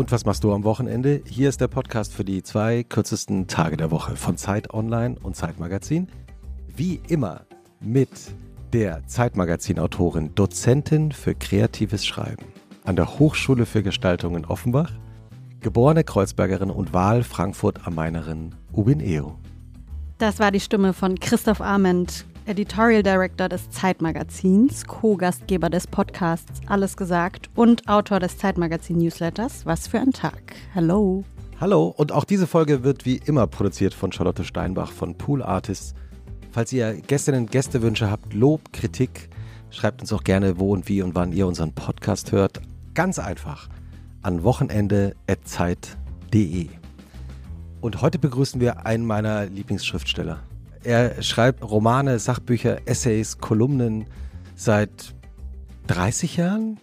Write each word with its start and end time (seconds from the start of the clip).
Und 0.00 0.12
was 0.12 0.24
machst 0.24 0.44
du 0.44 0.54
am 0.54 0.64
Wochenende? 0.64 1.20
Hier 1.26 1.50
ist 1.50 1.60
der 1.60 1.68
Podcast 1.68 2.14
für 2.14 2.24
die 2.24 2.42
zwei 2.42 2.84
kürzesten 2.84 3.48
Tage 3.48 3.76
der 3.76 3.90
Woche 3.90 4.16
von 4.16 4.38
Zeit 4.38 4.72
Online 4.72 5.16
und 5.22 5.36
Zeitmagazin. 5.36 6.08
Wie 6.74 7.02
immer 7.08 7.42
mit 7.80 8.08
der 8.72 9.06
Zeitmagazin-Autorin, 9.06 10.34
Dozentin 10.34 11.12
für 11.12 11.34
kreatives 11.34 12.06
Schreiben 12.06 12.46
an 12.84 12.96
der 12.96 13.18
Hochschule 13.18 13.66
für 13.66 13.82
Gestaltung 13.82 14.36
in 14.36 14.46
Offenbach, 14.46 14.90
geborene 15.60 16.02
Kreuzbergerin 16.02 16.70
und 16.70 16.94
Wahl-Frankfurt 16.94 17.86
am 17.86 17.96
Mainerin 17.96 18.54
Ubin 18.72 19.00
Eo. 19.00 19.38
Das 20.16 20.38
war 20.38 20.50
die 20.50 20.60
Stimme 20.60 20.94
von 20.94 21.20
Christoph 21.20 21.60
Arment, 21.60 22.24
Editorial 22.50 23.02
Director 23.04 23.48
des 23.48 23.70
Zeitmagazins, 23.70 24.84
Co-Gastgeber 24.84 25.70
des 25.70 25.86
Podcasts 25.86 26.60
Alles 26.66 26.96
gesagt 26.96 27.48
und 27.54 27.88
Autor 27.88 28.18
des 28.18 28.38
Zeitmagazin-Newsletters 28.38 29.66
Was 29.66 29.86
für 29.86 30.00
ein 30.00 30.10
Tag. 30.10 30.56
Hallo. 30.74 31.22
Hallo 31.60 31.94
und 31.96 32.10
auch 32.10 32.24
diese 32.24 32.48
Folge 32.48 32.82
wird 32.82 33.06
wie 33.06 33.20
immer 33.24 33.46
produziert 33.46 33.94
von 33.94 34.10
Charlotte 34.10 34.42
Steinbach 34.42 34.90
von 34.90 35.16
Pool 35.16 35.44
Artists. 35.44 35.94
Falls 36.50 36.72
ihr 36.72 36.94
Gästinnen 36.94 37.42
und 37.42 37.52
Gästewünsche 37.52 38.10
habt, 38.10 38.34
Lob, 38.34 38.72
Kritik, 38.72 39.28
schreibt 39.70 40.00
uns 40.00 40.12
auch 40.12 40.24
gerne, 40.24 40.58
wo 40.58 40.72
und 40.72 40.88
wie 40.88 41.02
und 41.02 41.14
wann 41.14 41.32
ihr 41.32 41.46
unseren 41.46 41.72
Podcast 41.72 42.32
hört. 42.32 42.60
Ganz 42.94 43.20
einfach 43.20 43.68
an 44.22 44.42
wochenende.zeit.de. 44.42 46.66
Und 47.80 48.02
heute 48.02 48.18
begrüßen 48.18 48.60
wir 48.60 48.86
einen 48.86 49.06
meiner 49.06 49.46
Lieblingsschriftsteller. 49.46 50.40
Er 50.82 51.22
schreibt 51.22 51.62
Romane, 51.62 52.18
Sachbücher, 52.18 52.78
Essays, 52.86 53.38
Kolumnen 53.38 54.06
seit 54.56 55.14
30 55.88 56.36
Jahren? 56.36 56.78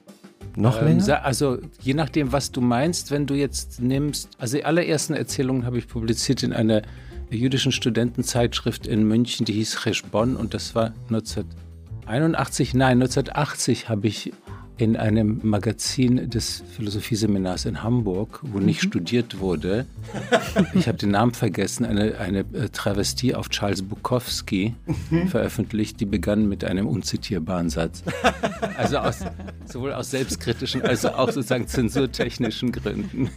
Noch 0.55 0.81
ähm, 0.81 0.99
länger? 0.99 1.23
Also 1.23 1.59
je 1.81 1.93
nachdem, 1.93 2.31
was 2.31 2.51
du 2.51 2.61
meinst, 2.61 3.11
wenn 3.11 3.25
du 3.25 3.33
jetzt 3.33 3.81
nimmst, 3.81 4.29
also 4.37 4.57
die 4.57 4.65
allerersten 4.65 5.13
Erzählungen 5.13 5.65
habe 5.65 5.77
ich 5.77 5.87
publiziert 5.87 6.43
in 6.43 6.53
einer 6.53 6.81
jüdischen 7.29 7.71
Studentenzeitschrift 7.71 8.87
in 8.87 9.07
München, 9.07 9.45
die 9.45 9.53
hieß 9.53 9.81
Cheshbon 9.83 10.35
und 10.35 10.53
das 10.53 10.75
war 10.75 10.93
1981, 11.09 12.73
nein, 12.73 13.01
1980 13.01 13.89
habe 13.89 14.07
ich 14.07 14.31
in 14.77 14.95
einem 14.95 15.39
Magazin 15.43 16.29
des 16.29 16.63
Philosophieseminars 16.75 17.65
in 17.65 17.81
Hamburg, 17.81 18.39
wo 18.43 18.59
nicht 18.59 18.83
mhm. 18.83 18.87
studiert 18.87 19.39
wurde. 19.39 19.85
Ich 20.73 20.87
habe 20.87 20.97
den 20.97 21.11
Namen 21.11 21.33
vergessen, 21.33 21.85
eine, 21.85 22.17
eine 22.19 22.39
äh, 22.39 22.69
Travestie 22.71 23.33
auf 23.33 23.49
Charles 23.49 23.81
Bukowski 23.81 24.75
mhm. 25.09 25.27
veröffentlicht, 25.27 25.99
die 25.99 26.05
begann 26.05 26.47
mit 26.47 26.63
einem 26.63 26.87
unzitierbaren 26.87 27.69
Satz. 27.69 28.03
Also 28.77 28.97
aus, 28.97 29.19
sowohl 29.65 29.93
aus 29.93 30.11
selbstkritischen 30.11 30.83
als 30.83 31.05
auch 31.05 31.31
sozusagen 31.31 31.67
zensurtechnischen 31.67 32.71
Gründen. 32.71 33.29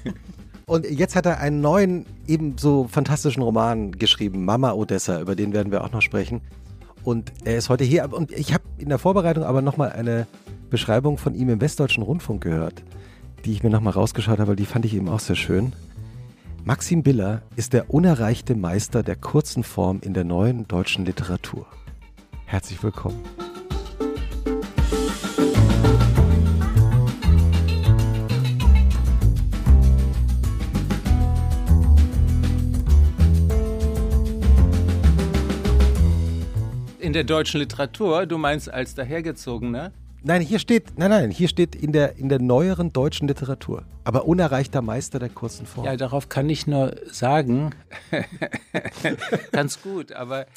Und 0.66 0.88
jetzt 0.88 1.16
hat 1.16 1.27
er 1.27 1.41
einen 1.41 1.61
neuen, 1.61 2.06
ebenso 2.27 2.86
fantastischen 2.86 3.42
Roman 3.42 3.92
geschrieben, 3.92 4.44
Mama 4.44 4.72
Odessa, 4.72 5.20
über 5.20 5.34
den 5.34 5.52
werden 5.52 5.72
wir 5.72 5.83
auch 5.83 5.91
noch 5.91 6.02
sprechen. 6.02 6.42
Und 7.02 7.33
er 7.44 7.56
ist 7.56 7.70
heute 7.70 7.84
hier. 7.84 8.12
Und 8.12 8.30
ich 8.30 8.52
habe 8.52 8.64
in 8.78 8.88
der 8.88 8.98
Vorbereitung 8.98 9.44
aber 9.44 9.62
nochmal 9.62 9.92
eine 9.92 10.27
Beschreibung 10.70 11.18
von 11.18 11.34
ihm 11.34 11.48
im 11.48 11.60
Westdeutschen 11.60 12.04
Rundfunk 12.04 12.42
gehört, 12.42 12.84
die 13.44 13.52
ich 13.52 13.62
mir 13.62 13.70
nochmal 13.70 13.92
rausgeschaut 13.92 14.38
habe, 14.38 14.50
weil 14.50 14.56
die 14.56 14.66
fand 14.66 14.84
ich 14.84 14.94
eben 14.94 15.08
auch 15.08 15.20
sehr 15.20 15.36
schön. 15.36 15.72
Maxim 16.64 17.02
Biller 17.02 17.42
ist 17.56 17.72
der 17.72 17.92
unerreichte 17.92 18.54
Meister 18.54 19.02
der 19.02 19.16
kurzen 19.16 19.64
Form 19.64 20.00
in 20.02 20.14
der 20.14 20.24
neuen 20.24 20.68
deutschen 20.68 21.04
Literatur. 21.04 21.66
Herzlich 22.46 22.82
willkommen. 22.82 23.20
In 36.98 37.12
der 37.14 37.24
deutschen 37.24 37.58
Literatur, 37.58 38.27
du 38.27 38.39
meinst 38.39 38.72
als 38.72 38.95
dahergezogener? 38.95 39.90
Nein, 40.23 40.42
hier 40.42 40.58
steht, 40.58 40.98
nein, 40.98 41.11
nein, 41.11 41.31
hier 41.31 41.48
steht 41.48 41.75
in 41.75 41.92
der, 41.92 42.17
in 42.19 42.29
der 42.29 42.41
neueren 42.41 42.92
deutschen 42.92 43.27
Literatur. 43.27 43.85
Aber 44.05 44.27
unerreichter 44.27 44.83
Meister 44.83 45.19
der 45.19 45.31
kurzen 45.31 45.64
Form. 45.64 45.86
Ja, 45.86 45.97
darauf 45.97 46.29
kann 46.29 46.51
ich 46.51 46.67
nur 46.67 46.95
sagen, 47.11 47.70
ganz 49.53 49.83
gut, 49.83 50.13
aber 50.13 50.47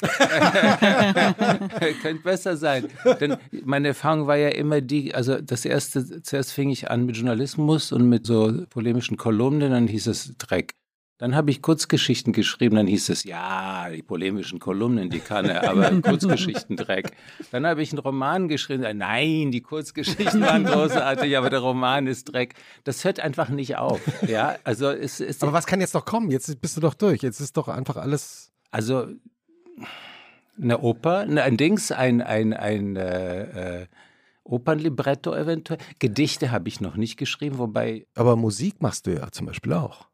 könnte 2.02 2.22
besser 2.22 2.56
sein. 2.56 2.88
Denn 3.20 3.36
meine 3.64 3.88
Erfahrung 3.88 4.26
war 4.26 4.36
ja 4.36 4.48
immer 4.48 4.82
die, 4.82 5.14
also 5.14 5.40
das 5.40 5.64
erste, 5.64 6.22
zuerst 6.22 6.52
fing 6.52 6.68
ich 6.70 6.90
an 6.90 7.06
mit 7.06 7.16
Journalismus 7.16 7.90
und 7.92 8.08
mit 8.08 8.26
so 8.26 8.66
polemischen 8.68 9.16
Kolumnen, 9.16 9.70
dann 9.70 9.86
hieß 9.86 10.08
es 10.08 10.36
Dreck. 10.36 10.74
Dann 11.18 11.36
habe 11.36 11.52
ich 11.52 11.62
Kurzgeschichten 11.62 12.32
geschrieben, 12.32 12.74
dann 12.74 12.88
hieß 12.88 13.08
es, 13.08 13.22
ja, 13.22 13.88
die 13.88 14.02
polemischen 14.02 14.58
Kolumnen, 14.58 15.10
die 15.10 15.20
kann 15.20 15.44
er, 15.44 15.70
aber 15.70 15.90
Kurzgeschichtendreck. 16.02 17.12
Dann 17.52 17.64
habe 17.66 17.82
ich 17.82 17.92
einen 17.92 18.00
Roman 18.00 18.48
geschrieben, 18.48 18.84
nein, 18.98 19.52
die 19.52 19.60
Kurzgeschichten 19.60 20.40
waren 20.40 20.64
großartig, 20.64 21.36
aber 21.36 21.50
der 21.50 21.60
Roman 21.60 22.08
ist 22.08 22.24
Dreck. 22.24 22.54
Das 22.82 23.04
hört 23.04 23.20
einfach 23.20 23.48
nicht 23.48 23.76
auf. 23.76 24.00
Ja, 24.26 24.56
also 24.64 24.90
es 24.90 25.20
ist. 25.20 25.44
Aber 25.44 25.52
was 25.52 25.66
kann 25.66 25.80
jetzt 25.80 25.94
noch 25.94 26.04
kommen? 26.04 26.32
Jetzt 26.32 26.60
bist 26.60 26.76
du 26.76 26.80
doch 26.80 26.94
durch. 26.94 27.22
Jetzt 27.22 27.40
ist 27.40 27.56
doch 27.56 27.68
einfach 27.68 27.96
alles. 27.96 28.50
Also 28.72 29.06
eine 30.60 30.80
Oper, 30.80 31.20
ein 31.20 31.56
Dings, 31.56 31.92
ein, 31.92 32.22
ein, 32.22 32.52
ein, 32.52 32.96
äh, 32.96 33.82
äh, 33.82 33.86
Opernlibretto 34.44 35.34
eventuell. 35.34 35.78
Gedichte 36.00 36.50
habe 36.50 36.68
ich 36.68 36.80
noch 36.80 36.96
nicht 36.96 37.16
geschrieben, 37.16 37.58
wobei. 37.58 38.06
Aber 38.14 38.36
Musik 38.36 38.82
machst 38.82 39.06
du 39.06 39.14
ja 39.14 39.30
zum 39.30 39.46
Beispiel 39.46 39.72
auch. 39.72 40.08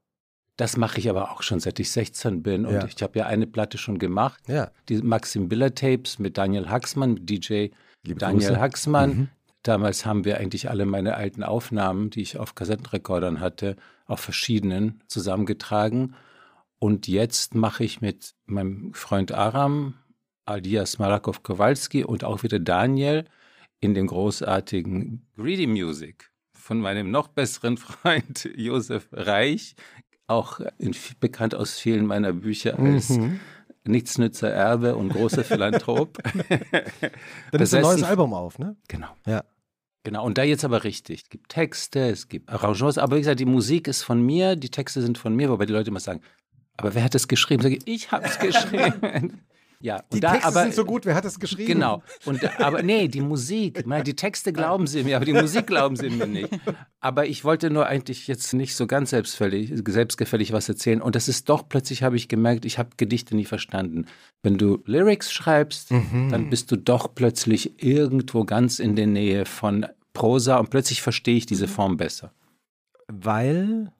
Das 0.60 0.76
mache 0.76 0.98
ich 0.98 1.09
aber 1.09 1.31
auch 1.31 1.43
schon 1.43 1.59
seit 1.59 1.81
ich 1.81 1.91
16 1.91 2.43
bin. 2.43 2.66
Und 2.66 2.75
ja. 2.75 2.84
ich 2.84 3.03
habe 3.03 3.19
ja 3.19 3.26
eine 3.26 3.47
Platte 3.47 3.78
schon 3.78 3.98
gemacht. 3.98 4.43
Ja. 4.47 4.71
Die 4.91 4.98
Maxim 4.98 5.48
Biller 5.48 5.75
Tapes 5.75 6.19
mit 6.19 6.37
Daniel 6.37 6.69
Haxmann, 6.69 7.15
mit 7.15 7.31
DJ 7.31 7.69
Liebe 8.03 8.19
Daniel 8.19 8.48
Grüße. 8.48 8.60
Haxmann. 8.60 9.10
Mhm. 9.10 9.28
Damals 9.62 10.04
haben 10.04 10.26
wir 10.26 10.37
eigentlich 10.37 10.69
alle 10.69 10.84
meine 10.84 11.15
alten 11.15 11.44
Aufnahmen, 11.44 12.10
die 12.10 12.20
ich 12.20 12.37
auf 12.37 12.54
Kassettenrekordern 12.54 13.41
hatte, 13.41 13.76
auf 14.04 14.20
verschiedenen 14.20 15.03
zusammengetragen. 15.06 16.15
Und 16.78 17.09
jetzt 17.09 17.54
mache 17.54 17.82
ich 17.82 18.03
mit 18.03 18.34
meinem 18.44 18.93
Freund 18.93 19.32
Aram, 19.32 19.94
alias 20.44 20.99
Marakov 20.99 21.43
Kowalski 21.43 22.04
und 22.04 22.22
auch 22.22 22.43
wieder 22.43 22.59
Daniel 22.59 23.25
in 23.81 23.94
dem 23.94 24.09
großartigen 24.09 25.26
Greedy 25.38 25.66
Music 25.66 26.31
von 26.53 26.81
meinem 26.81 27.10
noch 27.10 27.28
besseren 27.28 27.76
Freund 27.78 28.47
Josef 28.56 29.09
Reich 29.10 29.75
auch 30.30 30.60
in, 30.78 30.94
bekannt 31.20 31.54
aus 31.54 31.78
vielen 31.78 32.06
meiner 32.06 32.32
Bücher 32.32 32.78
als 32.78 33.10
mhm. 33.10 33.41
Nichtsnützer 33.84 34.50
Erbe 34.50 34.96
und 34.96 35.10
großer 35.10 35.44
Philanthrop. 35.44 36.18
Dann 37.52 37.60
ist 37.60 37.74
ein 37.74 37.82
neues 37.82 38.02
Album 38.02 38.34
auf, 38.34 38.58
ne? 38.58 38.76
Genau. 38.88 39.08
Ja. 39.26 39.44
Genau, 40.02 40.24
und 40.24 40.38
da 40.38 40.42
jetzt 40.44 40.64
aber 40.64 40.84
richtig. 40.84 41.24
Es 41.24 41.28
gibt 41.28 41.50
Texte, 41.50 42.08
es 42.08 42.28
gibt 42.28 42.48
Arrangements, 42.48 42.96
aber 42.96 43.16
wie 43.16 43.20
gesagt, 43.20 43.40
die 43.40 43.44
Musik 43.44 43.86
ist 43.86 44.02
von 44.02 44.22
mir, 44.22 44.56
die 44.56 44.70
Texte 44.70 45.02
sind 45.02 45.19
von 45.19 45.34
mir, 45.34 45.50
wobei 45.50 45.66
die 45.66 45.74
Leute 45.74 45.90
immer 45.90 46.00
sagen, 46.00 46.22
aber 46.78 46.94
wer 46.94 47.04
hat 47.04 47.14
es 47.14 47.28
geschrieben? 47.28 47.62
Sag 47.62 47.72
ich, 47.72 47.86
ich 47.86 48.10
habe 48.10 48.24
es 48.24 48.38
geschrieben. 48.38 49.42
Ja, 49.82 50.02
die 50.12 50.20
da, 50.20 50.32
Texte 50.32 50.48
aber, 50.48 50.62
sind 50.62 50.74
so 50.74 50.84
gut, 50.84 51.06
wer 51.06 51.14
hat 51.14 51.24
das 51.24 51.41
geschrieben? 51.41 51.72
Genau. 51.72 52.02
Und, 52.26 52.60
aber 52.60 52.82
nee, 52.82 53.08
die 53.08 53.22
Musik, 53.22 53.82
die 54.04 54.14
Texte 54.14 54.52
glauben 54.52 54.86
sie 54.86 55.04
mir, 55.04 55.16
aber 55.16 55.24
die 55.24 55.32
Musik 55.32 55.66
glauben 55.66 55.96
sie 55.96 56.10
mir 56.10 56.26
nicht. 56.26 56.50
Aber 57.00 57.24
ich 57.24 57.44
wollte 57.44 57.70
nur 57.70 57.86
eigentlich 57.86 58.26
jetzt 58.26 58.52
nicht 58.52 58.76
so 58.76 58.86
ganz 58.86 59.08
selbstgefällig, 59.08 59.72
selbstgefällig 59.88 60.52
was 60.52 60.69
erzählen. 60.69 61.00
Und 61.00 61.14
das 61.14 61.28
ist 61.28 61.48
doch, 61.48 61.66
plötzlich 61.66 62.02
habe 62.02 62.16
ich 62.16 62.28
gemerkt, 62.28 62.66
ich 62.66 62.78
habe 62.78 62.90
Gedichte 62.98 63.34
nie 63.34 63.46
verstanden. 63.46 64.05
Wenn 64.43 64.58
du 64.58 64.82
Lyrics 64.84 65.32
schreibst, 65.32 65.93
mhm. 65.93 66.28
dann 66.31 66.50
bist 66.50 66.70
du 66.70 66.76
doch 66.76 67.14
plötzlich 67.14 67.82
irgendwo 67.82 68.44
ganz 68.44 68.81
in 68.81 68.96
der 68.96 69.06
Nähe 69.06 69.46
von 69.46 69.87
Prosa 70.12 70.58
und 70.58 70.69
plötzlich 70.69 71.00
verstehe 71.00 71.37
ich 71.37 71.46
diese 71.46 71.69
Form 71.69 71.96
besser. 71.96 72.34
Weil 73.08 73.93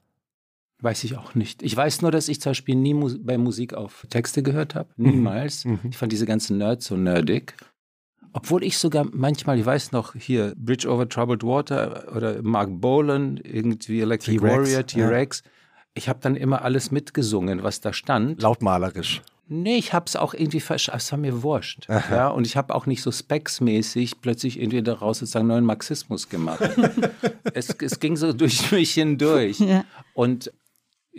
Weiß 0.83 1.05
ich 1.05 1.17
auch 1.17 1.35
nicht. 1.35 1.63
Ich 1.63 1.77
weiß 1.77 2.03
nur, 2.03 2.11
dass 2.11 2.29
ich 2.29 2.41
zum 2.41 2.51
Beispiel 2.51 2.75
nie 2.75 2.95
Mus 2.95 3.19
bei 3.21 3.37
Musik 3.37 3.75
auf 3.75 4.07
Texte 4.09 4.43
gehört 4.43 4.75
habe. 4.75 4.89
Mhm. 4.97 5.11
Niemals. 5.11 5.65
Mhm. 5.65 5.81
Ich 5.91 5.97
fand 5.97 6.13
diese 6.13 6.27
ganzen 6.27 6.59
Nerds 6.59 6.87
so 6.87 6.97
nerdig. 6.97 7.55
Obwohl 8.33 8.63
ich 8.63 8.79
sogar 8.79 9.07
manchmal, 9.13 9.59
ich 9.59 9.67
weiß 9.67 9.93
noch, 9.93 10.15
hier 10.15 10.55
Bridge 10.57 10.89
over 10.89 11.09
Troubled 11.09 11.43
Water 11.43 12.13
oder 12.15 12.43
Mark 12.43 12.69
Bolan, 12.73 13.39
irgendwie 13.39 14.01
Electric 14.01 14.41
Warrior, 14.41 14.87
T-Rex. 14.87 15.43
Ja. 15.45 15.51
Ich 15.95 16.09
habe 16.09 16.21
dann 16.23 16.37
immer 16.37 16.63
alles 16.63 16.93
mitgesungen, 16.93 17.65
was 17.65 17.81
da 17.81 17.93
stand. 17.93 18.41
Lautmalerisch. 18.41 19.23
Nee, 19.53 19.79
ich 19.79 19.93
habe 19.93 20.05
es 20.07 20.15
auch 20.15 20.33
irgendwie, 20.33 20.59
es 20.59 21.11
war 21.13 21.19
mir 21.19 21.43
wurscht. 21.43 21.89
Ja, 21.89 22.29
und 22.29 22.47
ich 22.47 22.57
habe 22.57 22.73
auch 22.73 22.87
nicht 22.87 23.03
so 23.03 23.11
Specs-mäßig 23.11 24.21
plötzlich 24.23 24.61
irgendwie 24.61 24.81
daraus 24.81 25.19
sozusagen 25.19 25.49
neuen 25.49 25.65
Marxismus 25.65 26.29
gemacht. 26.29 26.61
es, 27.55 27.71
es 27.71 27.99
ging 27.99 28.17
so 28.17 28.33
durch 28.33 28.71
mich 28.71 28.93
hindurch. 28.93 29.59
Ja. 29.59 29.85
Und 30.15 30.53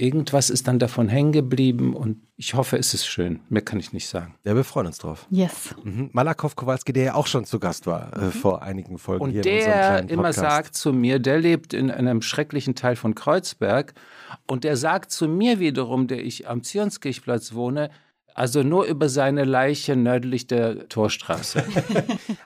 irgendwas 0.01 0.49
ist 0.49 0.67
dann 0.67 0.79
davon 0.79 1.07
hängen 1.07 1.31
geblieben 1.31 1.95
und 1.95 2.17
ich 2.35 2.55
hoffe, 2.55 2.77
es 2.77 2.93
ist 2.93 3.05
schön. 3.05 3.39
Mehr 3.49 3.61
kann 3.61 3.79
ich 3.79 3.93
nicht 3.93 4.07
sagen. 4.07 4.35
Ja, 4.43 4.55
wir 4.55 4.63
freuen 4.63 4.87
uns 4.87 4.97
drauf. 4.97 5.27
Yes. 5.29 5.75
Mhm. 5.83 6.09
Malakow 6.11 6.55
Kowalski, 6.55 6.91
der 6.91 7.03
ja 7.03 7.13
auch 7.13 7.27
schon 7.27 7.45
zu 7.45 7.59
Gast 7.59 7.85
war 7.85 8.11
äh, 8.17 8.31
vor 8.31 8.63
einigen 8.63 8.97
Folgen 8.97 9.23
Und 9.23 9.31
hier 9.31 9.45
in 9.45 9.53
unserem 9.53 9.71
der 9.71 9.87
kleinen 9.87 10.09
immer 10.09 10.23
Podcast. 10.23 10.39
sagt 10.39 10.75
zu 10.75 10.91
mir, 10.91 11.19
der 11.19 11.39
lebt 11.39 11.73
in 11.73 11.91
einem 11.91 12.21
schrecklichen 12.21 12.73
Teil 12.73 12.95
von 12.95 13.13
Kreuzberg 13.13 13.93
und 14.47 14.63
der 14.63 14.75
sagt 14.75 15.11
zu 15.11 15.27
mir 15.27 15.59
wiederum, 15.59 16.07
der 16.07 16.25
ich 16.25 16.49
am 16.49 16.63
Zionskirchplatz 16.63 17.53
wohne, 17.53 17.91
also 18.33 18.63
nur 18.63 18.85
über 18.85 19.09
seine 19.09 19.43
Leiche 19.43 19.95
nördlich 19.95 20.47
der 20.47 20.87
Torstraße. 20.89 21.63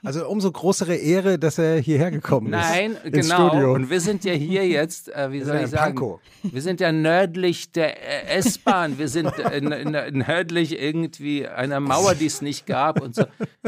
Also 0.02 0.28
umso 0.28 0.52
größere 0.52 0.94
Ehre, 0.94 1.36
dass 1.36 1.58
er 1.58 1.80
hierher 1.80 2.12
gekommen 2.12 2.50
Nein, 2.50 2.92
ist. 2.92 3.04
ins 3.06 3.28
genau. 3.28 3.48
Studio. 3.48 3.72
Und 3.74 3.90
wir 3.90 4.00
sind 4.00 4.24
ja 4.24 4.32
hier 4.34 4.66
jetzt, 4.66 5.12
äh, 5.12 5.32
wie 5.32 5.38
Wir 5.38 5.44
soll 5.46 5.56
sind 5.56 5.64
ich 5.64 5.70
sagen, 5.70 5.94
Pankow. 5.96 6.20
wir 6.44 6.62
sind 6.62 6.78
ja 6.80 6.92
nördlich 6.92 7.72
der 7.72 7.96
äh, 8.30 8.38
S-Bahn. 8.38 8.98
Wir 8.98 9.08
sind 9.08 9.36
äh, 9.38 9.60
nördlich 10.12 10.80
irgendwie 10.80 11.46
einer 11.48 11.80
Mauer, 11.80 12.14
die 12.14 12.26
es 12.26 12.40
nicht 12.40 12.66
gab 12.66 13.00
und 13.00 13.16
so. 13.16 13.24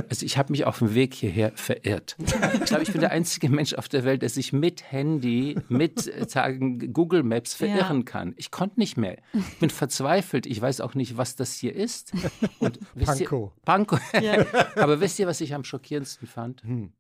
Also 0.09 0.25
ich 0.25 0.39
habe 0.39 0.53
mich 0.53 0.65
auf 0.65 0.79
dem 0.79 0.95
Weg 0.95 1.13
hierher 1.15 1.51
verirrt. 1.57 2.17
Ich 2.55 2.65
glaube, 2.67 2.85
ich 2.85 2.93
bin 2.93 3.01
der 3.01 3.11
einzige 3.11 3.49
Mensch 3.49 3.75
auf 3.75 3.89
der 3.89 4.05
Welt, 4.05 4.23
der 4.23 4.29
sich 4.29 4.53
mit 4.53 4.93
Handy, 4.93 5.57
mit 5.69 6.07
äh, 6.07 6.29
sagen, 6.29 6.93
Google 6.93 7.25
Maps 7.25 7.55
verirren 7.55 8.05
kann. 8.05 8.35
Ich 8.37 8.53
konnte 8.53 8.79
nicht 8.79 8.97
mehr. 8.97 9.17
Ich 9.33 9.59
bin 9.59 9.71
verzweifelt. 9.71 10.47
Ich 10.47 10.61
weiß 10.61 10.81
auch 10.83 10.95
nicht, 10.95 11.17
was 11.17 11.35
das 11.35 11.55
hier 11.55 11.75
ist. 11.75 12.08
Und 12.59 12.79
wisst 12.95 13.19
Pankow. 13.19 13.53
Ihr, 13.53 13.65
Pankow. 13.65 14.01
Aber 14.77 15.01
wisst 15.01 15.19
ihr, 15.19 15.27
was 15.27 15.41
ich 15.41 15.55
am 15.55 15.65
schockierendsten 15.65 16.27
fand? 16.27 16.63
Hm. 16.63 16.93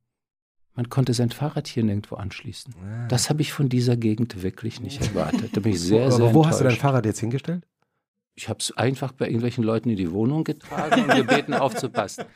Man 0.74 0.88
konnte 0.90 1.12
sein 1.12 1.30
Fahrrad 1.30 1.66
hier 1.66 1.82
nirgendwo 1.82 2.14
anschließen. 2.14 2.72
Das 3.08 3.30
habe 3.30 3.42
ich 3.42 3.52
von 3.52 3.68
dieser 3.68 3.96
Gegend 3.96 4.42
wirklich 4.42 4.80
nicht 4.80 5.00
erwartet. 5.00 5.56
Da 5.56 5.60
bin 5.60 5.72
ich 5.72 5.80
sehr, 5.80 6.12
sehr 6.12 6.24
Aber 6.24 6.34
wo 6.34 6.46
hast 6.46 6.60
du 6.60 6.64
dein 6.64 6.70
enttäuscht. 6.70 6.82
Fahrrad 6.82 7.04
jetzt 7.04 7.18
hingestellt? 7.18 7.66
Ich 8.36 8.48
habe 8.48 8.60
es 8.60 8.70
einfach 8.76 9.10
bei 9.10 9.26
irgendwelchen 9.26 9.64
Leuten 9.64 9.90
in 9.90 9.96
die 9.96 10.12
Wohnung 10.12 10.44
getragen 10.44 11.02
und 11.02 11.16
gebeten, 11.16 11.54
aufzupassen. 11.54 12.26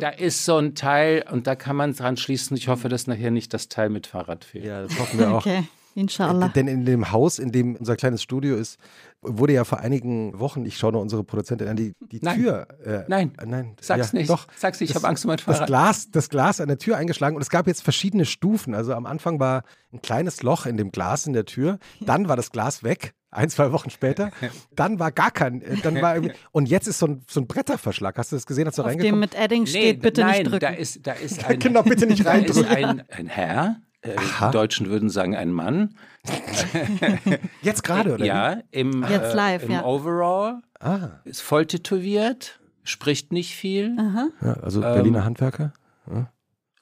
Da 0.00 0.08
ist 0.08 0.44
so 0.44 0.56
ein 0.56 0.74
Teil 0.74 1.24
und 1.30 1.46
da 1.46 1.54
kann 1.54 1.76
man 1.76 1.94
dran 1.94 2.16
schließen. 2.16 2.56
Ich 2.56 2.66
hoffe, 2.66 2.88
dass 2.88 3.06
nachher 3.06 3.30
nicht 3.30 3.54
das 3.54 3.68
Teil 3.68 3.90
mit 3.90 4.08
Fahrrad 4.08 4.44
fehlt. 4.44 4.64
Ja, 4.64 4.82
das 4.82 4.98
hoffen 4.98 5.20
wir 5.20 5.30
auch. 5.30 5.46
Okay, 5.46 5.62
inshallah. 5.94 6.48
Denn 6.48 6.68
in 6.68 6.84
dem 6.84 7.12
Haus, 7.12 7.38
in 7.38 7.52
dem 7.52 7.76
unser 7.76 7.96
kleines 7.96 8.22
Studio 8.22 8.56
ist, 8.56 8.78
wurde 9.22 9.54
ja 9.54 9.64
vor 9.64 9.78
einigen 9.80 10.38
Wochen, 10.38 10.64
ich 10.66 10.76
schaue 10.76 10.92
nur 10.92 11.00
unsere 11.00 11.24
Produzentin 11.24 11.66
an, 11.68 11.76
die, 11.76 11.92
die 12.12 12.18
Nein. 12.22 12.36
Tür. 12.40 12.66
Äh, 12.84 13.04
Nein. 13.08 13.32
äh, 13.40 13.46
nein. 13.46 13.76
Sag's 13.80 14.12
ja, 14.12 14.18
nicht. 14.18 14.28
Doch. 14.30 14.46
Sag's 14.56 14.80
nicht, 14.80 14.90
ich 14.90 14.94
Das- 14.94 15.02
habe 15.02 15.08
Angst 15.10 15.24
um 15.24 15.28
mein 15.28 15.36
Das 15.38 15.44
Fahrrad. 15.44 15.66
Glas, 15.66 16.10
das 16.10 16.28
Glas 16.28 16.60
an 16.60 16.68
der 16.68 16.78
Tür 16.78 16.96
eingeschlagen 16.98 17.36
und 17.36 17.42
es 17.42 17.48
gab 17.50 17.66
jetzt 17.66 17.82
verschiedene 17.82 18.26
Stufen. 18.26 18.74
Also 18.74 18.92
am 18.94 19.06
Anfang 19.06 19.40
war 19.40 19.62
ein 19.92 20.02
kleines 20.02 20.42
Loch 20.42 20.66
in 20.66 20.76
dem 20.76 20.90
Glas 20.92 21.26
in 21.26 21.32
der 21.32 21.46
Tür, 21.46 21.78
dann 22.00 22.28
war 22.28 22.36
das 22.36 22.50
Glas 22.50 22.82
weg, 22.82 23.14
ein, 23.30 23.48
zwei 23.48 23.72
Wochen 23.72 23.90
später, 23.90 24.30
dann 24.76 24.98
war 25.00 25.10
gar 25.10 25.30
kein, 25.32 25.60
äh, 25.62 25.76
dann 25.82 26.00
war 26.02 26.16
und 26.52 26.68
jetzt 26.68 26.86
ist 26.86 26.98
so 27.00 27.06
ein, 27.06 27.24
so 27.28 27.40
ein 27.40 27.46
Bretterverschlag. 27.48 28.16
Hast 28.18 28.30
du 28.30 28.36
das 28.36 28.46
gesehen, 28.46 28.66
als 28.66 28.76
du 28.76 28.82
Auf 28.82 28.86
dem 28.88 28.90
reingekommen 28.98 29.20
mit 29.20 29.34
Edding 29.34 29.66
steht, 29.66 30.02
bitte 30.02 30.20
nein, 30.20 30.30
nicht 30.42 30.46
drücken. 30.52 30.60
Da 30.60 30.68
ist, 30.68 31.04
da 31.06 31.12
ist 31.12 31.44
ein, 31.48 31.58
Genau, 31.58 31.82
bitte 31.82 32.06
nicht 32.06 32.24
da 32.24 32.32
ist 32.34 32.56
reindrücken. 32.56 32.76
ein, 32.76 33.02
ein 33.10 33.26
Herr, 33.26 33.76
äh, 34.04 34.16
die 34.16 34.50
Deutschen 34.52 34.88
würden 34.88 35.10
sagen 35.10 35.34
ein 35.34 35.50
Mann. 35.52 35.94
Jetzt 37.62 37.82
gerade, 37.84 38.14
oder? 38.14 38.24
Ja, 38.24 38.58
im, 38.70 39.02
Jetzt 39.02 39.32
äh, 39.32 39.36
live, 39.36 39.64
im 39.64 39.70
ja. 39.72 39.84
Overall? 39.84 40.60
Ah, 40.80 41.20
ist 41.24 41.40
voll 41.40 41.66
tätowiert, 41.66 42.60
spricht 42.82 43.32
nicht 43.32 43.54
viel, 43.56 43.96
ja, 44.42 44.52
also 44.62 44.82
Ähm, 44.82 44.94
Berliner 44.94 45.24
Handwerker. 45.24 45.72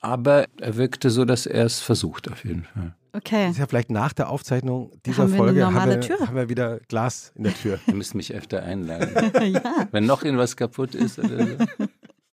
aber 0.01 0.47
er 0.61 0.77
wirkte 0.77 1.11
so, 1.11 1.25
dass 1.25 1.47
er 1.47 1.65
es 1.65 1.81
versucht 1.81 2.31
auf 2.31 2.45
jeden 2.45 2.65
Fall. 2.65 2.95
Okay. 3.15 3.51
Ist 3.51 3.59
ja 3.59 3.67
vielleicht 3.67 3.91
nach 3.91 4.15
der 4.15 4.31
Aufzeichnung 4.31 4.91
dieser 5.05 5.25
Haben 5.25 5.37
Folge 5.37 5.61
normale 5.61 5.81
haben, 5.81 5.91
wir, 5.91 6.01
Tür? 6.01 6.27
haben 6.27 6.35
wir 6.35 6.49
wieder 6.49 6.81
Glas 6.89 7.31
in 7.35 7.45
der 7.45 7.55
Tür. 7.55 7.79
Ihr 7.87 7.95
müsst 7.95 8.15
mich 8.15 8.35
öfter 8.35 8.63
einladen. 8.63 9.11
ja. 9.53 9.87
Wenn 9.91 10.07
noch 10.07 10.23
irgendwas 10.25 10.57
kaputt 10.57 10.95
ist 10.95 11.19
oder 11.19 11.47
so. 11.47 11.57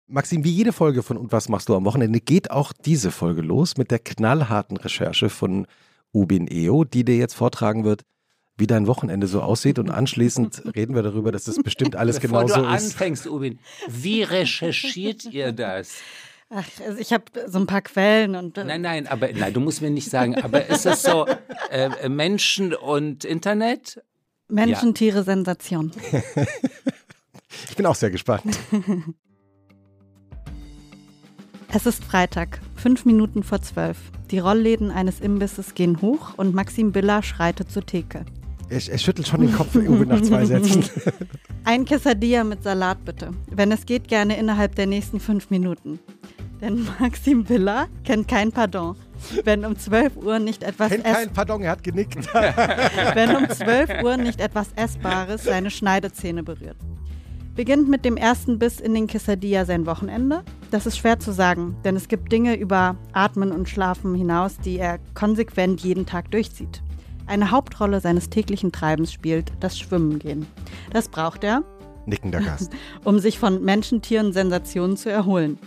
Maxim, 0.09 0.45
wie 0.45 0.51
jede 0.51 0.73
Folge 0.73 1.03
von 1.03 1.17
Und 1.17 1.33
was 1.33 1.49
machst 1.49 1.69
du 1.69 1.75
am 1.75 1.85
Wochenende, 1.85 2.21
geht 2.21 2.51
auch 2.51 2.73
diese 2.73 3.11
Folge 3.11 3.43
los 3.43 3.77
mit 3.77 3.91
der 3.91 3.99
knallharten 3.99 4.77
Recherche 4.77 5.29
von 5.29 5.67
Ubin 6.13 6.47
Eo, 6.49 6.85
die 6.85 7.05
dir 7.05 7.17
jetzt 7.17 7.35
vortragen 7.35 7.85
wird, 7.85 8.03
wie 8.57 8.67
dein 8.67 8.87
Wochenende 8.87 9.27
so 9.27 9.43
aussieht. 9.43 9.79
Und 9.79 9.91
anschließend 9.91 10.63
reden 10.77 10.95
wir 10.95 11.03
darüber, 11.03 11.33
dass 11.33 11.45
das 11.45 11.57
bestimmt 11.57 11.97
alles 11.97 12.21
Bevor 12.21 12.45
genauso 12.45 12.63
du 12.63 12.75
ist. 12.75 12.85
anfängst, 12.85 13.27
Ubin, 13.27 13.59
wie 13.89 14.23
recherchiert 14.23 15.25
ihr 15.25 15.53
das? 15.53 15.95
Ach, 16.49 16.65
also 16.87 16.99
ich 17.01 17.13
habe 17.13 17.25
so 17.49 17.59
ein 17.59 17.67
paar 17.67 17.83
Quellen 17.83 18.37
und 18.37 18.57
äh, 18.57 18.63
Nein, 18.65 18.81
nein, 18.83 19.09
aber 19.09 19.33
nein, 19.33 19.53
du 19.53 19.59
musst 19.59 19.83
mir 19.83 19.91
nicht 19.91 20.09
sagen, 20.09 20.37
aber 20.37 20.67
ist 20.67 20.87
es 20.87 21.03
so 21.03 21.27
äh, 21.71 22.09
Menschen 22.09 22.73
und 22.73 23.25
Internet? 23.25 24.01
Menschen, 24.49 24.95
Tiere, 24.95 25.25
Sensation. 25.25 25.91
Ich 27.71 27.77
bin 27.77 27.87
auch 27.87 27.95
sehr 27.95 28.11
gespannt. 28.11 28.45
Es 31.73 31.85
ist 31.85 32.05
Freitag, 32.05 32.61
fünf 32.75 33.05
Minuten 33.05 33.43
vor 33.43 33.61
zwölf. 33.61 33.99
Die 34.31 34.39
Rollläden 34.39 34.91
eines 34.91 35.21
Imbisses 35.21 35.75
gehen 35.75 36.01
hoch 36.01 36.35
und 36.37 36.55
Maxim 36.55 36.93
Biller 36.93 37.23
schreitet 37.23 37.71
zur 37.71 37.85
Theke. 37.85 38.25
Er, 38.69 38.81
er 38.89 38.99
schüttelt 38.99 39.29
schon 39.29 39.41
den 39.43 39.53
Kopf 39.53 39.75
Uwe 39.75 40.07
nach 40.07 40.21
zwei 40.23 40.45
Sätzen. 40.45 40.85
Ein 41.65 41.85
Quesadilla 41.85 42.45
mit 42.45 42.63
Salat 42.63 43.05
bitte. 43.05 43.31
Wenn 43.51 43.73
es 43.73 43.85
geht, 43.87 44.09
gerne 44.09 44.37
innerhalb 44.37 44.75
der 44.75 44.87
nächsten 44.87 45.21
fünf 45.21 45.51
Minuten. 45.51 45.99
Denn 46.61 46.87
Maxim 46.99 47.45
Biller 47.45 47.89
kennt 48.05 48.29
kein 48.29 48.51
Pardon. 48.51 48.97
Wenn 49.45 49.65
um 49.65 49.77
12 49.77 50.17
Uhr 50.17 50.39
nicht 50.39 50.63
etwas 50.63 50.91
Kennt 50.91 51.05
kein 51.05 51.33
Pardon, 51.33 51.63
er 51.63 51.73
hat 51.73 51.83
genickt. 51.83 52.17
wenn 53.15 53.37
um 53.37 53.49
12 53.49 54.03
Uhr 54.03 54.17
nicht 54.17 54.41
etwas 54.41 54.69
Essbares 54.75 55.45
seine 55.45 55.71
Schneidezähne 55.71 56.43
berührt. 56.43 56.77
Beginnt 57.57 57.89
mit 57.89 58.05
dem 58.05 58.19
ersten 58.19 58.59
Biss 58.59 58.81
in 58.81 58.93
den 58.93 59.07
Quesadilla 59.07 59.65
sein 59.65 59.87
Wochenende? 59.87 60.43
Das 60.71 60.85
ist 60.85 60.99
schwer 60.99 61.19
zu 61.19 61.33
sagen, 61.33 61.75
denn 61.85 61.97
es 61.97 62.07
gibt 62.07 62.31
Dinge 62.31 62.55
über 62.55 62.97
Atmen 63.15 63.51
und 63.51 63.67
Schlafen 63.67 64.15
hinaus, 64.15 64.59
die 64.59 64.79
er 64.79 64.99
konsequent 65.15 65.81
jeden 65.81 66.05
Tag 66.05 66.31
durchzieht. 66.31 66.83
Eine 67.27 67.51
Hauptrolle 67.51 68.03
seines 68.03 68.29
täglichen 68.29 68.73
Treibens 68.73 69.11
spielt 69.11 69.53
das 69.61 69.79
Schwimmen 69.79 70.19
gehen. 70.19 70.47
Das 70.93 71.09
braucht 71.09 71.45
er, 71.45 71.63
Nickender 72.05 72.41
Gast. 72.43 72.73
um 73.05 73.19
sich 73.21 73.39
von 73.39 73.65
Menschen, 73.65 74.03
Tieren, 74.03 74.35
Sensationen 74.35 74.99
zu 74.99 75.11
erholen. 75.11 75.59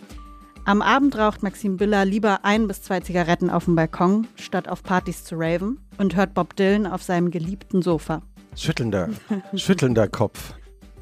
Am 0.65 0.83
Abend 0.83 1.18
raucht 1.18 1.41
Maxim 1.41 1.77
Biller 1.77 2.06
lieber 2.06 2.45
ein 2.45 2.68
bis 2.68 2.83
zwei 2.83 3.00
Zigaretten 3.00 3.50
auf 3.50 3.65
dem 3.65 3.75
Balkon, 3.75 4.27
statt 4.36 4.68
auf 4.69 4.83
Partys 4.83 5.24
zu 5.24 5.38
raven 5.39 5.80
und 5.97 6.15
hört 6.15 6.36
Bob 6.36 6.56
Dylan 6.56 6.86
auf 6.86 7.01
seinem 7.01 7.31
geliebten 7.31 7.81
Sofa. 7.81 8.21
Schüttelnder, 8.56 9.09
schüttelnder 9.56 10.07
Kopf. 10.07 10.53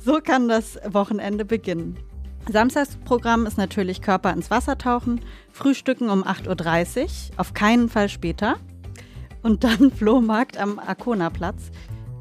So 0.08 0.22
kann 0.22 0.48
das 0.48 0.80
Wochenende 0.88 1.44
beginnen. 1.44 1.98
Samstagsprogramm 2.50 3.46
ist 3.46 3.58
natürlich 3.58 4.02
Körper 4.02 4.32
ins 4.32 4.50
Wasser 4.50 4.78
tauchen, 4.78 5.20
Frühstücken 5.52 6.10
um 6.10 6.24
8.30 6.24 7.02
Uhr, 7.02 7.10
auf 7.36 7.54
keinen 7.54 7.90
Fall 7.90 8.08
später. 8.08 8.56
Und 9.44 9.66
dann 9.66 9.92
Flohmarkt 9.98 10.58
am 10.58 10.80
Arkona-Platz, 10.80 11.72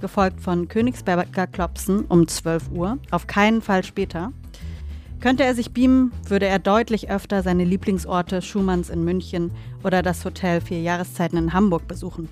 gefolgt 0.01 0.41
von 0.41 0.67
Königsberger 0.67 1.47
Klopsen 1.47 2.07
um 2.07 2.27
12 2.27 2.73
Uhr, 2.73 2.99
auf 3.13 3.29
keinen 3.29 3.63
Fall 3.63 3.85
später. 3.85 4.33
Könnte 5.21 5.45
er 5.45 5.55
sich 5.55 5.73
beamen, 5.73 6.11
würde 6.27 6.47
er 6.47 6.59
deutlich 6.59 7.09
öfter 7.09 7.45
seine 7.45 7.63
Lieblingsorte 7.63 8.43
Schumanns 8.43 8.91
in 8.91 9.05
München 9.05 9.53
oder 9.85 10.03
das 10.03 10.25
Hotel 10.25 10.61
Vier 10.61 10.83
Jahreszeiten 10.83 11.39
in 11.39 11.53
Hamburg 11.53 11.87
besuchen. 11.87 12.29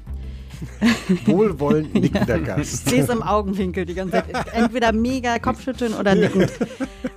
Wohlwollend 1.26 1.94
nickender 1.94 2.38
Ich 2.38 2.44
Gast. 2.44 2.88
sehe 2.88 3.02
es 3.02 3.08
im 3.08 3.22
Augenwinkel 3.22 3.84
die 3.84 3.94
ganze 3.94 4.12
Zeit. 4.12 4.52
Entweder 4.52 4.92
mega 4.92 5.38
Kopfschütteln 5.38 5.94
oder 5.94 6.14
nickend. 6.14 6.52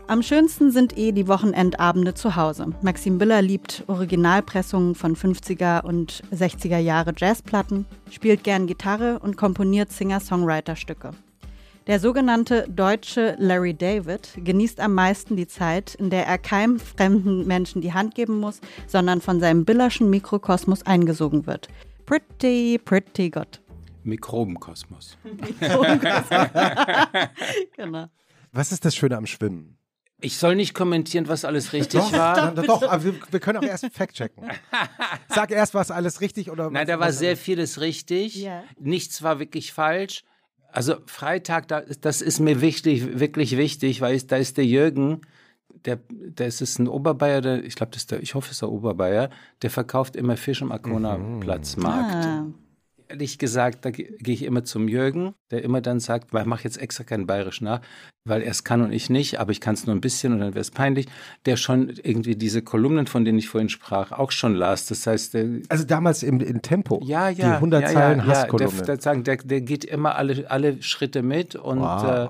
Am 0.08 0.24
schönsten 0.24 0.72
sind 0.72 0.98
eh 0.98 1.12
die 1.12 1.28
Wochenendabende 1.28 2.14
zu 2.14 2.36
Hause. 2.36 2.68
Maxim 2.82 3.18
Biller 3.18 3.42
liebt 3.42 3.84
Originalpressungen 3.88 4.96
von 4.96 5.16
50er 5.16 5.84
und 5.84 6.24
60er 6.34 6.78
Jahre 6.78 7.14
Jazzplatten, 7.16 7.86
spielt 8.10 8.44
gern 8.44 8.68
Gitarre 8.68 9.20
und 9.20 9.36
komponiert 9.36 9.92
Singer-Songwriter-Stücke. 9.92 11.12
Der 11.88 12.02
sogenannte 12.02 12.68
deutsche 12.70 13.38
Larry 13.40 13.74
David 13.74 14.34
genießt 14.44 14.82
am 14.82 14.94
meisten 14.94 15.38
die 15.38 15.48
Zeit, 15.48 15.96
in 15.96 16.10
der 16.10 16.28
er 16.28 16.38
keinem 16.38 16.82
fremden 16.82 17.48
Menschen 17.48 17.82
die 17.82 17.94
Hand 17.94 18.14
geben 18.14 18.42
muss, 18.42 18.60
sondern 18.88 19.22
von 19.22 19.40
seinem 19.40 19.64
Billerschen 19.64 20.10
Mikrokosmos 20.10 20.86
eingesogen 20.86 21.48
wird. 21.48 21.70
Pretty, 22.08 22.80
pretty 22.80 23.30
good. 23.30 23.62
Mikrobenkosmos. 24.04 25.18
genau. 27.76 28.08
Was 28.54 28.72
ist 28.72 28.86
das 28.86 28.96
Schöne 28.96 29.18
am 29.18 29.26
Schwimmen? 29.26 29.78
Ich 30.22 30.38
soll 30.38 30.56
nicht 30.56 30.74
kommentieren, 30.74 31.28
was 31.28 31.44
alles 31.44 31.74
richtig 31.74 32.00
war. 32.14 32.34
Dann, 32.34 32.56
dann 32.56 32.66
doch, 32.66 32.82
aber 32.82 33.04
wir, 33.04 33.16
wir 33.30 33.40
können 33.42 33.58
auch 33.58 33.64
erst 33.64 33.88
Fact 33.92 34.16
checken. 34.16 34.50
Sag 35.30 35.52
erst, 35.52 35.74
was 35.74 35.92
alles 35.92 36.22
richtig 36.22 36.50
oder 36.50 36.72
Nein, 36.72 36.88
was, 36.88 36.88
da 36.88 37.00
war 37.00 37.12
sehr 37.12 37.36
vieles 37.36 37.82
richtig. 37.82 38.38
Ja. 38.38 38.64
Nichts 38.80 39.22
war 39.22 39.40
wirklich 39.40 39.74
falsch. 39.74 40.24
Also 40.72 40.96
Freitag, 41.08 41.68
da, 41.68 41.82
das 41.82 42.22
ist 42.22 42.40
mir 42.40 42.62
wichtig, 42.62 43.20
wirklich 43.20 43.58
wichtig, 43.58 44.00
weil 44.00 44.16
es, 44.16 44.28
da 44.28 44.38
ist 44.38 44.56
der 44.56 44.66
Jürgen, 44.66 45.22
der, 45.88 45.98
der 46.10 46.48
ist, 46.48 46.62
ist 46.62 46.78
ein 46.80 46.88
Oberbayer, 46.88 47.42
der, 47.42 47.64
ich 47.64 47.76
glaube, 47.76 47.92
das 47.94 48.04
ist 48.04 48.12
der, 48.12 48.22
ich 48.22 48.36
hoffe, 48.36 48.48
es 48.48 48.54
ist 48.58 48.62
der 48.62 48.70
Oberbayer, 48.72 49.30
der 49.64 49.70
verkauft 49.72 50.16
immer 50.16 50.38
Fisch 50.38 50.62
am 50.62 50.72
Arkona 50.72 51.18
Platz 51.40 51.76
Markt. 51.78 52.14
Ah, 52.26 52.46
ehrlich 53.10 53.38
gesagt, 53.38 53.86
da 53.86 53.90
gehe 53.92 54.10
ich 54.20 54.44
immer 54.44 54.64
zum 54.66 54.88
Jürgen, 54.90 55.34
der 55.50 55.64
immer 55.64 55.80
dann 55.82 56.00
sagt, 56.00 56.34
ich 56.34 56.46
mache 56.46 56.66
jetzt 56.66 56.78
extra 56.78 57.04
keinen 57.06 57.26
Bayerisch 57.26 57.62
nach, 57.62 57.80
weil 58.26 58.42
er 58.42 58.52
es 58.52 58.66
kann 58.66 58.82
und 58.82 58.92
ich 58.92 59.10
nicht, 59.10 59.40
aber 59.40 59.54
ich 59.54 59.62
kann 59.62 59.76
es 59.76 59.86
nur 59.88 59.96
ein 59.96 60.02
bisschen 60.02 60.34
und 60.34 60.40
dann 60.40 60.50
wäre 60.54 60.60
es 60.60 60.72
peinlich, 60.72 61.08
der 61.46 61.56
schon 61.56 61.90
irgendwie 62.04 62.36
diese 62.36 62.62
Kolumnen, 62.62 63.08
von 63.08 63.24
denen 63.24 63.40
ich 63.40 63.48
vorhin 63.48 63.70
sprach, 63.70 64.12
auch 64.12 64.32
schon 64.32 64.56
las. 64.56 64.88
Das 64.88 65.08
heißt, 65.08 65.36
der, 65.36 65.46
Also 65.70 65.86
damals 65.86 66.22
im, 66.22 66.42
in 66.42 66.62
Tempo. 66.62 67.00
ja, 67.06 67.30
ja, 67.30 67.36
Die 67.52 67.56
100 67.56 67.82
ja, 67.84 67.88
Zeilen 67.88 68.20
ja, 68.20 68.26
ja, 68.26 68.30
Hasskolumne. 68.32 68.76
der, 68.78 68.86
der, 68.98 69.02
sagen, 69.02 69.24
der, 69.24 69.38
der 69.38 69.62
geht 69.62 69.86
immer 69.86 70.16
alle, 70.16 70.52
alle 70.52 70.82
Schritte 70.84 71.22
mit 71.24 71.56
und 71.56 71.80
Wow. 71.80 72.04
äh, 72.04 72.28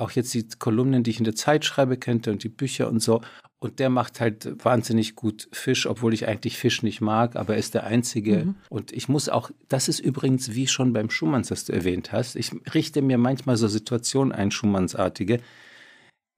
auch 0.00 0.10
jetzt 0.12 0.34
die 0.34 0.46
Kolumnen, 0.58 1.02
die 1.02 1.10
ich 1.10 1.18
in 1.18 1.24
der 1.24 1.34
Zeit 1.34 1.64
schreibe, 1.64 1.96
kennt 1.96 2.26
er 2.26 2.32
und 2.32 2.42
die 2.42 2.48
Bücher 2.48 2.88
und 2.88 3.00
so. 3.00 3.20
Und 3.58 3.78
der 3.78 3.88
macht 3.88 4.20
halt 4.20 4.64
wahnsinnig 4.64 5.14
gut 5.14 5.48
Fisch, 5.50 5.86
obwohl 5.86 6.12
ich 6.12 6.28
eigentlich 6.28 6.58
Fisch 6.58 6.82
nicht 6.82 7.00
mag, 7.00 7.36
aber 7.36 7.54
er 7.54 7.58
ist 7.58 7.74
der 7.74 7.84
Einzige. 7.84 8.54
Und 8.68 8.92
ich 8.92 9.08
muss 9.08 9.28
auch, 9.28 9.50
das 9.68 9.88
ist 9.88 9.98
übrigens 9.98 10.54
wie 10.54 10.66
schon 10.66 10.92
beim 10.92 11.08
Schumanns, 11.08 11.48
das 11.48 11.64
du 11.64 11.72
erwähnt 11.72 12.12
hast. 12.12 12.36
Ich 12.36 12.52
richte 12.74 13.00
mir 13.00 13.16
manchmal 13.16 13.56
so 13.56 13.66
Situationen 13.66 14.32
ein, 14.32 14.50
Schumannsartige. 14.50 15.40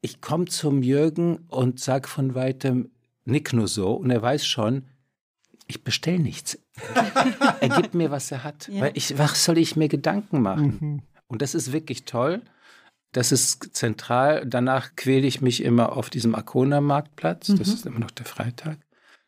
Ich 0.01 0.21
komme 0.21 0.45
zum 0.45 0.83
Jürgen 0.83 1.39
und 1.49 1.81
sag 1.81 2.09
von 2.09 2.37
weitem, 2.37 2.91
nick 3.25 3.53
nur 3.53 3.67
so 3.67 3.95
und 3.95 4.11
er 4.11 4.23
weiß 4.23 4.47
schon, 4.47 4.85
ich 5.67 5.83
bestell 5.83 6.21
nichts. 6.21 6.59
er 7.61 7.69
gibt 7.69 7.95
mir, 7.95 8.11
was 8.13 8.31
er 8.31 8.45
hat. 8.45 8.69
Ja. 8.69 8.83
Weil 8.83 8.93
ich, 8.95 9.19
was 9.19 9.45
soll 9.45 9.59
ich 9.59 9.77
mir 9.77 9.89
Gedanken 9.89 10.41
machen? 10.41 11.03
Und 11.27 11.43
das 11.43 11.55
ist 11.55 11.73
wirklich 11.73 12.05
toll. 12.05 12.43
Das 13.13 13.33
ist 13.33 13.75
zentral. 13.75 14.45
Danach 14.47 14.95
quäle 14.97 15.27
ich 15.27 15.41
mich 15.41 15.63
immer 15.63 15.97
auf 15.97 16.11
diesem 16.11 16.35
Arkona-Marktplatz. 16.35 17.47
Das 17.47 17.69
ist 17.69 17.87
immer 17.87 18.01
noch 18.01 18.11
der 18.11 18.27
Freitag. 18.27 18.79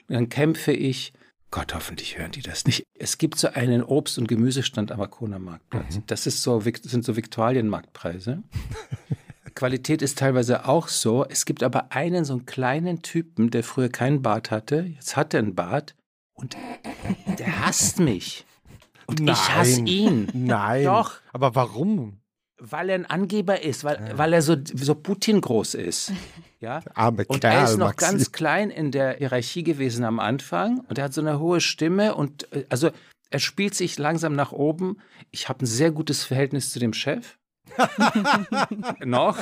Und 0.08 0.14
dann 0.14 0.28
kämpfe 0.28 0.72
ich. 0.72 1.12
Gott, 1.50 1.75
hoffentlich 1.75 2.18
hören 2.18 2.30
die 2.30 2.42
das 2.42 2.66
nicht. 2.66 2.84
Es 2.94 3.18
gibt 3.18 3.38
so 3.38 3.49
einen 3.49 3.82
Obst- 3.82 4.18
und 4.18 4.28
Gemüsestand 4.28 4.92
am 4.92 5.00
Arkona-Marktplatz. 5.00 6.00
Das 6.06 6.26
ist 6.26 6.42
so, 6.42 6.60
sind 6.60 7.04
so 7.04 7.16
Viktualienmarktpreise. 7.16 8.42
Qualität 9.54 10.00
ist 10.00 10.18
teilweise 10.18 10.68
auch 10.68 10.88
so. 10.88 11.26
Es 11.26 11.44
gibt 11.44 11.62
aber 11.62 11.90
einen 11.92 12.25
so 12.25 12.34
einen 12.34 12.46
kleinen 12.46 13.02
Typen, 13.02 13.50
der 13.50 13.64
früher 13.64 13.88
keinen 13.88 14.22
Bart 14.22 14.50
hatte. 14.50 14.87
Jetzt 14.94 15.16
hat 15.16 15.34
er 15.34 15.40
einen 15.40 15.54
Bart 15.54 15.96
und 16.34 16.56
der 17.38 17.66
hasst 17.66 17.99
mich. 17.99 18.46
Und 19.06 19.20
ich 19.28 19.49
hasse 19.49 19.78
Nein. 19.78 19.87
ihn. 19.87 20.28
Nein. 20.34 20.84
Doch. 20.84 21.20
Aber 21.32 21.56
warum? 21.56 22.20
Weil 22.61 22.90
er 22.90 22.95
ein 22.97 23.07
Angeber 23.07 23.62
ist, 23.62 23.85
weil, 23.85 24.12
weil 24.17 24.33
er 24.33 24.43
so, 24.43 24.57
so 24.75 24.95
Putin 24.95 25.40
groß 25.40 25.75
ist. 25.75 26.12
Ja? 26.62 26.83
Arme 26.93 27.25
Und 27.26 27.40
Kerl, 27.40 27.55
er 27.55 27.64
ist 27.64 27.79
noch 27.79 27.87
Maxi. 27.87 28.05
ganz 28.05 28.33
klein 28.33 28.69
in 28.69 28.90
der 28.90 29.17
Hierarchie 29.17 29.62
gewesen 29.62 30.05
am 30.05 30.21
Anfang 30.21 30.81
und 30.90 30.99
er 30.99 31.05
hat 31.05 31.14
so 31.14 31.23
eine 31.23 31.38
hohe 31.38 31.62
Stimme 31.62 32.14
und 32.14 32.52
äh, 32.52 32.67
also 32.69 32.90
er 33.31 33.38
spielt 33.38 33.75
sich 33.75 33.99
langsam 33.99 34.35
nach 34.35 34.52
oben. 34.52 34.99
Ich 35.31 35.49
habe 35.49 35.64
ein 35.64 35.67
sehr 35.67 35.90
gutes 35.90 36.23
Verhältnis 36.23 36.71
zu 36.71 36.79
dem 36.79 36.93
Chef. 36.93 37.38
noch. 39.05 39.38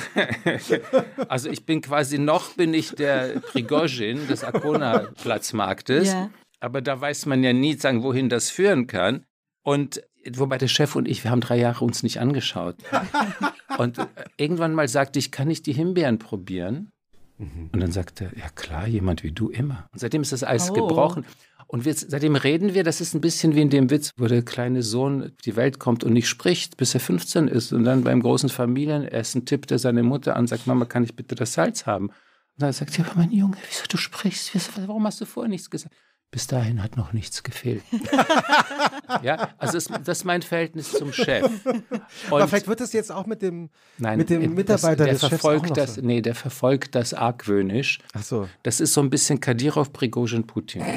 also 1.27 1.49
ich 1.49 1.65
bin 1.65 1.81
quasi 1.81 2.19
noch 2.19 2.53
bin 2.53 2.73
ich 2.73 2.91
der 2.91 3.39
Prigozhin 3.39 4.27
des 4.27 4.43
Arkona-Platzmarktes. 4.43 6.07
Ja. 6.07 6.29
Aber 6.59 6.81
da 6.81 6.99
weiß 6.99 7.25
man 7.25 7.43
ja 7.43 7.53
nie, 7.53 7.75
sagen, 7.75 8.03
wohin 8.03 8.29
das 8.29 8.49
führen 8.49 8.87
kann. 8.87 9.25
Und 9.63 10.03
wobei 10.33 10.57
der 10.57 10.67
Chef 10.67 10.95
und 10.95 11.07
ich, 11.07 11.23
wir 11.23 11.31
haben 11.31 11.41
drei 11.41 11.57
Jahre 11.57 11.83
uns 11.85 12.03
nicht 12.03 12.19
angeschaut. 12.19 12.75
und 13.77 13.97
äh, 13.97 14.05
irgendwann 14.37 14.73
mal 14.73 14.87
sagte 14.87 15.19
ich, 15.19 15.31
kann 15.31 15.49
ich 15.49 15.61
die 15.61 15.73
Himbeeren 15.73 16.19
probieren? 16.19 16.91
Und 17.37 17.79
dann 17.79 17.91
sagte 17.93 18.25
er, 18.25 18.37
ja 18.37 18.49
klar, 18.49 18.85
jemand 18.87 19.23
wie 19.23 19.31
du 19.31 19.49
immer. 19.49 19.87
Und 19.93 19.99
seitdem 19.99 20.21
ist 20.21 20.33
das 20.33 20.43
Eis 20.43 20.71
Oh. 20.71 20.73
gebrochen. 20.73 21.25
Und 21.67 21.85
wir, 21.85 21.93
seitdem 21.93 22.35
reden 22.35 22.73
wir, 22.73 22.83
das 22.83 22.99
ist 22.99 23.13
ein 23.13 23.21
bisschen 23.21 23.55
wie 23.55 23.61
in 23.61 23.69
dem 23.69 23.89
Witz, 23.91 24.11
wo 24.17 24.25
der 24.25 24.41
kleine 24.41 24.81
Sohn 24.83 25.31
die 25.45 25.55
Welt 25.55 25.79
kommt 25.79 26.03
und 26.03 26.13
nicht 26.13 26.27
spricht, 26.27 26.75
bis 26.77 26.95
er 26.95 26.99
15 26.99 27.47
ist. 27.47 27.71
Und 27.71 27.83
dann 27.85 28.03
beim 28.03 28.21
großen 28.21 28.49
Familienessen 28.49 29.45
tippt 29.45 29.71
er 29.71 29.79
seine 29.79 30.03
Mutter 30.03 30.35
an, 30.35 30.47
sagt, 30.47 30.67
Mama, 30.67 30.85
kann 30.85 31.03
ich 31.03 31.15
bitte 31.15 31.35
das 31.35 31.53
Salz 31.53 31.85
haben? 31.85 32.07
Und 32.07 32.15
dann 32.57 32.73
sagt 32.73 32.91
sie, 32.93 33.01
aber 33.03 33.13
mein 33.15 33.31
Junge, 33.31 33.55
wieso 33.69 33.83
du 33.87 33.97
sprichst? 33.97 34.51
Warum 34.85 35.05
hast 35.05 35.21
du 35.21 35.25
vorher 35.25 35.49
nichts 35.49 35.69
gesagt? 35.69 35.95
Bis 36.31 36.45
dahin 36.45 36.83
hat 36.83 36.95
noch 36.95 37.11
nichts 37.11 37.41
gefehlt. 37.41 37.81
ja, 39.23 39.49
also 39.57 39.73
das, 39.73 39.85
das 40.03 40.19
ist 40.19 40.23
mein 40.25 40.43
Verhältnis 40.43 40.91
zum 40.91 41.11
Chef. 41.11 41.49
Aber 42.27 42.43
Und- 42.43 42.49
vielleicht 42.49 42.67
wird 42.67 42.81
das 42.81 42.93
jetzt 42.93 43.11
auch 43.11 43.25
mit 43.25 43.41
dem, 43.41 43.71
Nein, 43.97 44.19
mit 44.19 44.29
dem 44.29 44.53
Mitarbeiter 44.53 45.05
das, 45.07 45.13
des 45.13 45.21
der 45.21 45.29
Chefs 45.29 45.41
verfolgt 45.41 45.65
auch 45.65 45.69
noch 45.69 45.75
das, 45.75 45.95
so. 45.95 46.01
Nee, 46.01 46.21
der 46.21 46.35
verfolgt 46.35 46.93
das 46.93 47.15
argwöhnisch. 47.15 47.97
Ach 48.13 48.21
so. 48.21 48.47
Das 48.61 48.79
ist 48.79 48.93
so 48.93 49.01
ein 49.01 49.09
bisschen 49.09 49.39
Kadyrov, 49.39 49.91
Prigozhin, 49.91 50.45
Putin. 50.45 50.83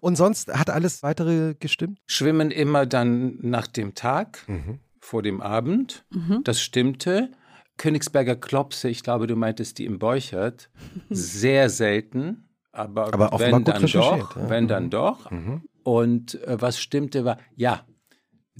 Und 0.00 0.16
sonst 0.16 0.52
hat 0.52 0.70
alles 0.70 1.02
weitere 1.02 1.54
gestimmt? 1.54 1.98
Schwimmen 2.06 2.50
immer 2.50 2.86
dann 2.86 3.38
nach 3.42 3.66
dem 3.66 3.94
Tag, 3.94 4.46
vor 4.98 5.22
dem 5.22 5.40
Abend. 5.40 6.04
Das 6.44 6.60
stimmte. 6.60 7.30
Königsberger 7.80 8.36
Klopse, 8.36 8.90
ich 8.90 9.02
glaube, 9.02 9.26
du 9.26 9.36
meintest 9.36 9.78
die 9.78 9.86
im 9.86 9.98
Beuchert, 9.98 10.68
sehr 11.08 11.70
selten. 11.70 12.44
Aber, 12.72 13.12
Aber 13.14 13.38
wenn 13.40 13.64
dann 13.64 13.86
doch, 13.86 14.36
ja. 14.36 14.48
wenn 14.50 14.68
dann 14.68 14.90
doch. 14.90 15.30
Und 15.82 16.34
äh, 16.44 16.60
was 16.60 16.78
stimmte 16.78 17.24
war, 17.24 17.38
ja, 17.56 17.86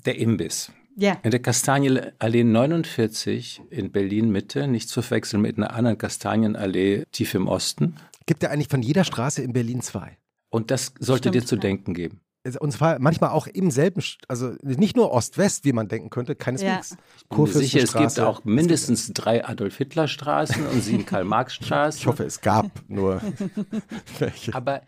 der 0.07 0.19
Imbiss. 0.19 0.73
Ja. 0.97 1.19
In 1.23 1.33
der 1.33 1.41
Kastanienallee 1.41 2.45
49 2.45 3.61
in 3.69 3.93
Berlin 3.93 4.31
Mitte, 4.31 4.67
nicht 4.67 4.89
zu 4.89 5.03
verwechseln 5.03 5.43
mit 5.43 5.59
einer 5.59 5.75
anderen 5.75 5.99
Kastanienallee 5.99 7.05
tief 7.13 7.35
im 7.35 7.47
Osten. 7.47 7.97
Gibt 8.25 8.43
ja 8.43 8.49
eigentlich 8.49 8.69
von 8.69 8.81
jeder 8.81 9.05
Straße 9.05 9.43
in 9.43 9.53
Berlin 9.53 9.83
zwei. 9.83 10.17
Und 10.49 10.71
das 10.71 10.95
sollte 10.99 11.29
Stimmt, 11.29 11.35
dir 11.35 11.47
zu 11.47 11.57
ja. 11.57 11.61
denken 11.61 11.93
geben. 11.93 12.21
Und 12.59 12.73
zwar 12.73 12.99
manchmal 12.99 13.31
auch 13.31 13.47
im 13.47 13.71
selben, 13.71 14.03
also 14.27 14.55
nicht 14.63 14.97
nur 14.97 15.13
Ost-West, 15.13 15.65
wie 15.65 15.73
man 15.73 15.89
denken 15.89 16.09
könnte, 16.09 16.35
keineswegs. 16.35 16.97
Ich 17.19 17.29
bin 17.29 17.39
mir 17.43 17.49
sicher, 17.49 17.83
es 17.83 17.93
gibt 17.93 18.19
auch 18.19 18.45
mindestens 18.45 19.13
drei 19.13 19.45
Adolf-Hitler-Straßen 19.45 20.67
und 20.67 20.83
sieben 20.83 21.05
Karl-Marx-Straßen. 21.05 22.01
Ich 22.01 22.07
hoffe, 22.07 22.25
es 22.25 22.41
gab 22.41 22.71
nur 22.89 23.21
welche. 24.19 24.55
Aber 24.55 24.83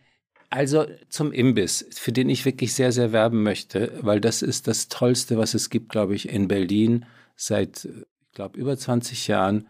also 0.49 0.87
zum 1.09 1.33
Imbiss, 1.33 1.87
für 1.93 2.13
den 2.13 2.29
ich 2.29 2.45
wirklich 2.45 2.75
sehr, 2.75 2.93
sehr 2.93 3.13
werben 3.13 3.43
möchte, 3.43 3.99
weil 4.03 4.21
das 4.21 4.43
ist 4.43 4.67
das 4.67 4.89
Tollste, 4.89 5.39
was 5.39 5.55
es 5.55 5.71
gibt, 5.71 5.89
glaube 5.89 6.15
ich, 6.15 6.29
in 6.29 6.47
Berlin 6.49 7.07
seit, 7.37 7.87
ich 7.87 8.33
glaube, 8.35 8.59
über 8.59 8.77
20 8.77 9.29
Jahren. 9.29 9.69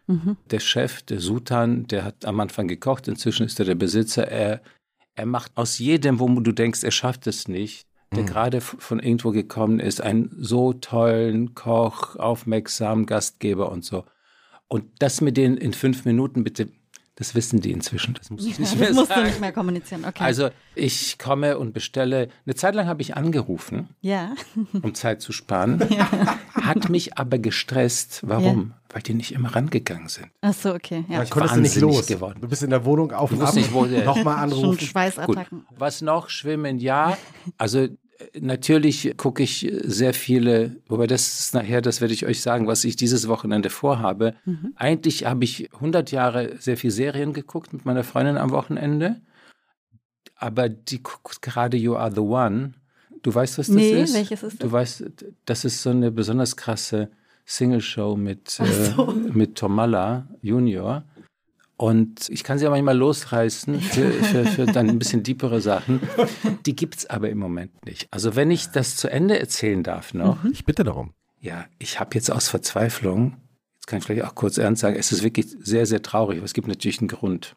Der 0.51 0.59
Chef, 0.61 1.03
der 1.03 1.21
Sultan, 1.21 1.87
der 1.87 2.05
hat 2.05 2.25
am 2.25 2.41
Anfang 2.41 2.67
gekocht, 2.69 3.07
inzwischen 3.07 3.47
ist 3.47 3.61
er 3.61 3.65
der 3.65 3.77
Besitzer. 3.77 4.27
Er, 4.29 4.61
er 5.14 5.26
macht 5.26 5.52
aus 5.57 5.78
jedem, 5.78 6.21
wo 6.21 6.28
du 6.28 6.52
denkst, 6.52 6.83
er 6.85 6.90
schafft 6.90 7.26
es 7.26 7.49
nicht, 7.49 7.87
der 8.14 8.25
gerade 8.25 8.59
f- 8.59 8.76
von 8.78 8.99
irgendwo 8.99 9.31
gekommen 9.31 9.81
ist, 9.81 10.00
einen 10.00 10.31
so 10.38 10.73
tollen 10.75 11.54
Koch, 11.54 12.16
aufmerksamen 12.16 13.07
Gastgeber 13.07 13.71
und 13.73 13.85
so. 13.85 14.04
Und 14.69 14.85
das 14.99 15.21
mit 15.21 15.37
denen 15.37 15.57
in 15.57 15.73
fünf 15.73 16.04
Minuten 16.04 16.45
bitte, 16.45 16.69
das 17.16 17.35
wissen 17.35 17.61
die 17.61 17.73
inzwischen, 17.73 18.14
das 18.14 18.31
muss 18.31 18.47
ich 18.47 18.59
nicht 18.59 18.78
mehr 18.78 18.88
Das 18.88 18.97
musst 18.97 19.11
du 19.11 19.14
sagen. 19.14 19.26
nicht 19.26 19.40
mehr 19.40 19.52
kommunizieren. 19.52 20.04
Okay. 20.07 20.25
Also 20.25 20.49
ich 20.75 21.19
komme 21.19 21.59
und 21.59 21.73
bestelle. 21.75 22.28
Eine 22.47 22.54
Zeit 22.54 22.75
lang 22.75 22.87
habe 22.87 23.02
ich 23.02 23.16
angerufen, 23.16 23.90
ja. 24.00 24.35
um 24.83 24.95
Zeit 24.95 25.21
zu 25.21 25.33
sparen. 25.33 25.81
Hat 26.54 26.88
mich 26.88 27.19
aber 27.19 27.38
gestresst. 27.38 28.21
Warum? 28.25 28.73
Weil 28.88 29.02
die 29.02 29.14
nicht 29.14 29.33
immer 29.33 29.54
rangegangen 29.54 30.09
sind. 30.09 30.28
Ach 30.40 30.54
so, 30.54 30.75
okay. 30.75 31.04
Ja. 31.09 31.19
Dann 31.19 31.31
konntest 31.31 31.57
du 31.57 31.61
nicht 31.61 31.76
los. 31.76 32.07
geworden. 32.07 32.40
Du 32.40 32.49
bist 32.49 32.62
in 32.62 32.71
der 32.71 32.85
Wohnung 32.85 33.12
auf 33.12 33.31
und 33.33 33.42
ab. 33.42 33.54
Nochmal 33.54 34.14
Schon 34.14 34.26
anrufen. 34.28 34.71
Gut. 34.71 34.83
Schweißattacken. 34.83 35.66
Was 35.76 36.00
noch? 36.02 36.28
Schwimmen, 36.28 36.78
ja. 36.78 37.16
Also 37.59 37.88
natürlich 38.41 39.14
gucke 39.17 39.43
ich 39.43 39.71
sehr 39.83 40.14
viele, 40.14 40.76
wobei 40.88 41.07
das 41.07 41.41
ist 41.41 41.55
nachher, 41.55 41.81
das 41.83 42.00
werde 42.00 42.14
ich 42.14 42.26
euch 42.26 42.41
sagen, 42.43 42.67
was 42.67 42.85
ich 42.85 42.97
dieses 42.97 43.29
Wochenende 43.29 43.71
vorhabe. 43.71 44.35
Eigentlich 44.76 45.26
habe 45.26 45.45
ich 45.45 45.73
100 45.75 46.11
Jahre 46.12 46.57
sehr 46.59 46.76
viel 46.76 46.91
Serien 46.91 47.33
geguckt 47.33 47.73
mit 47.73 47.85
meiner 47.85 48.05
Freundin 48.05 48.37
am 48.37 48.50
Wochenende. 48.50 49.21
Aber 50.37 50.69
die 50.69 51.02
guckt 51.02 51.43
gerade 51.43 51.76
You 51.76 51.95
Are 51.97 52.12
the 52.12 52.21
One. 52.21 52.73
Du 53.23 53.33
weißt, 53.35 53.59
was 53.59 53.69
das 53.69 53.76
Nee, 53.76 54.02
ist? 54.02 54.14
welches 54.14 54.43
ist 54.43 54.55
das? 54.55 54.59
Du 54.69 54.73
weißt, 54.73 55.05
das 55.45 55.64
ist 55.64 55.83
so 55.83 55.91
eine 55.91 56.11
besonders 56.11 56.57
krasse 56.57 57.11
Single-Show 57.45 58.17
mit, 58.17 58.59
äh, 58.61 59.02
mit 59.33 59.57
Tomalla 59.57 60.26
Junior. 60.41 61.05
Und 61.83 62.29
ich 62.29 62.45
kann 62.45 62.59
sie 62.59 62.67
aber 62.67 62.77
manchmal 62.77 62.97
losreißen 62.97 63.81
für, 63.81 64.12
für, 64.12 64.45
für 64.47 64.67
dann 64.67 64.89
ein 64.89 65.01
bisschen 65.01 65.25
deepere 65.25 65.61
Sachen. 65.61 65.99
Die 66.65 66.77
gibt's 66.77 67.07
aber 67.07 67.29
im 67.29 67.39
Moment 67.39 67.85
nicht. 67.85 68.07
Also 68.12 68.37
wenn 68.37 68.53
ich 68.53 68.69
das 68.69 68.95
zu 68.95 69.11
Ende 69.11 69.41
erzählen 69.41 69.83
darf 69.83 70.15
noch, 70.15 70.45
Ich 70.45 70.65
bitte 70.65 70.85
darum. 70.85 71.12
ja, 71.41 71.67
ich 71.81 71.99
habe 71.99 72.15
jetzt 72.15 72.31
aus 72.31 72.47
Verzweiflung, 72.47 73.37
jetzt 73.75 73.89
kann 73.89 73.99
ich 73.99 74.05
vielleicht 74.05 74.23
auch 74.25 74.37
kurz 74.37 74.59
ernst 74.59 74.83
sagen, 74.83 74.95
es 74.95 75.11
ist 75.11 75.25
wirklich 75.25 75.57
sehr, 75.61 75.85
sehr 75.87 76.03
traurig, 76.03 76.39
aber 76.39 76.45
es 76.45 76.55
gibt 76.55 76.69
natürlich 76.69 77.01
einen 77.01 77.09
Grund. 77.09 77.57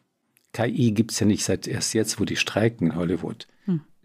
KI 0.52 0.90
gibt's 0.90 1.20
ja 1.20 1.26
nicht 1.26 1.44
seit 1.44 1.68
erst 1.68 1.94
jetzt, 1.94 2.18
wo 2.18 2.24
die 2.24 2.34
streiken 2.34 2.88
in 2.88 2.96
Hollywood. 2.96 3.46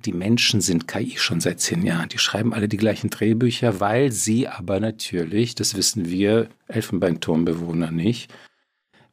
Die 0.06 0.13
Menschen 0.13 0.62
sind 0.62 0.88
KI 0.88 1.18
schon 1.18 1.42
seit 1.42 1.62
zehn 1.62 1.84
Jahren. 1.84 2.10
Die 2.10 2.20
schreiben 2.20 2.54
alle 2.54 2.68
die 2.68 2.78
gleichen 2.78 3.10
Drehbücher, 3.10 3.80
weil 3.80 4.12
sie 4.12 4.48
aber 4.48 4.80
natürlich, 4.80 5.56
das 5.56 5.75
wissen 5.75 6.10
wir 6.12 6.48
Elfenbeinturmbewohner 6.68 7.90
nicht, 7.90 8.32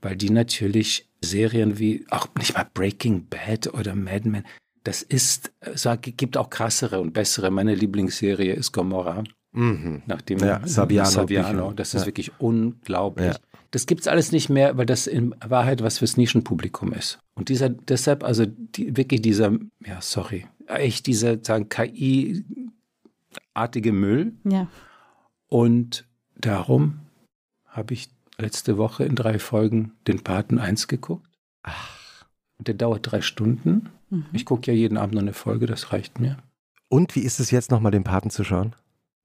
weil 0.02 0.16
die 0.16 0.30
natürlich 0.30 1.08
Serien 1.20 1.78
wie 1.78 2.04
auch 2.10 2.28
nicht 2.38 2.54
mal 2.54 2.66
Breaking 2.72 3.26
Bad 3.28 3.72
oder 3.74 3.94
Mad 3.94 4.28
Men, 4.28 4.44
Das 4.84 5.02
ist, 5.02 5.52
es 5.60 5.86
gibt 6.00 6.36
auch 6.36 6.50
krassere 6.50 7.00
und 7.00 7.12
bessere. 7.12 7.50
Meine 7.50 7.74
Lieblingsserie 7.74 8.52
ist 8.54 8.72
Gomorra. 8.72 9.24
Mhm. 9.52 10.02
Nachdem 10.06 10.38
Ja, 10.38 10.66
Saviano. 10.66 11.10
Saviano. 11.10 11.72
Das 11.72 11.94
ist 11.94 12.02
Ja. 12.02 12.06
wirklich 12.06 12.30
unglaublich. 12.38 13.34
Ja. 13.34 13.38
Das 13.70 13.84
gibt's 13.86 14.06
alles 14.08 14.32
nicht 14.32 14.48
mehr, 14.48 14.78
weil 14.78 14.86
das 14.86 15.06
in 15.06 15.34
Wahrheit 15.44 15.82
was 15.82 15.98
fürs 15.98 16.16
Nischenpublikum 16.16 16.92
ist. 16.94 17.18
Und 17.34 17.50
dieser, 17.50 17.68
deshalb, 17.68 18.24
also 18.24 18.46
die, 18.46 18.96
wirklich 18.96 19.20
dieser, 19.20 19.52
ja, 19.84 20.00
sorry, 20.00 20.46
echt 20.68 21.06
dieser 21.06 21.36
sagen, 21.44 21.68
KI-artige 21.68 22.44
Müll. 23.92 24.32
Ja. 24.44 24.68
Und 25.48 26.06
darum 26.36 27.00
habe 27.66 27.92
ich 27.94 28.08
letzte 28.40 28.76
Woche 28.78 29.04
in 29.04 29.14
drei 29.16 29.38
Folgen 29.38 29.92
den 30.06 30.22
Paten 30.22 30.58
1 30.58 30.88
geguckt. 30.88 31.28
Und 32.58 32.66
der 32.68 32.74
dauert 32.74 33.10
drei 33.10 33.20
Stunden. 33.20 33.88
Mhm. 34.10 34.26
Ich 34.32 34.44
gucke 34.44 34.70
ja 34.70 34.76
jeden 34.76 34.96
Abend 34.96 35.14
noch 35.14 35.22
eine 35.22 35.32
Folge, 35.32 35.66
das 35.66 35.92
reicht 35.92 36.18
mir. 36.20 36.38
Und 36.88 37.14
wie 37.14 37.20
ist 37.20 37.40
es 37.40 37.50
jetzt 37.50 37.70
nochmal, 37.70 37.92
den 37.92 38.04
Paten 38.04 38.30
zu 38.30 38.44
schauen? 38.44 38.74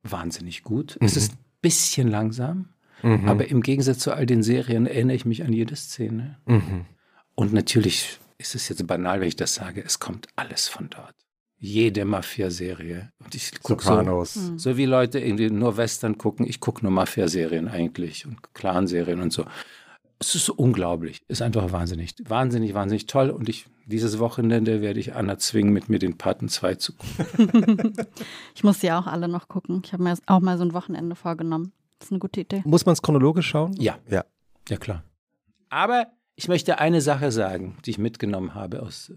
Wahnsinnig 0.03 0.63
gut. 0.63 0.98
Mhm. 1.00 1.08
Es 1.08 1.15
ist 1.15 1.34
ein 1.34 1.38
bisschen 1.62 2.08
langsam, 2.10 2.70
Mhm. 3.01 3.27
aber 3.27 3.48
im 3.48 3.62
Gegensatz 3.62 4.00
zu 4.00 4.13
all 4.13 4.25
den 4.25 4.43
Serien 4.43 4.86
erinnere 4.86 5.15
ich 5.15 5.25
mich 5.25 5.43
an 5.43 5.53
jede 5.53 5.75
Szene. 5.75 6.38
Mhm. 6.46 6.86
Und 7.36 7.53
natürlich 7.53 8.20
ist 8.38 8.55
es 8.55 8.67
jetzt 8.70 8.86
banal, 8.88 9.20
wenn 9.22 9.27
ich 9.27 9.36
das 9.36 9.55
sage, 9.55 9.84
es 9.84 10.00
kommt 10.00 10.27
alles 10.36 10.67
von 10.67 10.89
dort. 10.89 11.15
Jede 11.65 12.03
Mafia-Serie. 12.03 13.13
Und 13.24 13.36
ich 13.36 13.62
gucke 13.62 13.86
so. 13.86 13.93
Mhm. 13.96 14.60
so 14.60 14.75
wie 14.75 14.84
Leute 14.84 15.20
irgendwie 15.20 15.50
nur 15.50 15.77
Western 15.77 16.17
gucken, 16.17 16.46
ich 16.46 16.60
gucke 16.60 16.82
nur 16.82 16.91
Mafia-Serien 16.91 17.70
eigentlich 17.70 18.25
und 18.25 18.53
Clan-Serien 18.53 19.22
und 19.22 19.32
so. 19.32 19.46
Es 20.20 20.36
ist 20.36 20.43
so 20.43 20.55
unglaublich. 20.55 21.22
Ist 21.29 21.41
einfach 21.41 21.72
wahnsinnig, 21.72 22.15
wahnsinnig, 22.27 22.74
wahnsinnig 22.74 23.05
toll. 23.05 23.29
Und 23.29 23.48
ich, 23.48 23.67
dieses 23.86 24.20
Wochenende 24.20 24.82
werde 24.82 25.00
ich 25.00 25.15
Anna 25.15 25.38
zwingen, 25.38 25.72
mit 25.72 25.88
mir 25.88 26.00
den 26.00 26.17
Paten 26.17 26.50
2 26.50 26.75
zu 26.75 26.93
gucken. 26.98 27.93
Ich 28.55 28.65
muss 28.65 28.79
die 28.79 28.91
auch 28.91 29.08
alle 29.08 29.29
noch 29.29 29.48
gucken. 29.48 29.84
Ich 29.86 29.93
habe 29.93 30.03
mir 30.03 30.17
auch 30.25 30.41
mal 30.41 30.58
so 30.58 30.65
ein 30.65 30.74
Wochenende 30.74 31.15
vorgenommen. 31.15 31.72
Das 31.98 32.08
ist 32.08 32.12
eine 32.12 32.20
gute 32.20 32.41
Idee. 32.41 32.62
Muss 32.65 32.86
man 32.86 32.91
es 32.91 33.01
chronologisch 33.01 33.48
schauen? 33.48 33.74
Ja. 33.79 34.00
Ja. 34.10 34.25
Ja, 34.67 34.75
klar. 34.75 35.05
Aber 35.70 36.08
ich 36.36 36.50
möchte 36.50 36.79
eine 36.79 37.00
Sache 37.00 37.32
sagen, 37.32 37.77
die 37.86 37.91
ich 37.91 37.98
mitgenommen 37.98 38.53
habe 38.53 38.82
aus. 38.82 39.13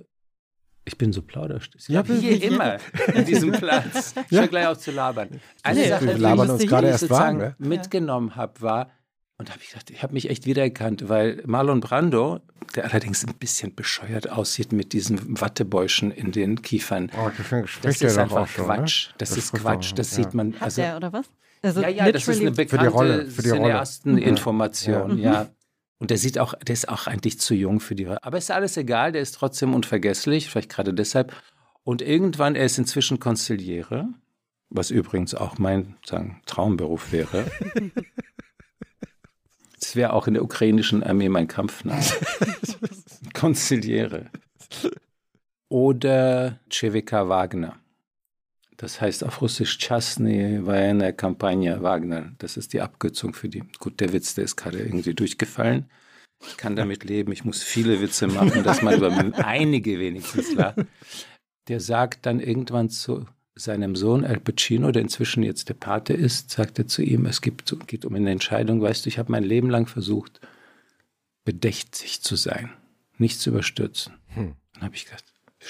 Ich 0.89 0.97
bin 0.97 1.13
so 1.13 1.21
plauderstisch. 1.21 1.89
Ja, 1.89 2.03
Ja, 2.03 2.15
hier 2.15 2.43
immer 2.45 2.77
an 3.15 3.25
diesem 3.25 3.53
Platz. 3.53 4.15
Ich 4.31 4.31
Ja. 4.31 4.47
gleich 4.47 4.67
auf 4.69 4.79
zu 4.79 4.93
labern. 4.93 5.29
Eine 5.65 5.81
Nee, 5.81 5.89
Sache, 5.89 6.07
die 6.07 6.21
labern 6.21 6.57
ich 6.61 6.71
sozusagen 6.71 7.39
ne? 7.39 7.57
mitgenommen 7.59 8.37
habe, 8.37 8.61
war, 8.63 8.91
und 9.39 9.51
habe 9.51 9.61
ich 9.63 9.71
gedacht, 9.71 9.91
ich 9.91 10.03
habe 10.03 10.15
mich 10.15 10.31
echt 10.31 10.47
wiedererkannt, 10.47 11.09
weil 11.09 11.43
Marlon 11.45 11.81
Brando, 11.81 12.41
der 12.77 12.85
allerdings 12.85 13.27
ein 13.27 13.35
bisschen 13.35 13.75
bescheuert 13.75 14.31
aussieht 14.31 14.73
mit 14.73 14.93
diesen 14.93 15.41
Wattebäuschen 15.41 16.11
in 16.13 16.31
den 16.33 16.63
Kiefern. 16.63 17.11
Oh, 17.19 17.31
das 17.37 17.71
Das 17.83 18.01
ist 18.01 18.17
einfach 18.17 18.49
Quatsch. 18.49 19.11
Das, 19.19 19.37
ist 19.37 19.53
Quatsch. 19.53 19.93
Das 19.97 20.13
sieht 20.15 20.35
man. 20.35 20.55
Hat 20.55 20.63
Also, 20.63 20.83
der 20.83 20.97
oder 20.97 21.13
was? 21.13 21.27
Also 21.63 21.81
ja, 21.83 21.89
ja, 21.89 22.13
das 22.13 22.29
ist 22.29 22.41
eine 22.41 22.53
bekannte 22.53 22.89
Rolle, 22.89 23.27
für 23.27 23.43
die 23.43 23.51
Rolle. 23.51 23.63
Cineasten-Information, 23.73 25.19
ja. 25.19 25.49
Und 25.99 26.11
der 26.11 26.19
sieht 26.19 26.39
auch, 26.39 26.55
der 26.55 26.75
ist 26.75 26.89
auch 26.89 27.07
eigentlich 27.07 27.41
zu 27.41 27.55
jung 27.55 27.81
für 27.81 27.95
die. 27.95 28.07
Aber 28.07 28.37
ist 28.37 28.51
alles 28.51 28.77
egal, 28.77 29.13
der 29.13 29.23
ist 29.23 29.33
trotzdem 29.33 29.75
unvergesslich, 29.75 30.51
vielleicht 30.51 30.71
gerade 30.71 30.93
deshalb. 30.93 31.35
Und 31.85 32.03
irgendwann, 32.03 32.55
er 32.55 32.67
ist 32.67 32.79
inzwischen 32.79 33.19
Konziliere, 33.19 34.09
was 34.69 34.91
übrigens 34.91 35.35
auch 35.35 35.59
mein 35.59 35.97
sagen, 36.05 36.43
Traumberuf 36.47 37.13
wäre. 37.13 37.47
Das 39.79 39.95
wäre 39.95 40.15
auch 40.15 40.27
in 40.27 40.35
der 40.35 40.43
ukrainischen 40.43 41.05
Armee 41.05 41.29
mein 41.29 41.47
Kampfname. 41.47 42.03
Konziliere. 43.35 44.31
Oder 45.69 46.59
CWK 46.71 47.29
Wagner. 47.29 47.79
Das 48.78 49.00
heißt 49.00 49.24
auf 49.24 49.42
Russisch 49.42 49.78
Chasny 49.78 50.66
Военная 50.66 51.12
Kampagne 51.12 51.84
Wagner. 51.84 52.32
Das 52.40 52.58
ist 52.58 52.74
die 52.74 52.82
Abkürzung 52.82 53.34
für 53.34 53.48
die. 53.48 53.64
Gut, 53.80 54.00
der 54.00 54.12
Witz, 54.12 54.34
der 54.34 54.46
ist 54.46 54.56
gerade 54.56 54.80
irgendwie 54.80 55.14
durchgefallen. 55.14 55.86
Ich 56.48 56.58
kann 56.58 56.76
damit 56.76 57.04
leben. 57.04 57.32
Ich 57.32 57.46
muss 57.46 57.62
viele 57.62 58.02
Witze 58.02 58.28
machen, 58.28 58.64
dass 58.64 58.82
man 58.82 58.96
über 58.96 59.12
einige 59.46 60.00
wenigstens 60.00 60.54
lacht. 60.56 60.80
Der 61.68 61.80
sagt 61.80 62.26
dann 62.26 62.40
irgendwann 62.40 62.90
zu 62.90 63.28
seinem 63.54 63.96
Sohn 63.96 64.26
Al 64.26 64.40
Pacino, 64.40 64.92
der 64.92 65.04
inzwischen 65.04 65.44
jetzt 65.44 65.70
der 65.70 65.74
Pate 65.76 66.14
ist, 66.14 66.50
sagt 66.50 66.80
er 66.80 66.88
zu 66.88 67.04
ihm, 67.04 67.26
es 67.26 67.42
gibt, 67.42 67.76
geht 67.88 68.06
um 68.06 68.16
eine 68.16 68.32
Entscheidung, 68.32 68.82
weißt 68.82 69.06
du, 69.06 69.10
ich 69.10 69.20
habe 69.20 69.32
mein 69.32 69.44
Leben 69.44 69.70
lang 69.70 69.88
versucht, 69.88 70.40
bedächtig 71.44 72.22
zu 72.22 72.36
sein, 72.36 72.72
nicht 73.18 73.40
zu 73.40 73.52
überstürzen. 73.52 74.14
Hm. 74.28 74.56
Dann 74.74 74.84
habe 74.84 74.96
ich 74.96 75.06
gedacht, 75.06 75.26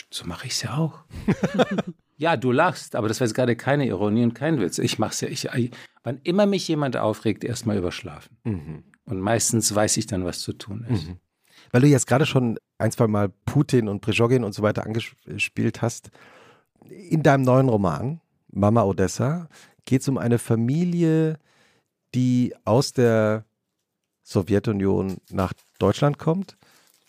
so 0.10 0.26
mache 0.26 0.48
ich 0.48 0.54
es 0.54 0.62
ja 0.62 0.78
auch. 0.78 1.04
ja, 2.17 2.37
du 2.37 2.51
lachst, 2.53 2.97
aber 2.97 3.09
das 3.09 3.21
war 3.21 3.27
jetzt 3.27 3.35
gerade 3.35 3.57
keine 3.57 3.87
Ironie 3.87 4.25
und 4.25 4.35
kein 4.35 4.61
Witz. 4.61 4.79
Ich 4.79 4.99
mache 4.99 5.13
es 5.13 5.21
ja. 5.21 5.29
Ich, 5.29 5.71
wann 6.03 6.21
immer 6.23 6.47
mich 6.47 6.67
jemand 6.69 6.97
aufregt, 6.97 7.45
erstmal 7.45 7.77
überschlafen. 7.77 8.37
Mhm. 8.45 8.85
Und 9.05 9.21
meistens 9.21 9.75
weiß 9.75 9.97
ich 9.99 10.07
dann, 10.07 10.25
was 10.25 10.41
zu 10.41 10.53
tun 10.53 10.87
ist. 10.89 11.09
Mhm. 11.09 11.19
Weil 11.73 11.83
du 11.83 11.89
jetzt 11.89 12.07
gerade 12.07 12.27
schon 12.27 12.59
ein, 12.79 12.91
zwei 12.91 13.07
Mal 13.07 13.29
Putin 13.45 13.89
und 13.89 14.01
Prigogin 14.01 14.45
und 14.45 14.55
so 14.55 14.63
weiter 14.63 14.85
angespielt 14.85 15.83
hast. 15.83 16.11
In 16.89 17.23
deinem 17.23 17.43
neuen 17.43 17.69
Roman, 17.69 18.21
Mama 18.49 18.85
Odessa, 18.85 19.49
geht 19.85 20.03
es 20.03 20.09
um 20.09 20.19
eine 20.19 20.39
Familie, 20.39 21.39
die 22.15 22.55
aus 22.65 22.93
der 22.93 23.45
Sowjetunion 24.23 25.19
nach 25.31 25.53
Deutschland 25.79 26.19
kommt. 26.19 26.57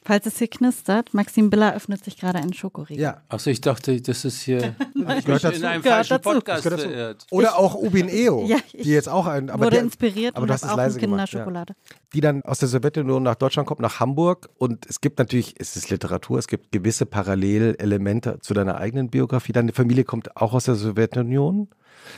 Falls 0.07 0.25
es 0.25 0.37
hier 0.37 0.47
knistert, 0.47 1.13
Maxim 1.13 1.49
Biller 1.49 1.75
öffnet 1.75 2.01
sich 2.01 2.15
gerade 2.17 2.39
einen 2.39 2.53
Schokoriegel. 2.53 3.03
Ja. 3.03 3.21
Achso, 3.27 3.49
ich 3.49 3.59
dachte, 3.59 3.99
das 4.01 4.23
ist 4.23 4.39
hier 4.41 4.73
gehört 4.95 5.27
mich 5.27 5.41
dazu. 5.41 5.47
in 5.57 5.65
einem 5.65 5.81
Gehört 5.83 6.07
falschen 6.07 6.23
dazu. 6.23 6.29
Podcast 6.29 6.63
gehört 6.63 6.79
dazu. 6.79 6.89
verirrt. 6.89 7.27
Oder 7.29 7.57
auch 7.57 7.75
Ubin 7.75 8.07
Eo, 8.07 8.45
Ja, 8.47 8.55
ich 8.71 8.83
die 8.83 8.91
jetzt 8.91 9.09
auch 9.09 9.25
ein, 9.27 9.49
aber 9.49 9.65
Wurde 9.65 9.75
der, 9.75 9.83
inspiriert 9.83 10.37
aber 10.37 10.43
und 10.43 10.47
du 10.47 10.53
hast 10.53 10.63
es 10.63 10.69
auch 10.69 10.77
leise 10.77 10.97
gemacht, 10.97 11.33
ja. 11.33 11.43
Kinderschokolade. 11.43 11.75
die 12.13 12.21
dann 12.21 12.41
aus 12.43 12.59
der 12.59 12.69
Sowjetunion 12.69 13.21
nach 13.21 13.35
Deutschland 13.35 13.67
kommt, 13.67 13.81
nach 13.81 13.99
Hamburg. 13.99 14.49
Und 14.57 14.85
es 14.85 15.01
gibt 15.01 15.19
natürlich, 15.19 15.55
es 15.59 15.75
ist 15.75 15.89
Literatur, 15.89 16.39
es 16.39 16.47
gibt 16.47 16.71
gewisse 16.71 17.05
Parallelelemente 17.05 18.39
zu 18.39 18.53
deiner 18.53 18.77
eigenen 18.77 19.09
Biografie. 19.09 19.51
Deine 19.51 19.73
Familie 19.73 20.05
kommt 20.05 20.37
auch 20.37 20.53
aus 20.53 20.63
der 20.63 20.75
Sowjetunion, 20.75 21.67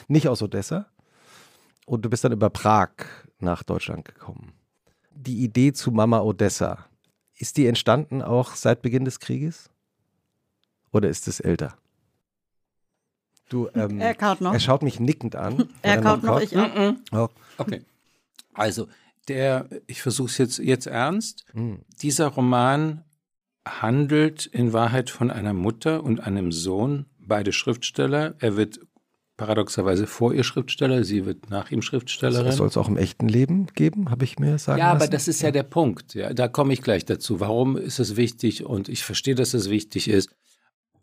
nicht 0.07 0.27
aus 0.27 0.43
Odessa. 0.43 0.85
Und 1.87 2.05
du 2.05 2.09
bist 2.11 2.23
dann 2.23 2.33
über 2.33 2.51
Prag 2.51 2.89
nach 3.39 3.63
Deutschland 3.63 4.05
gekommen. 4.05 4.53
Die 5.11 5.43
Idee 5.43 5.73
zu 5.73 5.89
Mama 5.91 6.19
Odessa, 6.21 6.85
ist 7.39 7.57
die 7.57 7.65
entstanden 7.65 8.21
auch 8.21 8.53
seit 8.55 8.83
Beginn 8.83 9.05
des 9.05 9.19
Krieges? 9.19 9.71
Oder 10.91 11.09
ist 11.09 11.27
es 11.27 11.39
älter? 11.39 11.75
Du, 13.47 13.67
ähm, 13.73 13.99
Er 13.99 14.13
kaut 14.13 14.41
noch. 14.41 14.53
er 14.53 14.59
schaut 14.59 14.83
mich 14.83 14.99
nickend 14.99 15.35
an. 15.35 15.69
Er 15.81 16.01
kaut 16.01 16.21
noch, 16.21 16.39
ich 16.39 16.55
auch. 16.55 16.75
Mhm. 16.75 16.99
Oh. 17.11 17.29
Okay. 17.57 17.81
Also, 18.53 18.87
der, 19.27 19.67
ich 19.87 20.01
versuche 20.01 20.27
es 20.29 20.37
jetzt, 20.37 20.57
jetzt 20.59 20.85
ernst. 20.85 21.45
Hm. 21.53 21.79
Dieser 22.01 22.27
Roman 22.27 23.03
handelt 23.67 24.45
in 24.45 24.73
Wahrheit 24.73 25.09
von 25.09 25.31
einer 25.31 25.53
Mutter 25.53 26.03
und 26.03 26.19
einem 26.21 26.51
Sohn, 26.51 27.05
beide 27.19 27.53
Schriftsteller. 27.53 28.35
Er 28.39 28.57
wird 28.57 28.79
paradoxerweise 29.39 30.05
vor 30.05 30.33
ihr 30.33 30.43
Schriftsteller, 30.43 31.03
sie 31.03 31.25
wird 31.25 31.49
nach 31.49 31.71
ihm 31.71 31.81
Schriftstellerin. 31.81 32.45
Das 32.45 32.57
soll 32.57 32.67
es 32.67 32.77
auch 32.77 32.89
im 32.89 32.97
echten 32.97 33.27
Leben 33.27 33.67
geben, 33.73 34.11
habe 34.11 34.25
ich 34.25 34.37
mir 34.37 34.57
sagen 34.59 34.79
Ja, 34.79 34.91
lassen. 34.93 35.03
aber 35.03 35.11
das 35.11 35.27
ist 35.27 35.41
ja 35.41 35.51
der 35.51 35.63
Punkt. 35.63 36.13
Ja, 36.13 36.33
da 36.33 36.47
komme 36.47 36.73
ich 36.73 36.81
gleich 36.81 37.05
dazu. 37.05 37.39
Warum 37.39 37.77
ist 37.77 37.99
es 37.99 38.15
wichtig? 38.17 38.65
Und 38.65 38.89
ich 38.89 39.03
verstehe, 39.03 39.35
dass 39.35 39.53
es 39.53 39.69
wichtig 39.69 40.09
ist. 40.09 40.29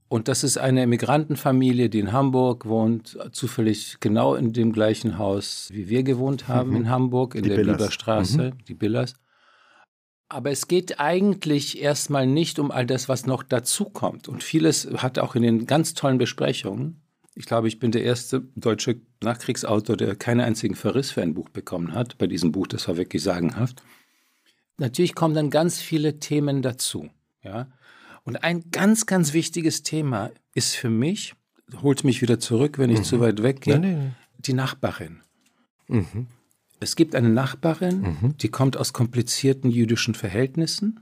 Und 0.09 0.29
das 0.29 0.45
ist 0.45 0.59
eine 0.59 0.83
Emigrantenfamilie, 0.83 1.89
die 1.89 1.99
in 1.99 2.13
Hamburg 2.13 2.67
wohnt, 2.67 3.19
zufällig 3.33 3.97
genau 3.99 4.35
in 4.37 4.53
dem 4.53 4.73
gleichen 4.73 5.19
Haus, 5.19 5.69
wie 5.73 5.89
wir 5.89 6.05
gewohnt 6.05 6.47
haben 6.47 6.71
Mhm. 6.71 6.77
in 6.77 6.91
Hamburg, 6.91 7.35
in 7.35 7.43
Die 7.43 7.49
der 7.49 7.57
Billers. 7.57 7.79
Bieberstraße, 7.79 8.53
die 8.69 8.75
Billers. 8.75 9.15
Aber 10.29 10.51
es 10.51 10.69
geht 10.69 11.01
eigentlich 11.01 11.81
erstmal 11.81 12.27
nicht 12.27 12.59
um 12.59 12.71
all 12.71 12.85
das, 12.87 13.09
was 13.09 13.27
noch 13.27 13.43
dazukommt. 13.43 14.29
Und 14.29 14.43
vieles 14.45 14.87
hat 14.99 15.19
auch 15.19 15.35
in 15.37 15.43
den 15.43 15.67
ganz 15.67 15.95
tollen 15.95 16.19
Besprechungen. 16.19 17.01
Ich 17.39 17.45
glaube, 17.45 17.69
ich 17.69 17.79
bin 17.79 17.93
der 17.93 18.03
erste 18.03 18.49
deutsche 18.57 19.01
Nachkriegsautor, 19.23 19.97
der 19.97 20.17
keinen 20.17 20.41
einzigen 20.41 20.75
Verriss 20.75 21.11
für 21.11 21.21
ein 21.21 21.35
Buch 21.35 21.51
bekommen 21.51 21.93
hat. 21.93 22.17
Bei 22.17 22.27
diesem 22.27 22.51
Buch, 22.51 22.67
das 22.67 22.89
war 22.89 22.97
wirklich 22.97 23.23
sagenhaft. 23.23 23.83
Natürlich 24.79 25.15
kommen 25.15 25.35
dann 25.35 25.51
ganz 25.51 25.79
viele 25.81 26.19
Themen 26.19 26.63
dazu. 26.63 27.11
Ja? 27.45 27.69
Und 28.25 28.43
ein 28.43 28.71
ganz, 28.71 29.05
ganz 29.05 29.35
wichtiges 29.35 29.83
Thema 29.83 30.31
ist 30.55 30.77
für 30.77 30.89
mich, 30.89 31.35
holt 31.83 32.05
mich 32.05 32.23
wieder 32.23 32.41
zurück, 32.41 32.79
wenn 32.79 32.91
ich 32.91 33.03
zu 33.03 33.21
weit 33.21 33.43
weggehe, 33.43 33.79
Nee, 33.79 33.95
nee, 33.95 34.11
die 34.39 34.55
Nachbarin. 34.55 35.21
Mhm. 35.89 36.27
Es 36.81 36.97
gibt 36.97 37.15
eine 37.15 37.29
Nachbarin, 37.29 38.35
die 38.41 38.49
kommt 38.49 38.77
aus 38.77 38.93
komplizierten 38.93 39.71
jüdischen 39.71 40.15
Verhältnissen, 40.15 41.01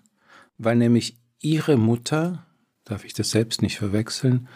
weil 0.59 0.77
nämlich 0.77 1.17
ihre 1.41 1.77
Mutter, 1.77 2.47
darf 2.85 3.05
ich 3.05 3.15
das 3.15 3.31
selbst 3.31 3.63
nicht 3.63 3.77
verwechseln, 3.77 4.49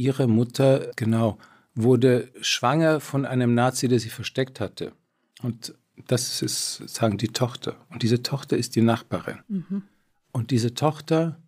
ihre 0.00 0.26
Mutter, 0.26 0.90
genau, 0.96 1.38
wurde 1.74 2.28
schwanger 2.40 3.00
von 3.00 3.24
einem 3.26 3.54
Nazi, 3.54 3.86
der 3.88 4.00
sie 4.00 4.10
versteckt 4.10 4.58
hatte. 4.60 4.92
Und 5.42 5.74
das 6.08 6.42
ist 6.42 6.76
sozusagen 6.76 7.18
die 7.18 7.28
Tochter. 7.28 7.76
Und 7.90 8.02
diese 8.02 8.22
Tochter 8.22 8.56
ist 8.56 8.74
die 8.74 8.82
Nachbarin. 8.82 9.38
Und 10.32 10.50
diese 10.50 10.74
Tochter 10.74 11.40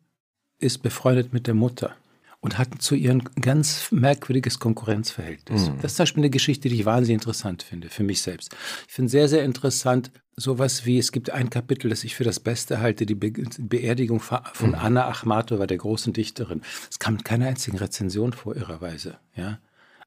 ist 0.59 0.83
befreundet 0.83 1.33
mit 1.33 1.47
der 1.47 1.55
Mutter. 1.55 1.97
und 2.43 2.59
hatten 2.59 2.81
zu 2.81 2.95
ihr 2.97 3.13
ein 3.13 3.23
ganz 3.41 3.91
merkwürdiges 3.93 4.59
Konkurrenzverhältnis. 4.59 5.71
Mhm. 5.71 5.77
Das 5.81 5.93
ist 5.93 5.97
zum 5.97 6.03
Beispiel 6.03 6.23
eine 6.23 6.31
Geschichte, 6.31 6.69
die 6.69 6.75
ich 6.75 6.85
wahnsinnig 6.85 7.23
interessant 7.23 7.63
finde, 7.63 7.89
für 7.89 8.03
mich 8.03 8.21
selbst. 8.21 8.55
Ich 8.89 8.95
finde 8.95 9.11
sehr, 9.11 9.29
sehr 9.29 9.45
interessant, 9.45 10.11
sowas 10.37 10.87
wie, 10.87 10.99
es 10.99 11.13
gibt 11.13 11.31
ein 11.31 11.51
Kapitel, 11.51 11.91
das 11.91 12.05
ich 12.05 12.15
für 12.15 12.25
das 12.25 12.41
Beste 12.41 12.81
halte, 12.81 13.07
die 13.07 13.15
Be 13.15 13.33
Beerdigung 13.59 14.21
von 14.21 14.41
mhm. 14.71 14.75
Anna 14.75 15.09
Achmatova, 15.09 15.67
der 15.67 15.79
großen 15.79 16.13
Dichterin. 16.13 16.63
Es 16.91 16.99
kam 16.99 17.15
mit 17.15 17.25
keiner 17.25 17.47
einzigen 17.47 17.79
Rezension 17.79 18.33
vor, 18.33 18.57
irrerweise. 18.57 19.19
Ja? 19.37 19.59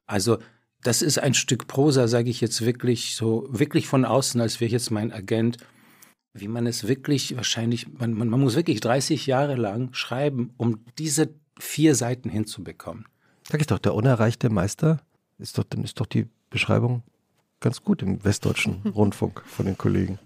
Also, 0.08 0.40
das 0.84 1.02
ist 1.02 1.20
ein 1.20 1.34
Stück 1.34 1.68
Prosa, 1.68 2.08
sage 2.08 2.30
ich 2.30 2.42
jetzt 2.42 2.66
wirklich 2.66 3.16
so, 3.16 3.48
wirklich 3.50 3.88
von 3.88 4.06
außen, 4.06 4.40
als 4.42 4.60
wäre 4.60 4.68
ich 4.68 4.74
jetzt 4.74 4.92
mein 4.92 5.12
Agent 5.12 5.58
wie 6.36 6.50
man 6.50 6.68
es 6.68 6.88
wirklich 6.88 7.36
wahrscheinlich, 7.36 7.88
man, 7.98 8.14
man, 8.14 8.28
man 8.28 8.42
muss 8.42 8.56
wirklich 8.56 8.82
30 8.82 9.26
Jahre 9.26 9.56
lang 9.56 9.94
schreiben, 9.94 10.54
um 10.58 10.84
diese 11.00 11.30
vier 11.58 11.96
Seiten 11.96 12.30
hinzubekommen. 12.30 13.06
Sag 13.50 13.62
ich 13.62 13.68
doch, 13.68 13.80
der 13.80 13.96
unerreichte 13.96 14.50
Meister 14.50 15.02
ist 15.38 15.58
doch, 15.58 15.64
dann 15.64 15.84
ist 15.84 16.00
doch 16.00 16.06
die 16.06 16.28
Beschreibung 16.50 17.04
ganz 17.60 17.84
gut 17.84 18.02
im 18.02 18.24
westdeutschen 18.24 18.82
Rundfunk 18.96 19.42
von 19.46 19.66
den 19.66 19.78
Kollegen. 19.78 20.20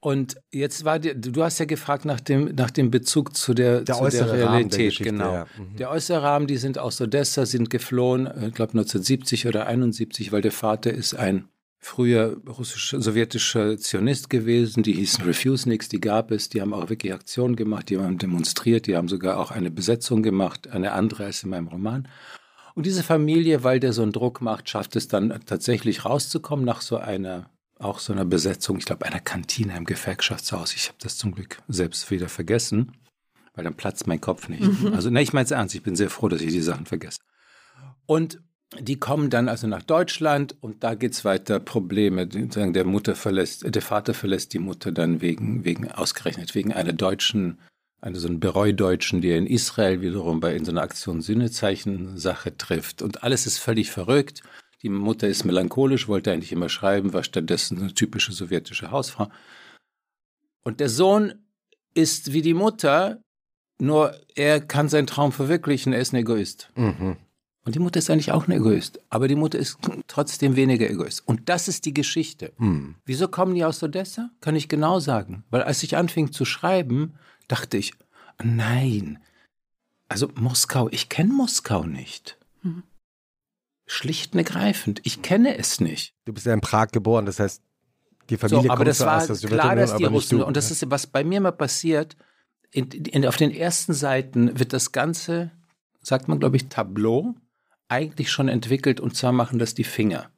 Und 0.00 0.36
jetzt 0.52 0.84
war 0.84 1.00
dir, 1.00 1.14
du 1.14 1.42
hast 1.42 1.58
ja 1.58 1.64
gefragt 1.64 2.04
nach 2.04 2.20
dem, 2.20 2.54
nach 2.54 2.70
dem 2.70 2.90
Bezug 2.90 3.36
zu 3.36 3.52
der, 3.52 3.80
der, 3.80 3.96
zu 3.96 4.02
äußere 4.02 4.36
der 4.36 4.48
Realität, 4.48 5.00
der 5.00 5.04
genau. 5.04 5.32
Ja. 5.32 5.46
Mhm. 5.58 5.76
Der 5.76 5.90
äußere 5.90 6.22
Rahmen, 6.22 6.46
die 6.46 6.56
sind 6.56 6.78
aus 6.78 7.00
Odessa, 7.00 7.46
sind 7.46 7.68
geflohen, 7.68 8.26
äh, 8.26 8.48
ich 8.48 8.54
glaube 8.54 8.72
1970 8.72 9.48
oder 9.48 9.66
71, 9.66 10.30
weil 10.30 10.40
der 10.40 10.52
Vater 10.52 10.92
ist 10.92 11.14
ein 11.14 11.48
früher 11.80 12.36
russischer, 12.46 13.00
sowjetischer 13.00 13.76
Zionist 13.78 14.30
gewesen, 14.30 14.82
die 14.82 14.92
hießen 14.92 15.24
Refuseniks, 15.24 15.88
die 15.88 16.00
gab 16.00 16.30
es, 16.30 16.48
die 16.48 16.60
haben 16.60 16.74
auch 16.74 16.90
wirklich 16.90 17.12
Aktionen 17.12 17.56
gemacht, 17.56 17.88
die 17.88 17.98
haben 17.98 18.18
demonstriert, 18.18 18.86
die 18.86 18.96
haben 18.96 19.08
sogar 19.08 19.38
auch 19.38 19.50
eine 19.50 19.70
Besetzung 19.70 20.22
gemacht, 20.22 20.68
eine 20.68 20.92
andere 20.92 21.24
als 21.24 21.42
in 21.42 21.50
meinem 21.50 21.68
Roman. 21.68 22.08
Und 22.78 22.86
diese 22.86 23.02
Familie, 23.02 23.64
weil 23.64 23.80
der 23.80 23.92
so 23.92 24.02
einen 24.02 24.12
Druck 24.12 24.40
macht, 24.40 24.70
schafft 24.70 24.94
es 24.94 25.08
dann 25.08 25.40
tatsächlich 25.46 26.04
rauszukommen 26.04 26.64
nach 26.64 26.80
so 26.80 26.96
einer, 26.96 27.50
auch 27.80 27.98
so 27.98 28.12
einer 28.12 28.24
Besetzung, 28.24 28.78
ich 28.78 28.84
glaube 28.84 29.04
einer 29.04 29.18
Kantine 29.18 29.76
im 29.76 29.84
Gewerkschaftshaus. 29.84 30.76
Ich 30.76 30.86
habe 30.86 30.98
das 31.00 31.18
zum 31.18 31.34
Glück 31.34 31.60
selbst 31.66 32.08
wieder 32.12 32.28
vergessen, 32.28 32.92
weil 33.56 33.64
dann 33.64 33.74
platzt 33.74 34.06
mein 34.06 34.20
Kopf 34.20 34.48
nicht. 34.48 34.62
Mhm. 34.62 34.94
Also, 34.94 35.10
ne, 35.10 35.20
ich 35.22 35.32
meine 35.32 35.46
es 35.46 35.50
ernst, 35.50 35.74
ich 35.74 35.82
bin 35.82 35.96
sehr 35.96 36.08
froh, 36.08 36.28
dass 36.28 36.40
ich 36.40 36.52
die 36.52 36.60
Sachen 36.60 36.86
vergesse. 36.86 37.18
Und 38.06 38.40
die 38.78 39.00
kommen 39.00 39.28
dann 39.28 39.48
also 39.48 39.66
nach 39.66 39.82
Deutschland 39.82 40.54
und 40.60 40.84
da 40.84 40.94
geht's 40.94 41.24
weiter 41.24 41.58
Probleme. 41.58 42.28
Der 42.28 42.84
Mutter 42.84 43.16
verlässt, 43.16 43.74
der 43.74 43.82
Vater 43.82 44.14
verlässt 44.14 44.54
die 44.54 44.60
Mutter 44.60 44.92
dann 44.92 45.20
wegen, 45.20 45.64
wegen 45.64 45.90
ausgerechnet 45.90 46.54
wegen 46.54 46.72
einer 46.72 46.92
deutschen, 46.92 47.58
einer 48.00 48.18
so 48.18 48.28
einen 48.28 48.40
Bereudeutschen, 48.40 49.20
die 49.20 49.30
er 49.30 49.38
in 49.38 49.46
Israel 49.46 50.00
wiederum 50.00 50.40
bei 50.40 50.54
in 50.54 50.64
so 50.64 50.70
einer 50.70 50.82
Aktion 50.82 51.20
Sühnezeichen-Sache 51.20 52.56
trifft. 52.56 53.02
Und 53.02 53.22
alles 53.24 53.46
ist 53.46 53.58
völlig 53.58 53.90
verrückt. 53.90 54.42
Die 54.82 54.88
Mutter 54.88 55.26
ist 55.26 55.44
melancholisch, 55.44 56.06
wollte 56.06 56.32
eigentlich 56.32 56.52
immer 56.52 56.68
schreiben, 56.68 57.12
war 57.12 57.24
stattdessen 57.24 57.78
eine 57.78 57.94
typische 57.94 58.32
sowjetische 58.32 58.90
Hausfrau. 58.92 59.28
Und 60.62 60.80
der 60.80 60.88
Sohn 60.88 61.34
ist 61.94 62.32
wie 62.32 62.42
die 62.42 62.54
Mutter, 62.54 63.20
nur 63.80 64.14
er 64.36 64.60
kann 64.60 64.88
seinen 64.88 65.06
Traum 65.06 65.32
verwirklichen, 65.32 65.92
er 65.92 66.00
ist 66.00 66.12
ein 66.12 66.16
Egoist. 66.16 66.70
Mhm. 66.76 67.16
Und 67.64 67.74
die 67.74 67.80
Mutter 67.80 67.98
ist 67.98 68.08
eigentlich 68.08 68.32
auch 68.32 68.48
ein 68.48 68.52
Egoist, 68.52 69.00
aber 69.10 69.28
die 69.28 69.34
Mutter 69.34 69.58
ist 69.58 69.78
trotzdem 70.06 70.56
weniger 70.56 70.88
Egoist. 70.88 71.26
Und 71.26 71.50
das 71.50 71.68
ist 71.68 71.84
die 71.84 71.92
Geschichte. 71.92 72.52
Hm. 72.56 72.94
Wieso 73.04 73.28
kommen 73.28 73.54
die 73.54 73.62
aus 73.62 73.82
Odessa? 73.82 74.30
Kann 74.40 74.56
ich 74.56 74.70
genau 74.70 75.00
sagen. 75.00 75.44
Weil 75.50 75.62
als 75.62 75.82
ich 75.82 75.94
anfing 75.94 76.32
zu 76.32 76.46
schreiben, 76.46 77.18
dachte 77.48 77.76
ich, 77.76 77.92
nein, 78.42 79.18
also 80.08 80.30
Moskau, 80.34 80.88
ich 80.90 81.08
kenne 81.08 81.32
Moskau 81.32 81.84
nicht. 81.84 82.38
Hm. 82.62 82.82
Schlicht 83.86 84.34
und 84.34 84.38
ergreifend, 84.38 85.00
ich 85.04 85.22
kenne 85.22 85.56
es 85.56 85.80
nicht. 85.80 86.14
Du 86.24 86.32
bist 86.32 86.46
ja 86.46 86.54
in 86.54 86.60
Prag 86.60 86.88
geboren, 86.88 87.26
das 87.26 87.40
heißt, 87.40 87.62
die 88.28 88.36
Familie 88.36 88.64
so, 88.64 88.68
aber 88.68 88.76
kommt 88.76 88.88
das 88.88 89.00
war 89.00 89.16
aus 89.16 89.40
der 89.40 89.50
klar, 89.50 89.74
dass 89.74 89.96
die 89.96 90.04
Russen, 90.04 90.38
du, 90.38 90.46
und 90.46 90.56
das 90.56 90.70
ist, 90.70 90.90
was 90.90 91.06
bei 91.06 91.24
mir 91.24 91.40
mal 91.40 91.52
passiert, 91.52 92.16
in, 92.70 92.90
in, 92.90 93.26
auf 93.26 93.36
den 93.36 93.50
ersten 93.50 93.94
Seiten 93.94 94.58
wird 94.58 94.74
das 94.74 94.92
Ganze, 94.92 95.50
sagt 96.02 96.28
man, 96.28 96.38
glaube 96.38 96.56
ich, 96.56 96.68
Tableau, 96.68 97.34
eigentlich 97.88 98.30
schon 98.30 98.48
entwickelt 98.48 99.00
und 99.00 99.16
zwar 99.16 99.32
machen 99.32 99.58
das 99.58 99.74
die 99.74 99.84
Finger. 99.84 100.30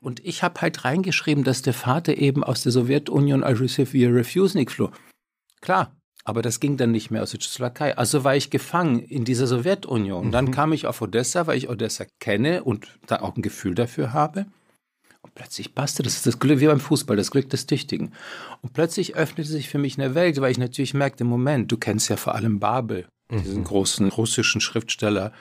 Und 0.00 0.24
ich 0.24 0.42
habe 0.42 0.60
halt 0.60 0.84
reingeschrieben, 0.84 1.44
dass 1.44 1.62
der 1.62 1.74
Vater 1.74 2.16
eben 2.16 2.42
aus 2.42 2.62
der 2.62 2.72
Sowjetunion 2.72 3.44
als 3.44 3.60
Refusnik 3.60 4.72
floh. 4.72 4.90
Klar, 5.60 5.94
aber 6.24 6.42
das 6.42 6.60
ging 6.60 6.76
dann 6.76 6.90
nicht 6.90 7.10
mehr 7.10 7.22
aus 7.22 7.30
der 7.30 7.40
Tschechoslowakei. 7.40 7.96
Also 7.96 8.24
war 8.24 8.36
ich 8.36 8.50
gefangen 8.50 9.00
in 9.00 9.24
dieser 9.24 9.46
Sowjetunion. 9.46 10.28
Mhm. 10.28 10.32
Dann 10.32 10.50
kam 10.50 10.72
ich 10.72 10.86
auf 10.86 11.00
Odessa, 11.00 11.46
weil 11.46 11.56
ich 11.58 11.68
Odessa 11.68 12.04
kenne 12.18 12.64
und 12.64 12.88
da 13.06 13.20
auch 13.20 13.36
ein 13.36 13.42
Gefühl 13.42 13.74
dafür 13.74 14.12
habe. 14.12 14.46
Und 15.22 15.34
plötzlich 15.34 15.74
passte 15.74 16.02
das. 16.02 16.12
Das 16.12 16.18
ist 16.18 16.26
das 16.26 16.38
Glück 16.38 16.60
wie 16.60 16.66
beim 16.66 16.80
Fußball, 16.80 17.16
das 17.16 17.30
Glück 17.30 17.48
des 17.50 17.66
Tüchtigen. 17.66 18.12
Und 18.62 18.72
plötzlich 18.72 19.16
öffnete 19.16 19.50
sich 19.50 19.68
für 19.68 19.78
mich 19.78 19.98
eine 19.98 20.14
Welt, 20.14 20.40
weil 20.40 20.52
ich 20.52 20.58
natürlich 20.58 20.94
merkte, 20.94 21.24
Moment, 21.24 21.72
du 21.72 21.76
kennst 21.76 22.08
ja 22.08 22.16
vor 22.16 22.34
allem 22.34 22.58
Babel, 22.58 23.06
mhm. 23.30 23.42
diesen 23.42 23.64
großen 23.64 24.08
russischen 24.08 24.60
Schriftsteller, 24.60 25.32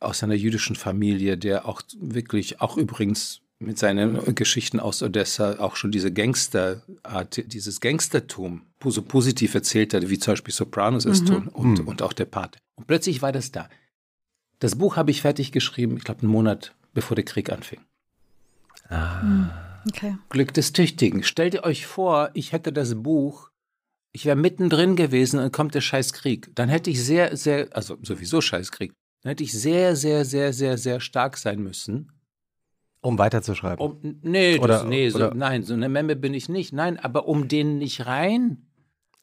aus 0.00 0.22
einer 0.22 0.34
jüdischen 0.34 0.76
Familie, 0.76 1.36
der 1.36 1.66
auch 1.66 1.82
wirklich, 1.98 2.60
auch 2.60 2.76
übrigens 2.76 3.40
mit 3.58 3.78
seinen 3.78 4.34
Geschichten 4.36 4.78
aus 4.78 5.02
Odessa 5.02 5.58
auch 5.58 5.74
schon 5.74 5.90
diese 5.90 6.12
Gangsterart, 6.12 7.52
dieses 7.52 7.80
Gangstertum 7.80 8.67
so 8.84 9.02
positiv 9.02 9.54
erzählt 9.54 9.94
hat, 9.94 10.08
wie 10.08 10.18
zum 10.18 10.32
Beispiel 10.32 10.54
Sopranos 10.54 11.04
es 11.04 11.22
mhm. 11.22 11.26
tun 11.26 11.48
und, 11.48 11.80
mhm. 11.80 11.88
und 11.88 12.02
auch 12.02 12.12
der 12.12 12.26
Pate. 12.26 12.58
Und 12.76 12.86
plötzlich 12.86 13.22
war 13.22 13.32
das 13.32 13.50
da. 13.50 13.68
Das 14.60 14.76
Buch 14.76 14.96
habe 14.96 15.10
ich 15.10 15.22
fertig 15.22 15.52
geschrieben, 15.52 15.96
ich 15.96 16.04
glaube 16.04 16.22
einen 16.22 16.30
Monat 16.30 16.74
bevor 16.94 17.14
der 17.14 17.24
Krieg 17.24 17.52
anfing. 17.52 17.80
Ah. 18.88 19.82
Okay. 19.88 20.16
Glück 20.30 20.52
des 20.54 20.72
Tüchtigen. 20.72 21.22
Stellt 21.22 21.62
euch 21.62 21.86
vor, 21.86 22.30
ich 22.34 22.52
hätte 22.52 22.72
das 22.72 23.02
Buch, 23.02 23.50
ich 24.12 24.24
wäre 24.24 24.36
mittendrin 24.36 24.96
gewesen 24.96 25.38
und 25.38 25.52
kommt 25.52 25.74
der 25.74 25.80
Scheißkrieg. 25.80 26.50
Dann 26.54 26.68
hätte 26.68 26.90
ich 26.90 27.04
sehr, 27.04 27.36
sehr, 27.36 27.68
also 27.72 27.96
sowieso 28.02 28.40
Scheißkrieg, 28.40 28.92
dann 29.22 29.30
hätte 29.30 29.44
ich 29.44 29.52
sehr, 29.52 29.96
sehr, 29.96 30.24
sehr, 30.24 30.52
sehr, 30.52 30.78
sehr 30.78 31.00
stark 31.00 31.36
sein 31.36 31.60
müssen. 31.60 32.12
Um 33.00 33.18
weiterzuschreiben. 33.18 33.84
Um, 33.84 34.18
nee, 34.22 34.58
oder, 34.58 34.80
das, 34.80 34.84
nee 34.86 35.08
so, 35.08 35.28
nein, 35.28 35.62
so 35.62 35.74
eine 35.74 35.88
Memme 35.88 36.16
bin 36.16 36.34
ich 36.34 36.48
nicht. 36.48 36.72
Nein, 36.72 36.98
aber 36.98 37.28
um 37.28 37.46
den 37.46 37.78
nicht 37.78 38.06
rein. 38.06 38.67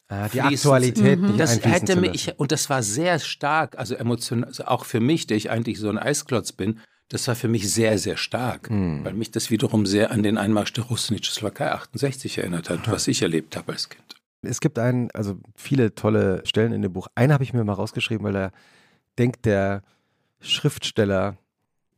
Ah, 0.08 0.28
die 0.28 0.40
Aktualität 0.40 1.18
mhm. 1.18 1.28
nicht 1.28 1.40
das 1.40 1.64
hätte 1.64 1.96
mich 1.96 2.38
und 2.38 2.52
das 2.52 2.70
war 2.70 2.82
sehr 2.82 3.18
stark, 3.18 3.76
also 3.76 3.96
emotional, 3.96 4.46
also 4.46 4.64
auch 4.66 4.84
für 4.84 5.00
mich, 5.00 5.26
der 5.26 5.36
ich 5.36 5.50
eigentlich 5.50 5.80
so 5.80 5.88
ein 5.88 5.98
Eisklotz 5.98 6.52
bin, 6.52 6.78
das 7.08 7.26
war 7.26 7.34
für 7.34 7.48
mich 7.48 7.72
sehr, 7.72 7.98
sehr 7.98 8.16
stark, 8.16 8.70
mhm. 8.70 9.04
weil 9.04 9.14
mich 9.14 9.32
das 9.32 9.50
wiederum 9.50 9.84
sehr 9.84 10.12
an 10.12 10.22
den 10.22 10.38
Einmarsch 10.38 10.72
der 10.72 10.84
Russen 10.84 11.16
in 11.16 11.22
die 11.22 11.28
Slowakei 11.28 11.72
68 11.72 12.38
erinnert 12.38 12.70
hat, 12.70 12.88
was 12.90 13.08
ich 13.08 13.22
erlebt 13.22 13.56
habe 13.56 13.72
als 13.72 13.88
Kind. 13.88 14.16
Es 14.42 14.60
gibt 14.60 14.78
einen, 14.78 15.10
also 15.12 15.38
viele 15.56 15.94
tolle 15.94 16.42
Stellen 16.44 16.72
in 16.72 16.82
dem 16.82 16.92
Buch. 16.92 17.08
Eine 17.14 17.34
habe 17.34 17.42
ich 17.42 17.52
mir 17.52 17.64
mal 17.64 17.72
rausgeschrieben, 17.72 18.24
weil 18.24 18.36
er 18.36 18.52
denkt 19.18 19.44
der 19.44 19.82
Schriftsteller, 20.40 21.36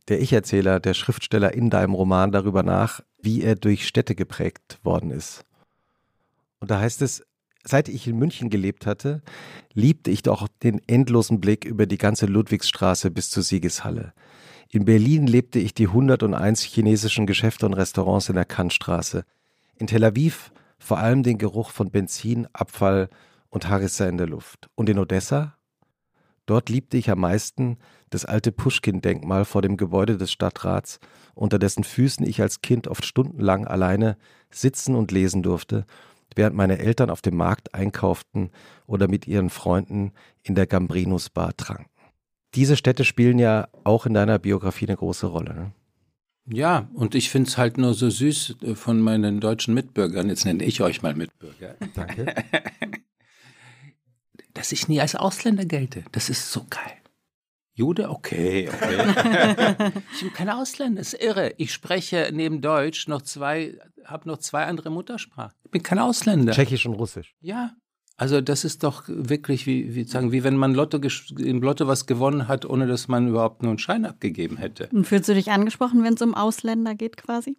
der 0.07 0.21
Ich-Erzähler, 0.21 0.79
der 0.79 0.95
Schriftsteller 0.95 1.53
in 1.53 1.69
deinem 1.69 1.93
Roman 1.93 2.31
darüber 2.31 2.63
nach, 2.63 3.01
wie 3.21 3.43
er 3.43 3.55
durch 3.55 3.87
Städte 3.87 4.15
geprägt 4.15 4.79
worden 4.83 5.11
ist. 5.11 5.45
Und 6.59 6.71
da 6.71 6.79
heißt 6.79 7.01
es, 7.01 7.23
seit 7.69 7.87
ich 7.87 8.07
in 8.07 8.17
München 8.17 8.49
gelebt 8.49 8.85
hatte, 8.85 9.21
liebte 9.73 10.11
ich 10.11 10.23
doch 10.23 10.47
den 10.63 10.81
endlosen 10.87 11.39
Blick 11.39 11.65
über 11.65 11.85
die 11.85 11.97
ganze 11.97 12.25
Ludwigsstraße 12.25 13.11
bis 13.11 13.29
zur 13.29 13.43
Siegeshalle. 13.43 14.13
In 14.69 14.85
Berlin 14.85 15.27
lebte 15.27 15.59
ich 15.59 15.73
die 15.73 15.87
101 15.87 16.61
chinesischen 16.61 17.25
Geschäfte 17.25 17.65
und 17.65 17.73
Restaurants 17.73 18.29
in 18.29 18.35
der 18.35 18.45
Kantstraße. 18.45 19.23
In 19.77 19.87
Tel 19.87 20.03
Aviv 20.03 20.51
vor 20.77 20.97
allem 20.99 21.23
den 21.23 21.37
Geruch 21.37 21.71
von 21.71 21.91
Benzin, 21.91 22.47
Abfall 22.53 23.09
und 23.49 23.69
Harissa 23.69 24.07
in 24.07 24.17
der 24.17 24.27
Luft. 24.27 24.69
Und 24.75 24.89
in 24.89 24.99
Odessa 24.99 25.55
Dort 26.49 26.69
liebte 26.69 26.97
ich 26.97 27.11
am 27.11 27.19
meisten 27.19 27.77
das 28.09 28.25
alte 28.25 28.51
Puschkin-Denkmal 28.51 29.45
vor 29.45 29.61
dem 29.61 29.77
Gebäude 29.77 30.17
des 30.17 30.31
Stadtrats, 30.31 30.99
unter 31.35 31.59
dessen 31.59 31.83
Füßen 31.83 32.25
ich 32.25 32.41
als 32.41 32.61
Kind 32.61 32.87
oft 32.87 33.05
stundenlang 33.05 33.67
alleine 33.67 34.17
sitzen 34.49 34.95
und 34.95 35.11
lesen 35.11 35.43
durfte, 35.43 35.85
während 36.35 36.55
meine 36.55 36.79
Eltern 36.79 37.09
auf 37.09 37.21
dem 37.21 37.35
Markt 37.35 37.73
einkauften 37.73 38.51
oder 38.87 39.07
mit 39.07 39.27
ihren 39.27 39.49
Freunden 39.49 40.11
in 40.43 40.55
der 40.55 40.67
Gambrinus 40.67 41.29
Bar 41.29 41.55
tranken. 41.55 41.89
Diese 42.55 42.75
Städte 42.75 43.05
spielen 43.05 43.39
ja 43.39 43.67
auch 43.83 44.05
in 44.05 44.13
deiner 44.13 44.39
Biografie 44.39 44.87
eine 44.87 44.97
große 44.97 45.27
Rolle. 45.27 45.53
Ne? 45.53 45.71
Ja, 46.51 46.89
und 46.93 47.13
ich 47.13 47.29
finde 47.29 47.49
es 47.49 47.57
halt 47.57 47.77
nur 47.77 47.93
so 47.93 48.09
süß 48.09 48.55
äh, 48.63 48.75
von 48.75 48.99
meinen 49.01 49.39
deutschen 49.39 49.73
Mitbürgern. 49.73 50.29
Jetzt 50.29 50.45
nenne 50.45 50.63
ich 50.63 50.81
euch 50.81 51.03
mal 51.03 51.13
Mitbürger. 51.13 51.75
Danke. 51.93 52.33
dass 54.53 54.73
ich 54.73 54.89
nie 54.89 54.99
als 54.99 55.15
Ausländer 55.15 55.65
gelte. 55.65 56.03
Das 56.11 56.29
ist 56.29 56.51
so 56.51 56.65
geil. 56.69 56.98
Jude? 57.79 58.09
Okay, 58.09 58.67
okay. 58.67 59.91
ich 60.13 60.21
bin 60.21 60.33
kein 60.33 60.49
Ausländer, 60.49 60.99
das 60.99 61.13
ist 61.13 61.23
irre. 61.23 61.53
Ich 61.55 61.71
spreche 61.71 62.29
neben 62.33 62.59
Deutsch 62.61 63.07
noch 63.07 63.21
zwei, 63.21 63.79
habe 64.03 64.27
noch 64.27 64.37
zwei 64.39 64.65
andere 64.65 64.89
Muttersprachen. 64.89 65.53
Ich 65.63 65.71
bin 65.71 65.81
kein 65.81 65.97
Ausländer. 65.97 66.51
Tschechisch 66.51 66.85
und 66.85 66.95
Russisch. 66.95 67.35
Ja, 67.39 67.71
Also 68.17 68.41
das 68.41 68.65
ist 68.65 68.83
doch 68.83 69.03
wirklich 69.07 69.65
wie, 69.65 69.95
wie 69.95 70.03
sagen, 70.03 70.33
wie 70.33 70.43
wenn 70.43 70.57
man 70.57 70.73
Lotto 70.73 70.99
im 71.37 71.61
Lotto 71.61 71.87
was 71.87 72.05
gewonnen 72.05 72.49
hat, 72.49 72.65
ohne 72.65 72.85
dass 72.85 73.07
man 73.07 73.29
überhaupt 73.29 73.63
nur 73.63 73.71
einen 73.71 73.79
Schein 73.79 74.05
abgegeben 74.05 74.57
hätte. 74.57 74.89
Und 74.91 75.07
fühlst 75.07 75.29
du 75.29 75.33
dich 75.33 75.49
angesprochen, 75.49 76.03
wenn 76.03 76.15
es 76.15 76.21
um 76.21 76.35
Ausländer 76.35 76.95
geht 76.95 77.15
quasi? 77.15 77.57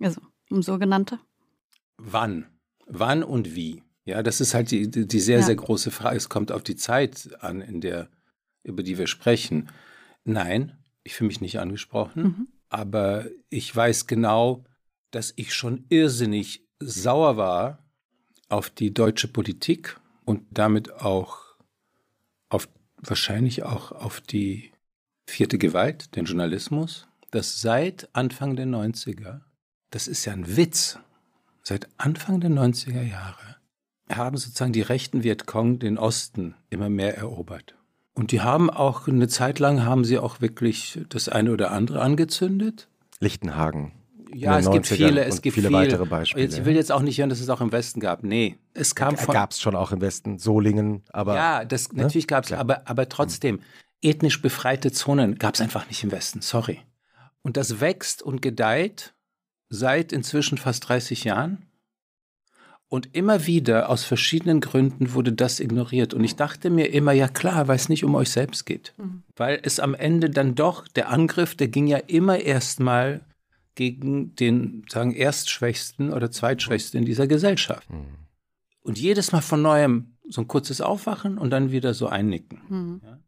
Also 0.00 0.20
um 0.50 0.62
sogenannte? 0.62 1.18
Wann? 1.96 2.46
Wann 2.86 3.24
und 3.24 3.56
wie? 3.56 3.82
Ja, 4.04 4.22
das 4.22 4.40
ist 4.40 4.54
halt 4.54 4.70
die, 4.70 4.88
die 4.88 5.20
sehr, 5.20 5.40
ja. 5.40 5.44
sehr 5.44 5.56
große 5.56 5.90
Frage. 5.90 6.16
Es 6.16 6.28
kommt 6.28 6.52
auf 6.52 6.62
die 6.62 6.76
Zeit 6.76 7.30
an, 7.40 7.60
in 7.60 7.80
der, 7.80 8.08
über 8.68 8.82
die 8.82 8.98
wir 8.98 9.06
sprechen. 9.06 9.68
Nein, 10.24 10.78
ich 11.04 11.14
fühle 11.14 11.28
mich 11.28 11.40
nicht 11.40 11.58
angesprochen, 11.58 12.22
mhm. 12.22 12.48
aber 12.68 13.26
ich 13.50 13.74
weiß 13.74 14.06
genau, 14.06 14.64
dass 15.10 15.32
ich 15.36 15.54
schon 15.54 15.86
irrsinnig 15.88 16.66
sauer 16.80 17.36
war 17.36 17.84
auf 18.48 18.70
die 18.70 18.92
deutsche 18.92 19.28
Politik 19.28 19.98
und 20.24 20.46
damit 20.50 20.92
auch 20.92 21.38
auf 22.50 22.68
wahrscheinlich 22.98 23.62
auch 23.62 23.92
auf 23.92 24.20
die 24.20 24.72
vierte 25.26 25.58
Gewalt, 25.58 26.14
den 26.16 26.24
Journalismus, 26.24 27.08
dass 27.30 27.60
seit 27.60 28.08
Anfang 28.14 28.56
der 28.56 28.66
90er, 28.66 29.40
das 29.90 30.08
ist 30.08 30.24
ja 30.24 30.32
ein 30.32 30.56
Witz, 30.56 30.98
seit 31.62 31.88
Anfang 31.98 32.40
der 32.40 32.50
90er 32.50 33.02
Jahre 33.02 33.58
haben 34.10 34.36
sozusagen 34.36 34.72
die 34.72 34.82
rechten 34.82 35.22
Vietcong 35.22 35.78
den 35.78 35.98
Osten 35.98 36.54
immer 36.70 36.88
mehr 36.88 37.16
erobert. 37.16 37.76
Und 38.18 38.32
die 38.32 38.40
haben 38.40 38.68
auch 38.68 39.06
eine 39.06 39.28
Zeit 39.28 39.58
lang 39.58 39.84
haben 39.84 40.04
sie 40.04 40.18
auch 40.18 40.40
wirklich 40.40 41.00
das 41.08 41.28
eine 41.28 41.52
oder 41.52 41.70
andere 41.70 42.00
angezündet. 42.00 42.88
Lichtenhagen 43.20 43.92
ja, 44.34 44.58
es 44.58 44.70
gibt 44.70 44.86
viele, 44.86 45.24
es 45.24 45.42
gibt 45.42 45.54
viele, 45.54 45.68
viele 45.68 45.78
weitere 45.78 46.06
Beispiele. 46.06 46.46
Ich 46.46 46.64
will 46.64 46.74
jetzt 46.74 46.92
auch 46.92 47.02
nicht 47.02 47.18
hören, 47.18 47.30
dass 47.30 47.40
es 47.40 47.48
auch 47.48 47.60
im 47.60 47.72
Westen 47.72 48.00
gab. 48.00 48.22
Nee, 48.22 48.58
es 48.74 48.94
kam 48.94 49.16
von. 49.16 49.34
Gab 49.34 49.52
es 49.52 49.60
schon 49.60 49.76
auch 49.76 49.92
im 49.92 50.00
Westen, 50.00 50.38
Solingen, 50.38 51.02
aber. 51.12 51.34
Ja, 51.34 51.64
das 51.64 51.92
ne? 51.92 52.02
natürlich 52.02 52.26
gab 52.26 52.44
es, 52.44 52.52
aber, 52.52 52.82
aber 52.88 53.08
trotzdem, 53.08 53.60
ethnisch 54.02 54.42
befreite 54.42 54.92
Zonen 54.92 55.38
gab 55.38 55.54
es 55.54 55.60
einfach 55.60 55.86
nicht 55.88 56.02
im 56.04 56.12
Westen, 56.12 56.40
sorry. 56.40 56.80
Und 57.42 57.56
das 57.56 57.80
wächst 57.80 58.22
und 58.22 58.42
gedeiht 58.42 59.14
seit 59.70 60.12
inzwischen 60.12 60.58
fast 60.58 60.88
30 60.88 61.24
Jahren. 61.24 61.64
Und 62.90 63.14
immer 63.14 63.46
wieder 63.46 63.90
aus 63.90 64.04
verschiedenen 64.04 64.60
Gründen 64.60 65.12
wurde 65.12 65.32
das 65.32 65.60
ignoriert. 65.60 66.14
Und 66.14 66.24
ich 66.24 66.36
dachte 66.36 66.70
mir 66.70 66.86
immer, 66.86 67.12
ja 67.12 67.28
klar, 67.28 67.68
weil 67.68 67.76
es 67.76 67.90
nicht 67.90 68.02
um 68.02 68.14
euch 68.14 68.30
selbst 68.30 68.64
geht. 68.64 68.94
Mhm. 68.96 69.22
Weil 69.36 69.60
es 69.62 69.78
am 69.78 69.94
Ende 69.94 70.30
dann 70.30 70.54
doch, 70.54 70.88
der 70.88 71.10
Angriff, 71.10 71.54
der 71.54 71.68
ging 71.68 71.86
ja 71.86 71.98
immer 71.98 72.38
erstmal 72.40 73.20
gegen 73.74 74.34
den, 74.36 74.84
sagen, 74.88 75.12
Erstschwächsten 75.12 76.12
oder 76.12 76.30
Zweitschwächsten 76.30 76.98
in 76.98 77.04
dieser 77.04 77.26
Gesellschaft. 77.26 77.90
Mhm. 77.90 78.06
Und 78.80 78.98
jedes 78.98 79.32
Mal 79.32 79.42
von 79.42 79.60
neuem 79.60 80.16
so 80.26 80.40
ein 80.40 80.48
kurzes 80.48 80.80
Aufwachen 80.80 81.36
und 81.36 81.50
dann 81.50 81.70
wieder 81.70 81.92
so 81.92 82.06
einnicken. 82.06 82.60
Mhm. 82.68 83.00
Ja? 83.04 83.18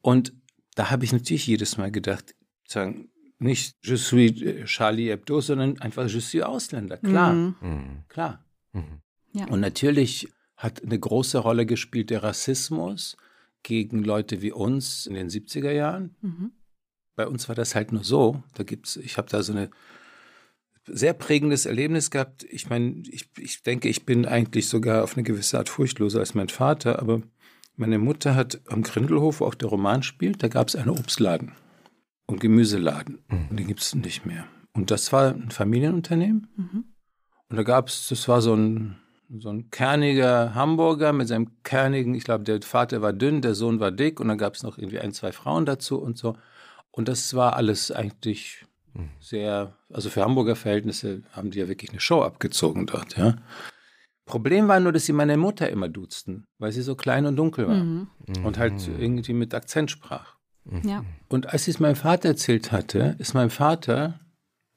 Und 0.00 0.32
da 0.76 0.90
habe 0.90 1.04
ich 1.04 1.12
natürlich 1.12 1.46
jedes 1.46 1.76
Mal 1.76 1.90
gedacht, 1.90 2.34
sagen, 2.66 3.10
nicht 3.38 3.76
je 3.84 3.96
suis 3.96 4.32
Charlie 4.64 5.10
Hebdo, 5.10 5.40
sondern 5.40 5.78
einfach 5.80 6.08
je 6.08 6.20
suis 6.20 6.42
Ausländer. 6.42 6.96
Klar, 6.96 7.32
mhm. 7.32 7.54
mhm. 7.60 8.04
klar. 8.08 8.44
Mhm. 8.78 9.02
Ja. 9.32 9.46
Und 9.46 9.60
natürlich 9.60 10.28
hat 10.56 10.82
eine 10.82 10.98
große 10.98 11.38
Rolle 11.38 11.66
gespielt 11.66 12.10
der 12.10 12.22
Rassismus 12.22 13.16
gegen 13.62 14.02
Leute 14.02 14.42
wie 14.42 14.52
uns 14.52 15.06
in 15.06 15.14
den 15.14 15.28
70er 15.28 15.70
Jahren. 15.70 16.16
Mhm. 16.20 16.52
Bei 17.16 17.26
uns 17.26 17.48
war 17.48 17.54
das 17.54 17.74
halt 17.74 17.92
nur 17.92 18.04
so. 18.04 18.42
Da 18.54 18.64
gibt's, 18.64 18.96
ich 18.96 19.16
habe 19.18 19.28
da 19.28 19.42
so 19.42 19.52
eine 19.52 19.70
sehr 20.86 21.12
prägendes 21.12 21.66
Erlebnis 21.66 22.10
gehabt. 22.10 22.44
Ich 22.44 22.70
meine, 22.70 23.02
ich, 23.10 23.28
ich 23.38 23.62
denke, 23.62 23.88
ich 23.88 24.06
bin 24.06 24.24
eigentlich 24.24 24.68
sogar 24.68 25.04
auf 25.04 25.16
eine 25.16 25.22
gewisse 25.22 25.58
Art 25.58 25.68
furchtloser 25.68 26.20
als 26.20 26.34
mein 26.34 26.48
Vater, 26.48 26.98
aber 26.98 27.20
meine 27.76 27.98
Mutter 27.98 28.34
hat 28.34 28.60
am 28.66 28.82
Grindelhof, 28.82 29.40
wo 29.40 29.46
auch 29.46 29.54
der 29.54 29.68
Roman 29.68 30.02
spielt, 30.02 30.42
da 30.42 30.48
gab 30.48 30.68
es 30.68 30.76
einen 30.76 30.90
Obstladen 30.90 31.52
und 32.26 32.40
Gemüseladen. 32.40 33.18
Mhm. 33.28 33.46
Und 33.50 33.60
den 33.60 33.66
gibt 33.66 33.80
es 33.80 33.94
nicht 33.94 34.26
mehr. 34.26 34.46
Und 34.72 34.90
das 34.90 35.12
war 35.12 35.34
ein 35.34 35.50
Familienunternehmen. 35.50 36.48
Mhm. 36.56 36.84
Und 37.50 37.56
da 37.56 37.62
gab 37.62 37.88
es, 37.88 38.08
das 38.08 38.28
war 38.28 38.42
so 38.42 38.54
ein, 38.54 38.96
so 39.38 39.50
ein 39.50 39.70
kerniger 39.70 40.54
Hamburger 40.54 41.12
mit 41.12 41.28
seinem 41.28 41.62
kernigen, 41.62 42.14
ich 42.14 42.24
glaube, 42.24 42.44
der 42.44 42.62
Vater 42.62 43.02
war 43.02 43.12
dünn, 43.12 43.42
der 43.42 43.54
Sohn 43.54 43.80
war 43.80 43.90
dick 43.90 44.20
und 44.20 44.28
dann 44.28 44.38
gab 44.38 44.54
es 44.54 44.62
noch 44.62 44.78
irgendwie 44.78 45.00
ein, 45.00 45.12
zwei 45.12 45.32
Frauen 45.32 45.66
dazu 45.66 45.98
und 45.98 46.18
so. 46.18 46.36
Und 46.90 47.08
das 47.08 47.34
war 47.34 47.56
alles 47.56 47.90
eigentlich 47.90 48.66
sehr, 49.20 49.74
also 49.92 50.10
für 50.10 50.24
Hamburger 50.24 50.56
Verhältnisse 50.56 51.22
haben 51.32 51.50
die 51.50 51.58
ja 51.58 51.68
wirklich 51.68 51.90
eine 51.90 52.00
Show 52.00 52.22
abgezogen 52.22 52.86
dort, 52.86 53.16
ja. 53.16 53.36
Problem 54.24 54.68
war 54.68 54.78
nur, 54.78 54.92
dass 54.92 55.06
sie 55.06 55.14
meine 55.14 55.38
Mutter 55.38 55.70
immer 55.70 55.88
duzten, 55.88 56.44
weil 56.58 56.70
sie 56.70 56.82
so 56.82 56.94
klein 56.94 57.24
und 57.24 57.36
dunkel 57.36 57.66
war 57.66 57.76
mhm. 57.76 58.08
und 58.44 58.58
halt 58.58 58.74
irgendwie 58.98 59.32
mit 59.32 59.54
Akzent 59.54 59.90
sprach. 59.90 60.36
Ja. 60.84 61.02
Und 61.28 61.46
als 61.46 61.64
sie 61.64 61.70
es 61.70 61.80
meinem 61.80 61.96
Vater 61.96 62.28
erzählt 62.28 62.70
hatte, 62.70 63.16
ist 63.18 63.32
mein 63.32 63.48
Vater, 63.48 64.20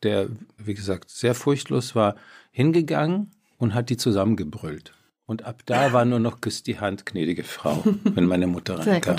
der, 0.04 0.30
wie 0.58 0.74
gesagt, 0.74 1.10
sehr 1.10 1.36
furchtlos 1.36 1.96
war, 1.96 2.16
hingegangen 2.52 3.32
und 3.58 3.74
hat 3.74 3.90
die 3.90 3.98
zusammengebrüllt. 3.98 4.94
Und 5.26 5.46
ab 5.46 5.62
da 5.66 5.94
war 5.94 6.06
nur 6.06 6.20
noch 6.20 6.42
Küss 6.42 6.64
die 6.64 6.80
Hand, 6.80 7.06
gnädige 7.06 7.44
Frau, 7.44 7.84
wenn 8.04 8.26
meine 8.26 8.48
Mutter 8.48 8.86
reinkam. 8.86 9.18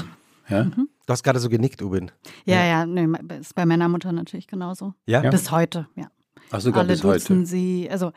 Ja? 0.49 0.65
Mhm. 0.65 0.89
Du 1.07 1.13
hast 1.13 1.23
gerade 1.23 1.41
so 1.41 1.49
genickt, 1.49 1.83
Ubin. 1.83 2.11
Ja, 2.45 2.65
ja, 2.65 2.87
nee, 2.87 3.09
ist 3.41 3.55
bei 3.55 3.65
meiner 3.65 3.89
Mutter 3.89 4.13
natürlich 4.13 4.47
genauso. 4.47 4.95
Ja? 5.07 5.21
Bis 5.31 5.51
heute, 5.51 5.89
ja. 5.97 6.11
Ach, 6.51 6.61
sogar 6.61 6.81
Alle 6.81 6.93
bis 6.93 7.03
heute. 7.03 7.47
sie, 7.47 7.89
also 7.91 8.13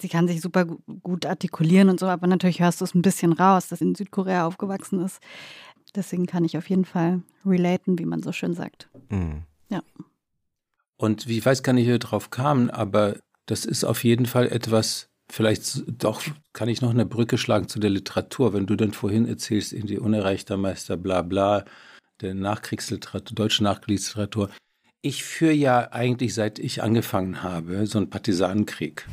sie 0.00 0.08
kann 0.08 0.26
sich 0.26 0.40
super 0.40 0.64
gut 0.64 1.26
artikulieren 1.26 1.88
und 1.88 2.00
so, 2.00 2.06
aber 2.06 2.26
natürlich 2.26 2.60
hörst 2.60 2.80
du 2.80 2.84
es 2.84 2.94
ein 2.94 3.02
bisschen 3.02 3.32
raus, 3.32 3.68
dass 3.68 3.78
sie 3.78 3.86
in 3.86 3.94
Südkorea 3.94 4.46
aufgewachsen 4.46 5.00
ist. 5.00 5.20
Deswegen 5.94 6.26
kann 6.26 6.44
ich 6.44 6.56
auf 6.56 6.68
jeden 6.70 6.84
Fall 6.84 7.22
relaten, 7.44 7.98
wie 7.98 8.06
man 8.06 8.22
so 8.22 8.32
schön 8.32 8.54
sagt. 8.54 8.88
Mhm. 9.10 9.42
Ja. 9.68 9.82
Und 10.96 11.28
wie 11.28 11.38
ich 11.38 11.46
weiß 11.46 11.62
gar 11.62 11.72
nicht, 11.72 11.86
wie 11.86 11.90
wir 11.90 11.98
drauf 11.98 12.30
kamen, 12.30 12.70
aber 12.70 13.16
das 13.46 13.64
ist 13.64 13.84
auf 13.84 14.04
jeden 14.04 14.26
Fall 14.26 14.48
etwas, 14.48 15.08
vielleicht 15.30 15.82
doch 16.02 16.22
kann 16.52 16.68
ich 16.68 16.80
noch 16.80 16.90
eine 16.90 17.06
Brücke 17.06 17.38
schlagen 17.38 17.68
zu 17.68 17.78
der 17.78 17.90
Literatur, 17.90 18.52
wenn 18.52 18.66
du 18.66 18.76
dann 18.76 18.92
vorhin 18.92 19.26
erzählst, 19.26 19.72
in 19.72 19.86
die 19.86 19.98
unerreichter 19.98 20.56
Meister, 20.56 20.96
bla 20.96 21.22
bla, 21.22 21.64
der 22.20 22.34
Nachkriegsliteratur, 22.34 23.34
deutsche 23.34 23.64
Nachkriegsliteratur. 23.64 24.50
Ich 25.02 25.24
führe 25.24 25.52
ja 25.52 25.90
eigentlich, 25.90 26.34
seit 26.34 26.58
ich 26.58 26.82
angefangen 26.82 27.42
habe, 27.42 27.86
so 27.86 27.98
einen 27.98 28.10
Partisanenkrieg 28.10 29.06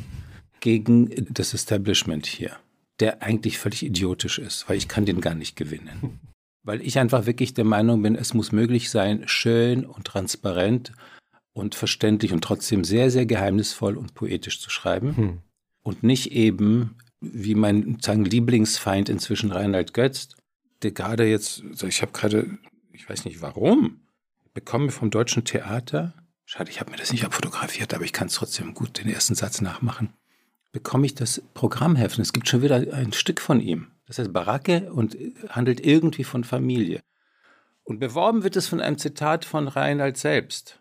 gegen 0.60 1.10
das 1.32 1.54
Establishment 1.54 2.28
hier, 2.28 2.58
der 3.00 3.24
eigentlich 3.24 3.58
völlig 3.58 3.84
idiotisch 3.84 4.38
ist, 4.38 4.70
weil 4.70 4.78
ich 4.78 4.88
kann 4.88 5.06
den 5.06 5.22
gar 5.22 5.36
nicht 5.36 5.56
gewinnen. 5.56 6.20
Weil 6.62 6.82
ich 6.82 7.00
einfach 7.00 7.26
wirklich 7.26 7.54
der 7.54 7.64
Meinung 7.64 8.02
bin, 8.02 8.16
es 8.16 8.34
muss 8.34 8.52
möglich 8.52 8.90
sein, 8.90 9.24
schön 9.28 9.86
und 9.86 10.06
transparent 10.06 10.92
und 11.54 11.76
verständlich 11.76 12.32
und 12.32 12.44
trotzdem 12.44 12.84
sehr, 12.84 13.12
sehr 13.12 13.26
geheimnisvoll 13.26 13.98
und 13.98 14.14
poetisch 14.14 14.62
zu 14.62 14.70
schreiben. 14.70 15.18
Hm. 15.18 15.38
Und 15.82 16.04
nicht 16.04 16.32
eben, 16.32 16.98
wie 17.20 17.56
mein 17.56 17.98
sagen, 18.02 18.26
Lieblingsfeind 18.26 19.10
inzwischen 19.10 19.52
Reinhard 19.52 19.94
Götz, 19.94 20.30
der 20.82 20.92
gerade 20.92 21.26
jetzt, 21.26 21.64
also 21.72 21.88
ich 21.88 22.02
habe 22.02 22.12
gerade 22.12 22.60
ich 23.00 23.10
weiß 23.10 23.26
nicht 23.26 23.42
warum, 23.42 24.02
bekomme 24.54 24.92
vom 24.92 25.10
deutschen 25.10 25.46
Theater, 25.46 26.14
schade, 26.46 26.70
ich 26.70 26.82
habe 26.82 26.92
mir 26.92 26.98
das 26.98 27.12
nicht 27.12 27.24
abfotografiert, 27.24 27.94
aber 27.94 28.04
ich 28.04 28.14
kann 28.14 28.28
es 28.28 28.34
trotzdem 28.34 28.74
gut 28.74 29.00
den 29.00 29.10
ersten 29.10 29.36
Satz 29.36 29.62
nachmachen, 29.62 30.14
bekomme 30.74 31.06
ich 31.06 31.16
das 31.16 31.42
Programmheft. 31.54 32.20
Es 32.20 32.34
gibt 32.34 32.50
schon 32.50 32.62
wieder 32.62 32.76
ein 32.94 33.14
Stück 33.14 33.40
von 33.40 33.62
ihm. 33.62 33.88
Das 34.06 34.20
heißt 34.20 34.34
Baracke 34.34 34.92
und 34.92 35.18
handelt 35.48 35.86
irgendwie 35.86 36.26
von 36.26 36.44
Familie. 36.44 37.02
Und 37.84 38.00
beworben 38.00 38.44
wird 38.44 38.56
es 38.56 38.68
von 38.68 38.82
einem 38.82 38.98
Zitat 38.98 39.46
von 39.46 39.68
Reinhard 39.68 40.18
selbst. 40.18 40.79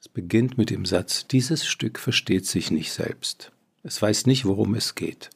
Es 0.00 0.08
beginnt 0.08 0.56
mit 0.56 0.70
dem 0.70 0.86
Satz, 0.86 1.26
dieses 1.26 1.66
Stück 1.66 1.98
versteht 1.98 2.46
sich 2.46 2.70
nicht 2.70 2.90
selbst. 2.90 3.52
Es 3.82 4.00
weiß 4.00 4.24
nicht, 4.24 4.46
worum 4.46 4.74
es 4.74 4.94
geht. 4.94 5.28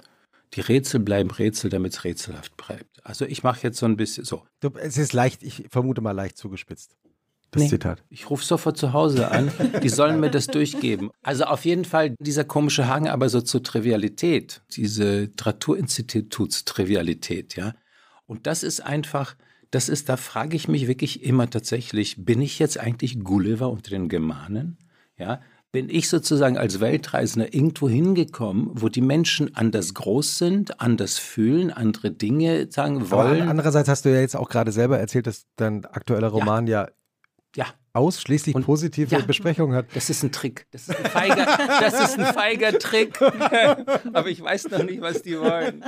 Die 0.54 0.62
Rätsel 0.62 1.00
bleiben 1.00 1.30
Rätsel, 1.30 1.68
damit 1.68 1.92
es 1.92 2.04
rätselhaft 2.04 2.56
bleibt. 2.56 3.04
Also 3.04 3.26
ich 3.26 3.42
mache 3.42 3.62
jetzt 3.62 3.78
so 3.78 3.84
ein 3.84 3.98
bisschen 3.98 4.24
so. 4.24 4.46
Du, 4.60 4.70
es 4.76 4.96
ist 4.96 5.12
leicht, 5.12 5.42
ich 5.42 5.66
vermute 5.68 6.00
mal 6.00 6.12
leicht 6.12 6.38
zugespitzt. 6.38 6.96
Das 7.50 7.64
nee, 7.64 7.68
Zitat. 7.68 8.02
Ich 8.08 8.30
rufe 8.30 8.42
sofort 8.42 8.78
zu 8.78 8.94
Hause 8.94 9.30
an. 9.30 9.52
Die 9.82 9.90
sollen 9.90 10.18
mir 10.18 10.30
das 10.30 10.46
durchgeben. 10.46 11.10
Also 11.22 11.44
auf 11.44 11.66
jeden 11.66 11.84
Fall 11.84 12.14
dieser 12.18 12.44
komische 12.44 12.88
Hang 12.88 13.06
aber 13.06 13.28
so 13.28 13.42
zur 13.42 13.62
Trivialität, 13.62 14.62
diese 14.70 15.20
Literaturinstitutstrivialität, 15.20 17.56
ja. 17.56 17.74
Und 18.26 18.46
das 18.46 18.62
ist 18.62 18.80
einfach, 18.80 19.36
das 19.74 19.88
ist, 19.88 20.08
da 20.08 20.16
frage 20.16 20.56
ich 20.56 20.68
mich 20.68 20.86
wirklich 20.86 21.24
immer 21.24 21.50
tatsächlich, 21.50 22.24
bin 22.24 22.40
ich 22.40 22.58
jetzt 22.58 22.78
eigentlich 22.78 23.20
Gulliver 23.20 23.70
unter 23.70 23.90
den 23.90 24.08
Germanen? 24.08 24.78
Ja, 25.16 25.40
bin 25.72 25.88
ich 25.88 26.08
sozusagen 26.08 26.56
als 26.56 26.78
Weltreisender 26.78 27.52
irgendwo 27.52 27.88
hingekommen, 27.88 28.70
wo 28.74 28.88
die 28.88 29.00
Menschen 29.00 29.56
anders 29.56 29.92
groß 29.92 30.38
sind, 30.38 30.80
anders 30.80 31.18
fühlen, 31.18 31.72
andere 31.72 32.12
Dinge 32.12 32.70
sagen 32.70 33.10
wollen. 33.10 33.42
Aber 33.42 33.50
andererseits 33.50 33.88
hast 33.88 34.04
du 34.04 34.10
ja 34.10 34.20
jetzt 34.20 34.36
auch 34.36 34.48
gerade 34.48 34.70
selber 34.70 35.00
erzählt, 35.00 35.26
dass 35.26 35.46
dein 35.56 35.84
aktueller 35.84 36.28
Roman 36.28 36.68
ja, 36.68 36.88
ja, 37.56 37.66
ausschließlich 37.94 38.54
Und- 38.54 38.64
positive 38.64 39.14
Ja. 39.16 39.22
Besprechungen 39.24 39.74
hat. 39.74 39.86
Das 39.94 40.10
ist 40.10 40.22
ein 40.22 40.32
Trick. 40.32 40.66
Das 40.72 40.88
ist 40.88 40.96
ein 40.96 41.04
feiger, 41.06 41.46
das 41.80 41.94
ist 42.10 42.18
ein 42.18 42.34
feiger 42.34 42.78
Trick. 42.78 43.20
Aber 44.12 44.28
ich 44.28 44.42
weiß 44.42 44.68
noch 44.70 44.82
nicht, 44.82 45.00
was 45.00 45.22
die 45.22 45.38
wollen. 45.38 45.84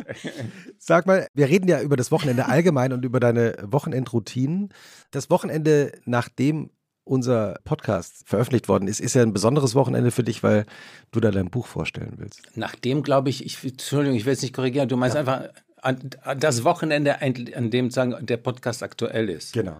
Sag 0.78 1.06
mal, 1.06 1.26
wir 1.34 1.48
reden 1.48 1.68
ja 1.68 1.80
über 1.82 1.96
das 1.96 2.10
Wochenende 2.10 2.46
allgemein 2.46 2.92
und 2.92 3.04
über 3.04 3.20
deine 3.20 3.56
Wochenendroutinen. 3.62 4.70
Das 5.10 5.30
Wochenende, 5.30 5.92
nachdem 6.04 6.70
unser 7.04 7.58
Podcast 7.64 8.22
veröffentlicht 8.26 8.68
worden 8.68 8.88
ist, 8.88 9.00
ist 9.00 9.14
ja 9.14 9.22
ein 9.22 9.32
besonderes 9.32 9.74
Wochenende 9.74 10.10
für 10.10 10.24
dich, 10.24 10.42
weil 10.42 10.66
du 11.12 11.20
da 11.20 11.30
dein 11.30 11.50
Buch 11.50 11.66
vorstellen 11.66 12.14
willst. 12.16 12.42
Nachdem, 12.56 13.02
glaube 13.02 13.30
ich, 13.30 13.44
ich, 13.44 13.62
Entschuldigung, 13.62 14.16
ich 14.16 14.26
will 14.26 14.32
es 14.32 14.42
nicht 14.42 14.54
korrigieren, 14.54 14.88
du 14.88 14.96
meinst 14.96 15.16
einfach 15.16 15.48
an, 15.82 16.10
an 16.22 16.40
das 16.40 16.64
Wochenende, 16.64 17.20
an 17.22 17.70
dem 17.70 17.90
sagen, 17.90 18.14
der 18.26 18.38
Podcast 18.38 18.82
aktuell 18.82 19.28
ist. 19.28 19.52
Genau. 19.52 19.76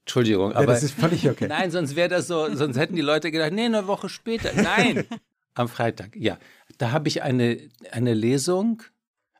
Entschuldigung, 0.00 0.50
Ja, 0.50 0.56
aber 0.56 0.66
das 0.66 0.82
ist 0.82 0.94
völlig 0.94 1.28
okay. 1.28 1.46
nein, 1.48 1.70
sonst 1.70 1.96
wäre 1.96 2.08
das 2.08 2.26
so, 2.26 2.54
sonst 2.54 2.76
hätten 2.78 2.96
die 2.96 3.02
Leute 3.02 3.30
gedacht, 3.30 3.52
nee, 3.52 3.64
eine 3.64 3.86
Woche 3.86 4.08
später. 4.08 4.50
Nein, 4.54 5.04
am 5.54 5.68
Freitag, 5.68 6.16
ja. 6.16 6.38
Da 6.78 6.92
habe 6.92 7.08
ich 7.08 7.22
eine, 7.22 7.58
eine 7.92 8.14
Lesung, 8.14 8.82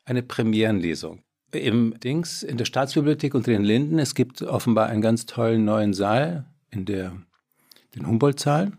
eine 0.05 0.23
Premierenlesung. 0.23 1.23
Im 1.53 1.99
Dings, 1.99 2.42
in 2.42 2.59
der 2.59 2.64
Staatsbibliothek 2.64 3.35
unter 3.35 3.51
den 3.51 3.64
Linden. 3.64 3.99
Es 3.99 4.14
gibt 4.14 4.42
offenbar 4.42 4.87
einen 4.88 5.03
ganz 5.03 5.27
tollen 5.27 5.64
neuen 5.64 5.94
Saal 5.94 6.44
in 6.70 6.85
der, 6.85 7.16
den 7.96 8.07
Humboldt-Saal. 8.07 8.73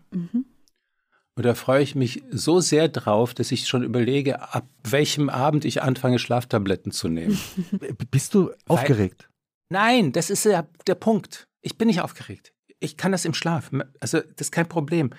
Und 1.34 1.46
da 1.46 1.54
freue 1.54 1.82
ich 1.82 1.94
mich 1.94 2.22
so 2.30 2.60
sehr 2.60 2.88
drauf, 2.88 3.34
dass 3.34 3.52
ich 3.52 3.66
schon 3.66 3.82
überlege, 3.82 4.54
ab 4.54 4.66
welchem 4.84 5.30
Abend 5.30 5.64
ich 5.64 5.82
anfange, 5.82 6.18
Schlaftabletten 6.18 6.92
zu 6.92 7.08
nehmen. 7.08 7.38
Bist 8.10 8.34
du 8.34 8.52
aufgeregt? 8.68 9.28
Nein, 9.70 10.12
das 10.12 10.28
ist 10.28 10.44
ja 10.44 10.66
der 10.86 10.94
Punkt. 10.94 11.48
Ich 11.62 11.78
bin 11.78 11.88
nicht 11.88 12.00
aufgeregt. 12.02 12.52
Ich 12.80 12.96
kann 12.96 13.12
das 13.12 13.24
im 13.24 13.34
Schlaf. 13.34 13.70
Also, 14.00 14.20
das 14.20 14.48
ist 14.48 14.52
kein 14.52 14.68
Problem. 14.68 15.10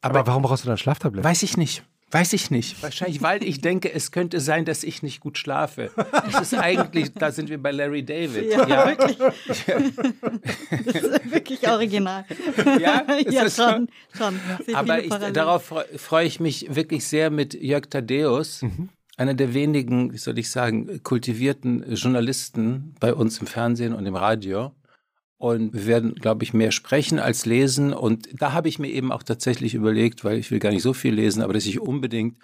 Aber, 0.00 0.18
Aber, 0.20 0.26
warum 0.28 0.42
brauchst 0.42 0.64
du 0.64 0.68
dann 0.68 0.76
Schlaftabletten? 0.78 1.24
weiß 1.28 1.42
ich 1.44 1.56
nicht. 1.56 1.82
Weiß 2.10 2.32
ich 2.32 2.50
nicht. 2.50 2.80
Wahrscheinlich, 2.80 3.22
weil 3.22 3.42
ich 3.42 3.60
denke, 3.60 3.92
es 3.92 4.12
könnte 4.12 4.38
sein, 4.38 4.64
dass 4.64 4.84
ich 4.84 5.02
nicht 5.02 5.18
gut 5.20 5.36
schlafe. 5.38 5.90
Das 6.30 6.52
ist 6.52 6.54
eigentlich, 6.54 7.12
da 7.14 7.32
sind 7.32 7.48
wir 7.48 7.60
bei 7.60 7.72
Larry 7.72 8.04
David. 8.04 8.52
Ja, 8.52 8.86
wirklich. 8.86 9.16
Das 10.84 10.94
ist 11.02 11.32
wirklich 11.32 11.66
original. 11.68 12.24
Ja, 12.80 12.98
ist 13.18 13.32
ja 13.32 13.44
das 13.44 13.56
schon. 13.56 13.88
schon. 14.16 14.38
Aber 14.74 15.02
ich, 15.02 15.10
darauf 15.32 15.64
freu- 15.66 15.84
freue 15.96 16.26
ich 16.26 16.40
mich 16.40 16.74
wirklich 16.74 17.04
sehr 17.06 17.30
mit 17.30 17.54
Jörg 17.54 17.86
Thaddeus, 17.88 18.62
Mhm. 18.62 18.88
einer 19.16 19.34
der 19.34 19.54
wenigen, 19.54 20.12
wie 20.12 20.18
soll 20.18 20.38
ich 20.38 20.50
sagen, 20.50 21.02
kultivierten 21.02 21.94
Journalisten 21.94 22.94
bei 23.00 23.12
uns 23.14 23.38
im 23.38 23.46
Fernsehen 23.46 23.92
und 23.94 24.06
im 24.06 24.14
Radio. 24.16 24.72
Und 25.36 25.74
wir 25.74 25.86
werden, 25.86 26.14
glaube 26.14 26.44
ich, 26.44 26.54
mehr 26.54 26.70
sprechen 26.70 27.18
als 27.18 27.44
lesen. 27.44 27.92
Und 27.92 28.28
da 28.40 28.52
habe 28.52 28.68
ich 28.68 28.78
mir 28.78 28.88
eben 28.88 29.12
auch 29.12 29.22
tatsächlich 29.22 29.74
überlegt, 29.74 30.24
weil 30.24 30.38
ich 30.38 30.50
will 30.50 30.58
gar 30.58 30.70
nicht 30.70 30.82
so 30.82 30.92
viel 30.92 31.14
lesen, 31.14 31.42
aber 31.42 31.52
dass 31.52 31.66
ich 31.66 31.80
unbedingt 31.80 32.38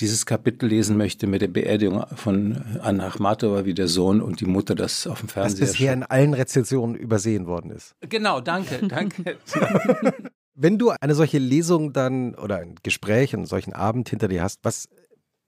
dieses 0.00 0.24
Kapitel 0.24 0.68
lesen 0.68 0.96
möchte 0.96 1.26
mit 1.26 1.42
der 1.42 1.48
Beerdigung 1.48 2.04
von 2.16 2.78
Anna 2.80 3.08
Achmatova, 3.08 3.64
wie 3.64 3.74
der 3.74 3.88
Sohn 3.88 4.22
und 4.22 4.40
die 4.40 4.46
Mutter 4.46 4.74
das 4.74 5.06
auf 5.06 5.20
dem 5.20 5.28
Fernseher 5.28 5.66
bisher 5.66 5.92
in 5.92 6.02
allen 6.02 6.34
Rezensionen 6.34 6.96
übersehen 6.96 7.46
worden 7.46 7.70
ist. 7.70 7.94
Genau, 8.08 8.40
danke, 8.40 8.78
danke. 8.88 9.38
Wenn 10.54 10.78
du 10.78 10.90
eine 11.00 11.14
solche 11.14 11.38
Lesung 11.38 11.92
dann 11.92 12.34
oder 12.34 12.58
ein 12.58 12.76
Gespräch, 12.82 13.34
einen 13.34 13.46
solchen 13.46 13.72
Abend 13.72 14.08
hinter 14.08 14.28
dir 14.28 14.42
hast, 14.42 14.60
was 14.62 14.88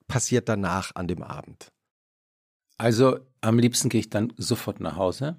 passiert 0.06 0.48
danach 0.48 0.94
an 0.94 1.08
dem 1.08 1.22
Abend? 1.22 1.68
Also 2.78 3.18
am 3.40 3.58
liebsten 3.58 3.88
gehe 3.88 4.00
ich 4.00 4.10
dann 4.10 4.32
sofort 4.36 4.80
nach 4.80 4.96
Hause. 4.96 5.36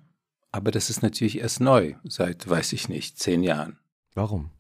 Aber 0.54 0.70
das 0.72 0.90
ist 0.90 1.02
natürlich 1.02 1.40
erst 1.40 1.60
neu, 1.62 1.96
seit, 2.04 2.48
weiß 2.48 2.74
ich 2.74 2.88
nicht, 2.88 3.18
zehn 3.20 3.44
Jahren. 3.44 3.80
Warum? 4.14 4.52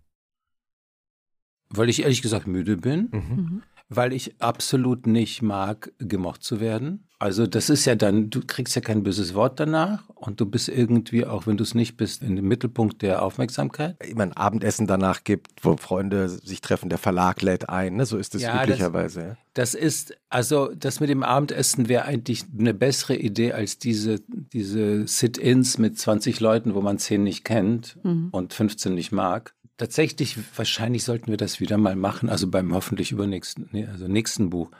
Weil 1.69 1.87
ich 1.87 2.01
ehrlich 2.01 2.21
gesagt 2.23 2.47
müde 2.47 2.75
bin, 2.77 3.09
Mhm. 3.11 3.63
Weil 3.95 4.13
ich 4.13 4.35
absolut 4.41 5.07
nicht 5.07 5.41
mag, 5.41 5.91
gemocht 5.99 6.43
zu 6.43 6.59
werden. 6.59 7.07
Also 7.19 7.47
das 7.47 7.69
ist 7.69 7.85
ja 7.85 7.95
dann, 7.95 8.29
du 8.29 8.41
kriegst 8.45 8.75
ja 8.75 8.81
kein 8.81 9.03
böses 9.03 9.33
Wort 9.33 9.57
danach 9.59 10.09
und 10.09 10.41
du 10.41 10.45
bist 10.45 10.67
irgendwie, 10.67 11.25
auch 11.25 11.47
wenn 11.47 11.55
du 11.55 11.63
es 11.63 11.73
nicht 11.73 11.95
bist, 11.95 12.21
in 12.21 12.35
dem 12.35 12.47
Mittelpunkt 12.49 13.01
der 13.01 13.21
Aufmerksamkeit. 13.21 13.95
Immer 14.05 14.23
ein 14.23 14.33
Abendessen 14.33 14.87
danach 14.87 15.23
gibt, 15.23 15.47
wo 15.63 15.77
Freunde 15.77 16.27
sich 16.27 16.59
treffen, 16.59 16.89
der 16.89 16.97
Verlag 16.97 17.41
lädt 17.41 17.69
ein, 17.69 17.95
ne? 17.95 18.05
so 18.05 18.17
ist 18.17 18.35
es 18.35 18.41
Ja, 18.41 18.55
das- 18.57 18.63
üblicherweise. 18.65 19.21
ja. 19.21 19.37
Das 19.53 19.73
ist, 19.73 20.17
also 20.29 20.73
das 20.75 20.99
mit 20.99 21.09
dem 21.09 21.23
Abendessen 21.23 21.87
wäre 21.87 22.03
eigentlich 22.05 22.43
eine 22.59 22.73
bessere 22.73 23.15
Idee 23.15 23.53
als 23.53 23.77
diese, 23.77 24.19
diese 24.27 25.07
Sit-ins 25.07 25.77
mit 25.77 25.97
20 25.97 26.39
Leuten, 26.41 26.73
wo 26.73 26.81
man 26.81 26.97
10 26.97 27.23
nicht 27.23 27.45
kennt 27.45 27.97
Mhm. 28.03 28.29
und 28.31 28.53
15 28.53 28.95
nicht 28.95 29.11
mag. 29.13 29.53
Tatsächlich, 29.83 30.37
wahrscheinlich 30.55 31.03
sollten 31.03 31.27
wir 31.27 31.35
das 31.35 31.59
wieder 31.59 31.77
mal 31.77 31.97
machen, 31.97 32.29
also 32.29 32.47
beim 32.47 32.73
hoffentlich 32.73 33.11
übernächsten, 33.11 33.67
nee, 33.73 33.85
also 33.85 34.07
nächsten 34.07 34.49
Buch. 34.49 34.71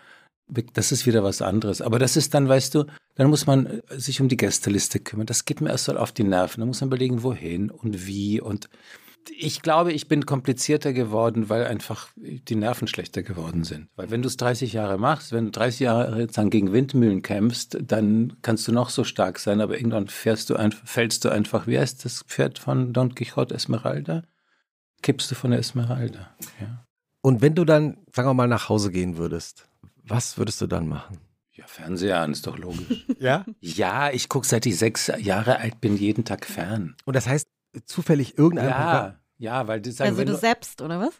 Das 0.47 0.93
ist 0.93 1.05
wieder 1.05 1.25
was 1.25 1.41
anderes. 1.41 1.81
Aber 1.81 1.99
das 1.99 2.15
ist 2.15 2.33
dann, 2.33 2.47
weißt 2.47 2.73
du, 2.73 2.85
dann 3.15 3.29
muss 3.29 3.45
man 3.45 3.65
äh, 3.65 3.81
sich 3.89 4.21
um 4.21 4.29
die 4.29 4.37
Gästeliste 4.37 5.01
kümmern. 5.01 5.25
Das 5.25 5.43
geht 5.43 5.59
mir 5.59 5.71
erst 5.71 5.89
mal 5.89 5.97
auf 5.97 6.13
die 6.13 6.23
Nerven. 6.23 6.61
Da 6.61 6.65
muss 6.65 6.79
man 6.79 6.87
überlegen, 6.87 7.21
wohin 7.21 7.69
und 7.69 8.07
wie. 8.07 8.39
Und 8.39 8.69
ich 9.29 9.61
glaube, 9.61 9.91
ich 9.91 10.07
bin 10.07 10.25
komplizierter 10.25 10.93
geworden, 10.93 11.49
weil 11.49 11.65
einfach 11.65 12.07
die 12.15 12.55
Nerven 12.55 12.87
schlechter 12.87 13.23
geworden 13.23 13.65
sind. 13.65 13.89
Weil 13.97 14.09
wenn 14.09 14.21
du 14.21 14.29
es 14.29 14.37
30 14.37 14.71
Jahre 14.71 14.97
machst, 14.97 15.33
wenn 15.33 15.43
du 15.43 15.51
30 15.51 15.81
Jahre 15.81 16.21
jetzt 16.21 16.39
gegen 16.49 16.71
Windmühlen 16.71 17.21
kämpfst, 17.21 17.77
dann 17.81 18.37
kannst 18.41 18.65
du 18.69 18.71
noch 18.71 18.89
so 18.89 19.03
stark 19.03 19.37
sein, 19.37 19.59
aber 19.59 19.75
irgendwann 19.75 20.07
fährst 20.07 20.49
du 20.49 20.55
einfach, 20.55 20.87
fällst 20.87 21.25
du 21.25 21.29
einfach, 21.29 21.67
wie 21.67 21.77
heißt 21.77 22.05
das 22.05 22.23
Pferd 22.23 22.57
von 22.57 22.93
Don 22.93 23.13
Quixote 23.13 23.53
Esmeralda? 23.53 24.23
Kippst 25.03 25.29
du 25.29 25.35
von 25.35 25.51
der 25.51 25.59
Esmeralda. 25.59 26.31
Ja, 26.59 26.85
Und 27.21 27.41
wenn 27.41 27.53
du 27.53 27.63
dann, 27.65 27.97
sagen 28.11 28.27
wir 28.27 28.33
mal, 28.33 28.47
nach 28.47 28.69
Hause 28.69 28.89
gehen 28.91 29.17
würdest, 29.17 29.67
was 30.03 30.37
würdest 30.39 30.59
du 30.61 30.67
dann 30.67 30.87
machen? 30.87 31.19
ja 31.55 31.67
Fernseher 31.67 32.19
an, 32.19 32.31
ist 32.31 32.47
doch 32.47 32.57
logisch. 32.57 33.05
Ja. 33.19 33.45
ja, 33.59 34.09
ich 34.09 34.27
gucke 34.27 34.47
seit 34.47 34.65
ich 34.65 34.75
sechs 34.79 35.11
Jahre 35.19 35.59
alt 35.59 35.79
bin 35.81 35.95
jeden 35.97 36.25
Tag 36.25 36.47
fern. 36.47 36.95
Und 37.05 37.15
das 37.15 37.27
heißt, 37.27 37.47
zufällig 37.85 38.39
irgendein 38.39 38.69
Ja, 38.69 39.19
ja, 39.37 39.67
weil 39.67 39.79
das 39.79 39.97
sagen, 39.97 40.09
Also 40.11 40.23
du 40.25 40.35
selbst, 40.35 40.81
oder 40.81 40.99
was? 40.99 41.13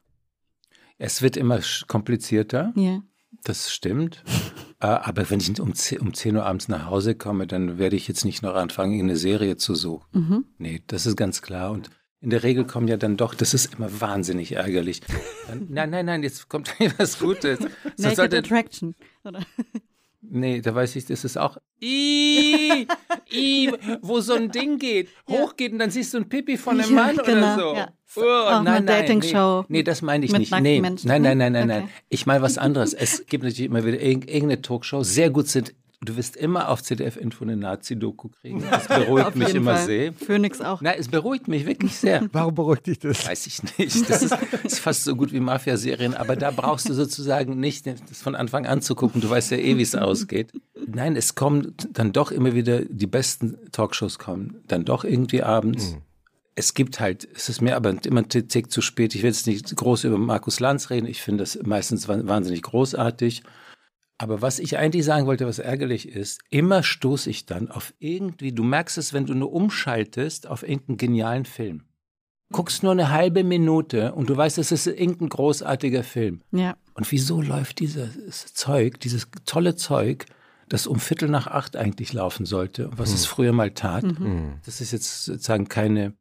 es 0.97 1.21
wird 1.21 1.37
immer 1.37 1.59
komplizierter. 1.87 2.73
Ja. 2.75 3.01
Das 3.43 3.71
stimmt. 3.71 4.23
Äh, 4.79 4.87
Aber 4.87 5.29
wenn 5.29 5.39
ich 5.39 5.61
um 5.61 5.73
10, 5.73 5.99
um 5.99 6.13
10 6.13 6.35
Uhr 6.35 6.45
abends 6.45 6.67
nach 6.67 6.87
Hause 6.87 7.15
komme, 7.15 7.47
dann 7.47 7.77
werde 7.77 7.95
ich 7.95 8.09
jetzt 8.09 8.25
nicht 8.25 8.43
noch 8.43 8.53
anfangen, 8.55 8.99
eine 8.99 9.15
Serie 9.15 9.55
zu 9.55 9.75
suchen. 9.75 10.05
Mhm. 10.11 10.45
Nee, 10.57 10.83
das 10.87 11.05
ist 11.05 11.15
ganz 11.15 11.41
klar. 11.41 11.71
Und 11.71 11.89
in 12.23 12.29
der 12.31 12.41
Regel 12.43 12.65
kommen 12.65 12.87
ja 12.87 12.97
dann 12.97 13.17
doch, 13.17 13.35
das 13.35 13.53
ist 13.53 13.75
immer 13.75 13.89
wahnsinnig 14.01 14.53
ärgerlich. 14.53 15.01
Nein, 15.69 15.89
nein, 15.91 16.05
nein, 16.05 16.23
jetzt 16.23 16.49
kommt 16.49 16.73
was 16.97 17.19
Gutes. 17.19 17.59
So 17.59 17.67
Naked 18.03 18.15
sollte, 18.15 18.37
Attraction. 18.39 18.95
Oder? 19.25 19.41
nee, 20.21 20.61
da 20.61 20.73
weiß 20.73 20.95
ich, 20.95 21.05
das 21.05 21.23
ist 21.25 21.37
auch. 21.37 21.57
Ii, 21.81 22.87
ii, 23.31 23.71
wo 24.01 24.19
so 24.21 24.33
ein 24.33 24.49
Ding 24.51 24.79
geht, 24.79 25.09
hochgeht 25.29 25.73
und 25.73 25.79
dann 25.79 25.91
siehst 25.91 26.13
du 26.13 26.17
ein 26.19 26.29
Pipi 26.29 26.57
von 26.57 26.79
einem 26.79 26.89
Ja, 26.95 27.03
Mann 27.07 27.17
genau, 27.17 27.53
oder 27.55 27.55
so. 27.59 27.75
ja. 27.75 27.87
Oh, 28.15 28.21
Auch 28.21 28.51
eine 28.59 28.63
nein, 28.63 28.85
nein, 28.85 29.19
Nee, 29.19 29.63
nee, 29.69 29.83
das 29.83 30.01
meine 30.03 30.23
ich 30.25 30.31
nicht. 30.31 30.51
Nee, 30.61 30.79
nein, 30.81 30.97
nein, 31.03 31.21
nein, 31.23 31.37
nein, 31.37 31.55
Okay. 31.55 31.65
nein. 31.67 31.89
Ich 32.09 32.25
meine 32.27 32.43
was 32.43 32.57
anderes. 32.59 32.93
Es 32.93 33.25
gibt 33.25 33.43
natürlich 33.43 33.65
immer 33.69 33.83
wieder 33.85 33.97
irg- 33.97 34.27
irgendeine 34.29 34.61
Talkshow. 34.61 35.01
Sehr 35.03 35.31
gut 35.31 35.47
sind. 35.47 35.73
Du 36.05 36.17
wirst 36.17 36.35
immer 36.35 36.69
auf 36.69 36.83
ZDF-Info 36.83 37.43
eine 37.45 37.55
Nazi-Doku 37.55 38.29
kriegen. 38.29 38.63
Das 38.71 38.87
beruhigt 38.87 39.35
mich 39.35 39.53
immer 39.55 39.75
Fall. 39.75 39.85
sehr. 39.85 40.13
Phoenix 40.13 40.59
auch. 40.61 40.81
Nein, 40.81 40.95
es 40.99 41.07
beruhigt 41.07 41.47
mich 41.47 41.65
wirklich 41.65 41.95
sehr. 41.95 42.27
Warum 42.33 42.55
beruhigt 42.55 42.87
dich 42.87 42.99
das? 42.99 43.27
Weiß 43.27 43.47
ich 43.47 43.61
nicht. 43.77 44.09
Das 44.09 44.21
ist, 44.23 44.35
ist 44.63 44.79
fast 44.79 45.03
so 45.03 45.15
gut 45.15 45.31
wie 45.31 45.39
Mafia-Serien, 45.39 46.13
aber 46.13 46.35
da 46.35 46.51
brauchst 46.51 46.89
du 46.89 46.93
sozusagen 46.93 47.59
nicht 47.59 47.85
das 47.87 48.21
von 48.21 48.35
Anfang 48.35 48.65
an 48.65 48.81
zu 48.81 48.95
gucken. 48.95 49.21
Du 49.21 49.29
weißt 49.29 49.51
ja 49.51 49.57
eh, 49.57 49.77
wie 49.77 49.81
es 49.81 49.95
ausgeht. 49.95 50.51
Nein, 50.87 51.15
es 51.15 51.35
kommen 51.35 51.75
dann 51.91 52.11
doch 52.11 52.31
immer 52.31 52.53
wieder, 52.53 52.81
die 52.85 53.07
besten 53.07 53.57
Talkshows 53.71 54.19
kommen 54.19 54.57
dann 54.67 54.85
doch 54.85 55.03
irgendwie 55.05 55.43
abends. 55.43 55.97
Es 56.55 56.73
gibt 56.75 56.99
halt, 56.99 57.27
es 57.35 57.49
ist 57.49 57.61
mir 57.61 57.75
aber 57.75 57.95
immer 58.05 58.21
ein 58.21 58.29
Tick 58.29 58.69
zu 58.71 58.81
spät. 58.81 59.15
Ich 59.15 59.23
will 59.23 59.29
jetzt 59.31 59.47
nicht 59.47 59.75
groß 59.75 60.03
über 60.03 60.17
Markus 60.19 60.59
Lanz 60.59 60.89
reden. 60.91 61.07
Ich 61.07 61.21
finde 61.21 61.43
das 61.43 61.57
meistens 61.63 62.07
wa- 62.07 62.21
wahnsinnig 62.27 62.61
großartig. 62.61 63.41
Aber 64.23 64.41
was 64.41 64.59
ich 64.59 64.77
eigentlich 64.77 65.03
sagen 65.03 65.27
wollte, 65.27 65.45
was 65.45 65.59
ärgerlich 65.59 66.07
ist, 66.07 66.39
immer 66.49 66.81
stoße 66.81 67.29
ich 67.29 67.45
dann 67.45 67.69
auf 67.69 67.93
irgendwie, 67.99 68.53
du 68.53 68.63
merkst 68.63 68.97
es, 68.97 69.11
wenn 69.11 69.25
du 69.25 69.33
nur 69.33 69.51
umschaltest, 69.51 70.47
auf 70.47 70.63
irgendeinen 70.63 70.95
genialen 70.95 71.43
Film. 71.43 71.83
Guckst 72.53 72.83
nur 72.83 72.93
eine 72.93 73.09
halbe 73.09 73.43
Minute 73.43 74.13
und 74.13 74.29
du 74.29 74.37
weißt, 74.37 74.59
es 74.59 74.71
ist 74.71 74.87
irgendein 74.87 75.27
großartiger 75.27 76.05
Film. 76.05 76.41
Ja. 76.53 76.77
Und 76.93 77.11
wieso 77.11 77.41
läuft 77.41 77.79
dieses 77.79 78.53
Zeug, 78.53 79.01
dieses 79.01 79.27
tolle 79.43 79.75
Zeug, 79.75 80.25
das 80.69 80.87
um 80.87 81.01
Viertel 81.01 81.27
nach 81.27 81.47
acht 81.47 81.75
eigentlich 81.75 82.13
laufen 82.13 82.45
sollte, 82.45 82.91
was 82.95 83.11
es 83.11 83.25
früher 83.25 83.51
mal 83.51 83.71
tat? 83.71 84.03
Mhm. 84.03 84.53
Das 84.65 84.79
ist 84.79 84.93
jetzt 84.93 85.25
sozusagen 85.25 85.67
keine, 85.67 86.13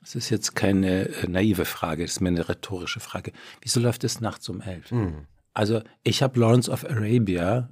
das 0.00 0.14
ist 0.14 0.28
jetzt 0.28 0.54
keine 0.54 1.08
äh, 1.08 1.26
naive 1.26 1.64
Frage, 1.64 2.02
das 2.02 2.12
ist 2.12 2.20
mehr 2.20 2.32
eine 2.32 2.46
rhetorische 2.50 3.00
Frage. 3.00 3.32
Wieso 3.62 3.80
läuft 3.80 4.04
es 4.04 4.20
nachts 4.20 4.46
um 4.50 4.60
elf? 4.60 4.92
Mhm. 4.92 5.26
Also 5.56 5.80
ich 6.02 6.22
habe 6.22 6.38
Lawrence 6.38 6.70
of 6.70 6.84
Arabia 6.84 7.70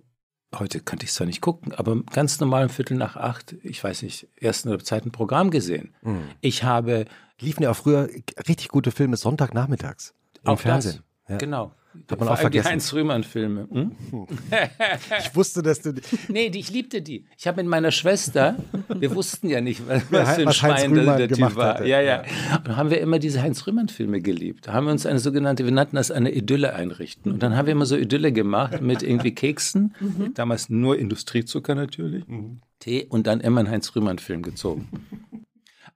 heute 0.59 0.80
könnte 0.80 1.05
ich 1.05 1.11
es 1.11 1.16
zwar 1.16 1.26
nicht 1.26 1.41
gucken, 1.41 1.72
aber 1.74 2.03
ganz 2.12 2.41
normal 2.41 2.64
um 2.64 2.70
Viertel 2.70 2.97
nach 2.97 3.16
acht, 3.16 3.57
ich 3.62 3.82
weiß 3.82 4.03
nicht, 4.03 4.28
ersten 4.41 4.68
oder 4.68 4.82
zweiten 4.85 5.11
Programm 5.11 5.51
gesehen. 5.51 5.95
Mhm. 6.03 6.22
Ich 6.41 6.64
habe 6.64 7.07
Liefen 7.41 7.64
ja 7.64 7.72
auch 7.72 7.76
früher 7.76 8.09
richtig 8.49 8.68
gute 8.68 8.93
Filme 8.93 9.16
Sonntagnachmittags 9.16 10.14
im 10.45 10.51
auch 10.51 10.61
Fernsehen. 10.61 11.03
das, 11.26 11.32
Ja. 11.32 11.37
genau. 11.39 11.72
Hat 12.11 12.18
man 12.18 12.26
Vor 12.26 12.26
auch 12.26 12.30
allem 12.30 12.51
die 12.51 12.59
vergessen. 12.59 12.70
Heinz-Rühmann-Filme. 12.72 13.68
Hm? 13.70 13.92
Ich 15.20 15.34
wusste, 15.34 15.62
dass 15.62 15.80
du. 15.80 15.95
Nee, 16.28 16.51
die, 16.51 16.59
ich 16.61 16.70
liebte 16.70 17.03
die. 17.03 17.26
Ich 17.38 17.47
habe 17.47 17.62
mit 17.62 17.70
meiner 17.70 17.90
Schwester, 17.90 18.57
wir 18.88 19.14
wussten 19.14 19.49
ja 19.49 19.61
nicht, 19.61 19.86
was, 19.88 20.03
was 20.11 20.34
für 20.34 20.40
ein 20.42 20.47
was 20.47 20.62
Heinz 20.62 20.80
Schwein 20.80 20.95
der, 20.95 21.16
der 21.16 21.28
Typ 21.28 21.57
war. 21.57 21.74
hatte. 21.74 21.86
Ja, 21.86 22.01
ja. 22.01 22.20
Und 22.57 22.68
dann 22.68 22.76
haben 22.76 22.90
wir 22.90 23.01
immer 23.01 23.18
diese 23.18 23.42
Heinz-Rühmann-Filme 23.42 24.20
geliebt. 24.20 24.66
Da 24.66 24.72
haben 24.72 24.84
wir 24.86 24.92
uns 24.92 25.07
eine 25.07 25.18
sogenannte, 25.18 25.64
wir 25.64 25.72
nannten 25.72 25.97
das 25.97 26.11
eine 26.11 26.30
Idylle 26.32 26.74
einrichten. 26.74 27.32
Und 27.32 27.42
dann 27.42 27.57
haben 27.57 27.66
wir 27.66 27.72
immer 27.72 27.86
so 27.86 27.97
Idylle 27.97 28.32
gemacht 28.32 28.80
mit 28.80 29.03
irgendwie 29.03 29.34
Keksen, 29.34 29.95
damals 30.34 30.68
nur 30.68 30.99
Industriezucker 30.99 31.74
natürlich, 31.74 32.24
Tee 32.80 33.07
und 33.09 33.26
dann 33.26 33.40
immer 33.40 33.61
einen 33.61 33.70
Heinz-Rühmann-Film 33.70 34.42
gezogen. 34.42 34.88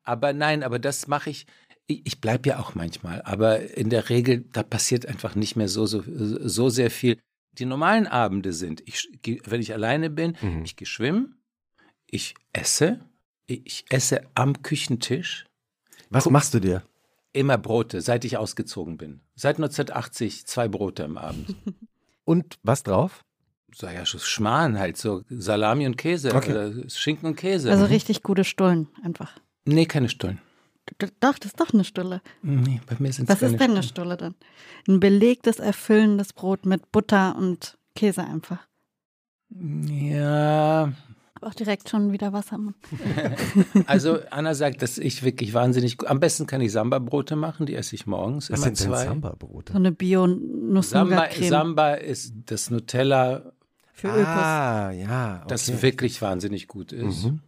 Aber 0.05 0.33
nein, 0.33 0.63
aber 0.63 0.79
das 0.79 1.07
mache 1.07 1.31
ich. 1.31 1.47
Ich, 1.91 2.21
bleibe 2.21 2.51
ja 2.51 2.59
auch 2.59 2.75
manchmal, 2.75 3.23
aber 3.23 3.75
in 3.77 3.89
der 3.89 4.11
Regel, 4.11 4.45
da 4.53 4.63
passiert 4.63 5.07
einfach 5.07 5.35
nicht 5.35 5.57
mehr 5.57 5.69
so, 5.69 5.87
so, 5.87 6.03
so 6.07 6.69
sehr 6.69 6.91
viel. 6.91 7.19
Die 7.55 7.65
normalen 7.65 8.07
Abende 8.07 8.53
sind, 8.53 8.83
ich, 8.87 9.09
geh- 9.23 9.41
wenn 9.47 9.63
ich 9.63 9.73
alleine 9.73 10.11
bin, 10.11 10.37
Mhm. 10.43 10.65
ich 10.65 10.77
gehe 10.77 10.87
schwimmen, 10.87 11.41
ich 12.07 12.35
esse, 12.53 13.01
ich 13.47 13.87
esse 13.89 14.21
am 14.35 14.63
Küchentisch 14.63 15.47
Was 16.11 16.29
machst 16.29 16.53
du 16.55 16.61
dir? 16.61 16.83
immer 17.33 17.57
Brote, 17.59 18.01
seit 18.03 18.25
ich 18.25 18.37
ausgezogen 18.37 18.97
bin. 18.99 19.21
Seit 19.35 19.57
1980 19.59 20.47
zwei 20.47 20.69
Brote 20.69 21.05
am 21.05 21.17
Abend. 21.17 21.55
Und 22.25 22.59
was 22.63 22.83
drauf? 22.83 23.25
So 23.75 23.87
ja, 23.87 24.05
Schmarrn 24.05 24.79
halt, 24.79 24.97
so 24.99 25.23
Salami 25.31 25.87
und 25.87 25.97
Käse, 25.97 26.35
Okay. 26.35 26.51
oder 26.51 26.89
Schinken 26.91 27.27
und 27.29 27.37
Käse. 27.37 27.71
Also 27.71 27.85
richtig 27.87 28.23
gute 28.23 28.45
Stullen 28.45 28.89
einfach. 29.03 29.39
nee, 29.65 29.87
keine 29.87 30.09
Stullen. 30.11 30.41
Doch, 31.21 31.39
das 31.39 31.53
ist 31.53 31.61
doch 31.61 31.73
eine 31.73 31.85
Stulle. 31.85 32.21
Nee, 32.43 32.81
bei 32.87 32.97
mir 32.99 33.13
sind 33.13 33.29
Was 33.29 33.43
ist 33.43 33.59
denn 33.59 33.73
eine 33.73 33.83
Stulle 33.83 34.17
dann? 34.17 34.35
Ein 34.87 35.01
belegtes, 35.01 35.59
erfüllendes 35.59 36.33
Brot 36.33 36.67
mit 36.67 36.91
Butter 36.93 37.37
und 37.37 37.79
Käse 37.95 38.25
einfach. 38.25 38.67
Ja, 39.51 40.93
Hab 41.35 41.43
auch 41.43 41.55
direkt 41.55 41.89
schon 41.89 42.13
wieder 42.13 42.33
Wasser 42.33 42.59
Mund. 42.59 42.77
Also 43.87 44.19
Anna 44.31 44.55
sagt, 44.55 44.83
dass 44.83 44.99
ich 44.99 45.23
wirklich 45.23 45.55
wahnsinnig 45.55 45.97
gut. 45.97 46.09
Am 46.09 46.21
besten 46.21 46.47
kann 46.47 46.61
ich 46.61 46.73
Samba-Brote 46.73 47.37
machen, 47.37 47.67
die 47.67 47.75
esse 47.75 47.95
ich 47.95 48.07
morgens. 48.07 48.51
Was 48.51 48.59
immer 48.59 48.67
sind 48.67 48.81
denn 48.81 48.87
zwei. 48.89 49.05
Samba-Brote? 49.05 49.73
So 49.73 49.79
eine 49.79 49.89
Samba, 49.89 49.97
Bio-Nuss-Nougat-Creme 49.99 51.49
Samba 51.49 51.95
ist 51.95 52.35
das 52.47 52.71
Nutella, 52.71 53.53
für 53.99 54.09
Ökos. 54.09 54.27
Ah, 54.27 54.91
ja. 54.93 55.37
Okay. 55.39 55.47
das 55.49 55.83
wirklich 55.83 56.23
wahnsinnig 56.23 56.69
gut 56.69 56.93
ist. 56.93 57.25
Mhm. 57.25 57.41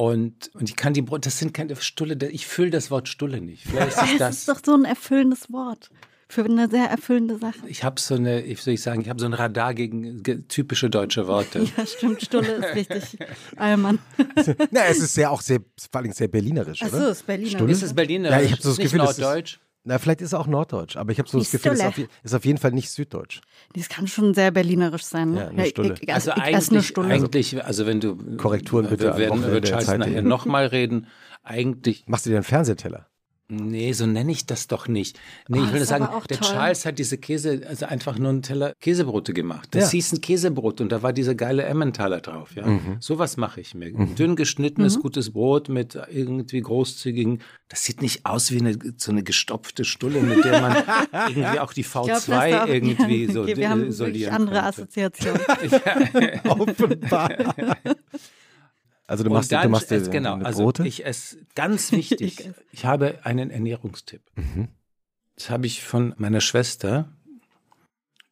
Und, 0.00 0.50
und 0.54 0.66
ich 0.70 0.76
kann 0.76 0.94
die 0.94 1.04
das 1.04 1.38
sind 1.38 1.52
keine 1.52 1.76
Stulle, 1.76 2.16
ich 2.30 2.46
fühle 2.46 2.70
das 2.70 2.90
Wort 2.90 3.06
Stulle 3.06 3.42
nicht. 3.42 3.64
Vielleicht 3.64 3.88
ist 3.88 3.98
Das 4.12 4.18
das. 4.18 4.36
ist 4.38 4.48
doch 4.48 4.60
so 4.64 4.72
ein 4.74 4.86
erfüllendes 4.86 5.52
Wort. 5.52 5.90
Für 6.26 6.42
eine 6.44 6.70
sehr 6.70 6.86
erfüllende 6.86 7.36
Sache. 7.38 7.58
ich 7.66 7.84
habe 7.84 8.00
so 8.00 8.14
eine, 8.14 8.40
ich 8.40 8.62
soll 8.62 8.72
ich 8.74 8.80
sagen, 8.82 9.02
ich 9.02 9.10
habe 9.10 9.20
so 9.20 9.26
ein 9.26 9.34
Radar 9.34 9.74
gegen 9.74 10.22
ge- 10.22 10.40
typische 10.48 10.88
deutsche 10.88 11.26
Worte. 11.26 11.66
Ja, 11.76 11.84
stimmt, 11.84 12.22
Stulle 12.22 12.52
ist 12.52 12.74
richtig. 12.76 13.18
Allmann. 13.56 13.98
Na, 14.70 14.84
es 14.86 15.00
ist 15.00 15.12
sehr 15.12 15.30
auch 15.30 15.42
sehr, 15.42 15.58
vor 15.92 16.00
allem 16.00 16.12
sehr 16.12 16.28
berlinerisch, 16.28 16.80
Achso, 16.82 16.96
oder? 16.96 17.10
ist 17.10 17.26
Berliner. 17.26 17.50
Stulle? 17.50 17.72
Ist 17.72 17.82
es 17.82 17.92
Berliner? 17.92 18.30
Ja, 18.30 18.40
ich 18.40 18.52
hab 18.52 18.62
so 18.62 18.70
das 18.70 18.78
nicht 18.78 18.92
Gefühl, 18.92 19.00
das 19.00 19.18
ist-. 19.18 19.60
Na, 19.82 19.98
vielleicht 19.98 20.20
ist 20.20 20.28
es 20.28 20.34
auch 20.34 20.46
Norddeutsch, 20.46 20.96
aber 20.96 21.10
ich 21.10 21.18
habe 21.18 21.28
so 21.28 21.38
das 21.38 21.50
Gefühl, 21.50 21.72
es 21.72 21.78
ist, 21.78 21.84
auf, 21.84 21.98
ist 22.22 22.34
auf 22.34 22.44
jeden 22.44 22.58
Fall 22.58 22.72
nicht 22.72 22.90
Süddeutsch. 22.90 23.40
Das 23.74 23.88
kann 23.88 24.06
schon 24.06 24.34
sehr 24.34 24.50
berlinerisch 24.50 25.04
sein. 25.04 25.32
Ne? 25.32 25.40
Ja, 25.40 25.48
eine 25.48 25.66
Stulle. 25.66 25.94
Ich, 25.94 26.02
ich, 26.02 26.12
Also 26.12 26.32
eigentlich, 26.32 26.86
Stulle. 26.86 27.08
eigentlich, 27.08 27.64
also 27.64 27.86
wenn 27.86 27.98
du 28.00 28.16
Korrekturen 28.36 28.88
bitte 28.88 29.04
wir 29.04 29.16
werden 29.16 29.42
über 29.42 29.62
Charles 29.62 29.86
Zeit 29.86 30.00
nachher 30.00 30.22
nochmal 30.22 30.66
reden. 30.66 31.06
Eigentlich 31.42 32.04
Machst 32.06 32.26
du 32.26 32.30
dir 32.30 32.36
einen 32.36 32.44
Fernsehteller? 32.44 33.06
Nee, 33.50 33.92
so 33.92 34.06
nenne 34.06 34.30
ich 34.32 34.46
das 34.46 34.68
doch 34.68 34.86
nicht. 34.88 35.18
Nee, 35.48 35.58
Oh, 35.60 35.64
ich 35.64 35.72
will 35.72 35.80
ist 35.82 35.88
sagen, 35.88 36.08
der 36.28 36.38
toll. 36.38 36.48
Charles 36.48 36.86
hat 36.86 36.98
diese 36.98 37.18
Käse, 37.18 37.62
also 37.68 37.86
einfach 37.86 38.16
nur 38.18 38.28
einen 38.30 38.42
Teller 38.42 38.72
Käsebrote 38.80 39.34
gemacht. 39.34 39.68
Das 39.72 39.84
Ja. 39.86 39.90
hieß 39.90 40.12
ein 40.12 40.20
Käsebrot 40.20 40.80
und 40.80 40.90
da 40.92 41.02
war 41.02 41.12
dieser 41.12 41.34
geile 41.34 41.64
Emmentaler 41.64 42.20
drauf. 42.20 42.54
Ja? 42.54 42.66
Mhm. 42.66 42.96
Sowas 43.00 43.36
mache 43.36 43.60
ich 43.60 43.74
mir. 43.74 43.90
Dünn 43.92 44.36
geschnittenes, 44.36 45.00
gutes 45.00 45.32
Brot 45.32 45.68
mit 45.68 45.98
irgendwie 46.12 46.60
großzügigen. 46.60 47.42
Das 47.68 47.84
sieht 47.84 48.02
nicht 48.02 48.24
aus 48.26 48.50
wie 48.52 48.60
eine, 48.60 48.78
so 48.96 49.10
eine 49.12 49.22
gestopfte 49.22 49.84
Stulle, 49.84 50.20
mit 50.20 50.44
der 50.44 50.60
man 50.60 50.76
irgendwie 51.28 51.58
auch 51.58 51.72
die 51.72 51.80
Ich 51.80 51.90
glaub, 51.90 52.06
V2 52.06 52.08
das 52.08 52.28
ist 52.28 52.32
auch- 52.32 52.66
irgendwie 52.74 53.24
ja, 53.26 53.32
so 53.32 53.46
Wir 53.46 53.68
haben 53.70 53.78
wirklich 53.80 53.94
isolieren 53.94 54.34
andere 54.34 54.54
könnte. 54.56 54.68
Assoziationen. 54.68 55.40
Offenbar. 56.48 57.30
Also 59.10 59.24
du 59.24 59.30
machst, 59.30 59.50
und 59.50 59.56
dann, 59.56 59.62
du 59.64 59.68
machst 59.70 59.90
dir 59.90 59.96
es- 59.96 60.10
genau, 60.10 60.34
eine 60.34 60.46
also 60.46 60.62
Brote? 60.62 60.86
ich 60.86 61.04
esse, 61.04 61.38
ganz 61.54 61.90
wichtig, 62.00 62.40
Ich 62.40 62.50
ich 62.72 62.84
habe 62.84 63.18
einen 63.24 63.50
Ernährungstipp. 63.50 64.22
Mhm. 64.36 64.68
Das 65.36 65.50
habe 65.50 65.66
ich 65.66 65.82
von 65.82 66.14
meiner 66.18 66.40
Schwester, 66.40 67.08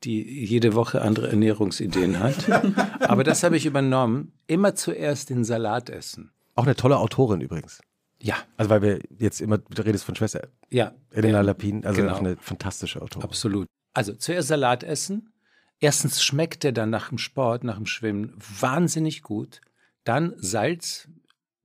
die 0.04 0.22
jede 0.44 0.74
Woche 0.74 1.02
andere 1.02 1.28
Ernährungsideen 1.30 2.20
hat. 2.20 2.48
Aber 3.00 3.24
das 3.24 3.42
habe 3.42 3.56
ich 3.56 3.66
übernommen. 3.66 4.32
Immer 4.46 4.74
zuerst 4.74 5.30
den 5.30 5.44
Salat 5.44 5.90
essen. 5.90 6.30
Auch 6.54 6.64
eine 6.64 6.76
tolle 6.76 6.98
Autorin 6.98 7.40
übrigens. 7.40 7.80
Ja, 8.20 8.36
Also 8.56 8.70
weil 8.70 8.82
wir 8.82 9.00
jetzt 9.18 9.40
immer, 9.40 9.58
du 9.58 9.82
redest 9.84 10.04
von 10.04 10.14
Schwester 10.16 10.48
ja. 10.70 10.92
Elena 11.10 11.38
ja, 11.38 11.42
Lapin, 11.42 11.84
also 11.86 12.00
genau. 12.02 12.14
auch 12.14 12.18
eine 12.20 12.36
fantastische 12.36 13.00
Autorin. 13.00 13.24
Absolut. 13.24 13.66
Also 13.94 14.12
zuerst 14.14 14.48
Salat 14.48 14.82
essen. 14.84 15.32
Erstens 15.80 16.22
schmeckt 16.22 16.64
der 16.64 16.72
dann 16.72 16.90
nach 16.90 17.08
dem 17.10 17.18
Sport, 17.18 17.62
nach 17.64 17.76
dem 17.76 17.86
Schwimmen 17.86 18.34
wahnsinnig 18.60 19.22
gut. 19.22 19.60
Dann 20.08 20.32
Salz, 20.38 21.06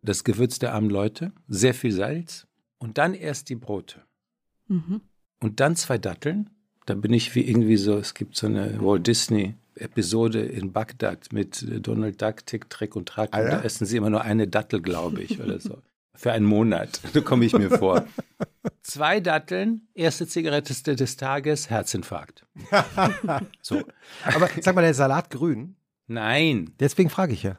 das 0.01 0.25
Gewürz 0.25 0.59
der 0.59 0.73
armen 0.73 0.89
Leute, 0.89 1.31
sehr 1.47 1.73
viel 1.73 1.93
Salz. 1.93 2.45
Und 2.77 2.97
dann 2.97 3.13
erst 3.13 3.47
die 3.47 3.55
Brote. 3.55 4.01
Mhm. 4.67 4.99
Und 5.39 5.61
dann 5.61 5.77
zwei 5.77 5.97
Datteln. 5.97 6.49
Da 6.85 6.95
bin 6.95 7.13
ich 7.13 7.33
wie 7.35 7.47
irgendwie 7.47 7.77
so, 7.77 7.97
es 7.97 8.13
gibt 8.13 8.35
so 8.35 8.47
eine 8.47 8.81
Walt 8.81 9.07
Disney 9.07 9.55
Episode 9.75 10.41
in 10.41 10.73
Bagdad 10.73 11.31
mit 11.31 11.63
äh, 11.63 11.79
Donald 11.79 12.21
Duck, 12.21 12.45
Tick, 12.45 12.69
Trick 12.69 12.97
und 12.97 13.07
Track. 13.07 13.29
Ah, 13.31 13.41
ja? 13.41 13.49
Da 13.51 13.61
essen 13.61 13.85
sie 13.85 13.95
immer 13.95 14.09
nur 14.09 14.23
eine 14.23 14.45
Dattel, 14.45 14.81
glaube 14.81 15.23
ich, 15.23 15.39
oder 15.39 15.61
so. 15.61 15.81
Für 16.13 16.33
einen 16.33 16.45
Monat. 16.45 16.99
So 17.13 17.21
komme 17.21 17.45
ich 17.45 17.53
mir 17.53 17.69
vor. 17.69 18.05
Zwei 18.81 19.21
Datteln, 19.21 19.87
erste 19.93 20.27
Zigarette 20.27 20.73
des 20.95 21.15
Tages, 21.15 21.69
Herzinfarkt. 21.69 22.45
So. 23.61 23.83
Aber 24.25 24.49
sag 24.59 24.75
mal, 24.75 24.81
der 24.81 24.93
Salat 24.93 25.29
grün, 25.29 25.77
Nein, 26.07 26.73
deswegen 26.79 27.09
frage 27.09 27.33
ich 27.33 27.43
ja. 27.43 27.57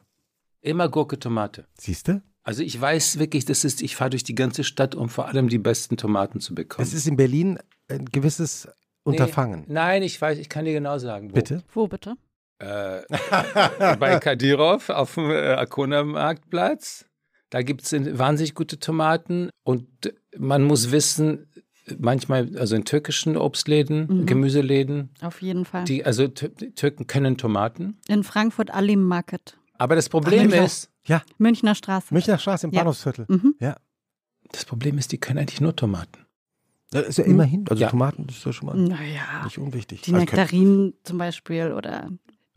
Immer 0.65 0.89
Gurke, 0.89 1.19
Tomate. 1.19 1.65
Siehst 1.77 2.07
du? 2.07 2.21
Also 2.43 2.61
ich 2.61 2.79
weiß 2.79 3.17
wirklich, 3.19 3.45
das 3.45 3.63
ist, 3.63 3.81
ich 3.81 3.95
fahre 3.95 4.11
durch 4.11 4.23
die 4.23 4.35
ganze 4.35 4.63
Stadt, 4.63 4.93
um 4.95 5.09
vor 5.09 5.27
allem 5.27 5.49
die 5.49 5.57
besten 5.57 5.97
Tomaten 5.97 6.39
zu 6.39 6.53
bekommen. 6.53 6.85
Es 6.87 6.93
ist 6.93 7.07
in 7.07 7.15
Berlin 7.17 7.57
ein 7.87 8.05
gewisses 8.05 8.67
Unterfangen. 9.03 9.61
Nee, 9.67 9.73
nein, 9.73 10.03
ich 10.03 10.21
weiß, 10.21 10.37
ich 10.37 10.49
kann 10.49 10.65
dir 10.65 10.73
genau 10.73 10.97
sagen. 10.99 11.31
Wo. 11.31 11.33
Bitte? 11.35 11.63
Wo 11.73 11.87
bitte? 11.87 12.15
Äh, 12.59 13.01
bei 13.99 14.19
Kadirov 14.19 14.89
auf 14.89 15.15
dem 15.15 15.29
äh, 15.31 15.35
Arkona-Marktplatz. 15.53 17.05
Da 17.49 17.61
gibt 17.61 17.83
es 17.83 17.91
wahnsinnig 18.17 18.53
gute 18.55 18.79
Tomaten 18.79 19.49
und 19.63 19.87
man 20.37 20.63
muss 20.63 20.91
wissen, 20.91 21.47
manchmal, 21.97 22.57
also 22.57 22.75
in 22.75 22.85
türkischen 22.85 23.37
Obstläden, 23.37 24.07
Mhm. 24.07 24.25
Gemüseläden, 24.25 25.09
Auf 25.21 25.41
jeden 25.41 25.65
Fall. 25.65 25.83
die, 25.85 26.05
also 26.05 26.27
Türken 26.27 27.07
können 27.07 27.37
Tomaten. 27.37 27.97
In 28.07 28.23
Frankfurt 28.23 28.71
Alim 28.71 29.03
Market. 29.03 29.57
Aber 29.77 29.95
das 29.95 30.09
Problem 30.09 30.49
Ach, 30.53 30.65
ist, 30.65 30.89
Ja, 31.05 31.21
Münchner 31.37 31.75
Straße. 31.75 32.13
Münchner 32.13 32.37
Straße 32.37 32.67
im 32.67 32.73
Ja. 32.73 32.81
Bahnhofsviertel. 32.81 33.25
Mhm. 33.27 33.55
Ja. 33.59 33.75
das 34.51 34.63
Problem 34.65 34.97
ist, 34.97 35.11
die 35.11 35.17
können 35.17 35.39
eigentlich 35.39 35.59
nur 35.61 35.75
Tomaten. 35.75 36.25
Das 36.91 37.07
ist 37.07 37.17
ja 37.17 37.25
immerhin, 37.25 37.65
also 37.69 37.81
Ja. 37.81 37.89
Tomaten 37.89 38.25
ist 38.29 38.45
ja 38.45 38.53
schon 38.53 38.67
mal 38.67 38.77
Naja, 38.77 39.43
nicht 39.43 39.57
unwichtig. 39.57 40.01
die 40.03 40.13
Also 40.13 40.23
Nektarinen 40.25 40.93
zum 41.03 41.17
Beispiel 41.17 41.73
oder 41.73 42.09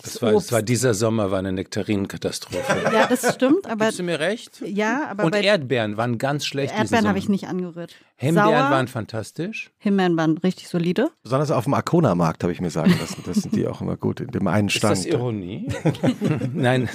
das, 0.03 0.23
war, 0.23 0.33
das 0.33 0.53
war 0.53 0.63
dieser 0.63 0.95
Sommer 0.95 1.31
war 1.33 1.41
eine 1.41 1.53
Nektarinenkatastrophe. 1.53 2.63
ja, 2.93 3.07
das 3.09 3.35
stimmt, 3.35 3.67
aber 3.67 3.87
Gibst 3.87 3.99
du 3.99 4.05
mir 4.05 4.21
recht? 4.21 4.63
ja, 4.65 5.09
aber 5.11 5.25
Und 5.25 5.33
bei 5.33 5.43
Erdbeeren 5.43 5.97
waren 5.97 6.19
ganz 6.19 6.47
schlecht. 6.47 6.73
Erdbeeren 6.73 7.09
habe 7.09 7.19
ich 7.19 7.29
nicht 7.29 7.49
angerührt. 7.49 7.97
Himbeeren 8.15 8.51
Sauer, 8.51 8.71
waren 8.71 8.87
fantastisch. 8.89 9.71
Himbeeren 9.79 10.17
waren 10.17 10.39
richtig 10.39 10.69
solide. 10.69 11.11
Besonders 11.25 11.51
auf 11.51 11.65
dem 11.65 11.75
Arkona-Markt, 11.75 12.45
habe 12.45 12.53
ich 12.53 12.61
mir 12.61 12.71
sagen 12.71 12.95
lassen. 13.01 13.23
Das 13.27 13.39
sind 13.39 13.57
die 13.57 13.67
auch 13.67 13.81
immer 13.81 13.97
gut, 13.97 14.21
in 14.21 14.29
dem 14.29 14.47
einen 14.47 14.69
Ist 14.69 14.75
Stand. 14.75 14.99
das 14.99 15.07
Ironie? 15.07 15.69
Nein. 16.55 16.89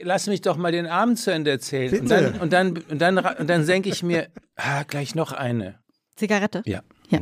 Lass 0.00 0.26
mich 0.26 0.42
doch 0.42 0.56
mal 0.56 0.72
den 0.72 0.86
Abend 0.86 1.18
zu 1.18 1.32
Ende 1.32 1.50
erzählen. 1.50 2.00
Und 2.00 2.10
dann, 2.10 2.40
und 2.40 2.52
dann, 2.52 2.78
und 2.88 2.98
dann, 3.00 3.18
und 3.18 3.48
dann 3.48 3.64
senke 3.64 3.88
ich 3.88 4.02
mir, 4.02 4.28
ah, 4.56 4.82
gleich 4.84 5.14
noch 5.14 5.32
eine. 5.32 5.78
Zigarette? 6.16 6.62
Ja. 6.66 6.82
Ja. 7.08 7.20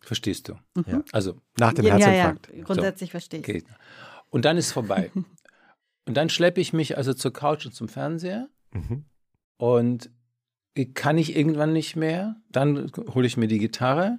Verstehst 0.00 0.48
du? 0.48 0.54
Ja. 0.86 1.02
Also, 1.10 1.34
Nach 1.58 1.72
dem 1.72 1.84
ja, 1.84 1.98
ja, 1.98 2.06
ja, 2.06 2.12
Herzinfarkt. 2.12 2.64
grundsätzlich 2.64 3.10
verstehe 3.10 3.40
ich. 3.40 3.48
okay. 3.48 3.64
Und 4.30 4.44
dann 4.44 4.56
ist 4.56 4.72
vorbei. 4.72 5.10
Und 6.06 6.16
dann 6.16 6.28
schleppe 6.28 6.60
ich 6.60 6.72
mich 6.72 6.96
also 6.96 7.14
zur 7.14 7.32
Couch 7.32 7.66
und 7.66 7.72
zum 7.72 7.88
Fernseher 7.88 8.48
Mhm. 8.72 9.04
und 9.56 10.10
kann 10.94 11.16
ich 11.16 11.34
irgendwann 11.36 11.72
nicht 11.72 11.96
mehr. 11.96 12.36
Dann 12.50 12.90
hole 13.14 13.26
ich 13.26 13.36
mir 13.36 13.48
die 13.48 13.58
Gitarre, 13.58 14.18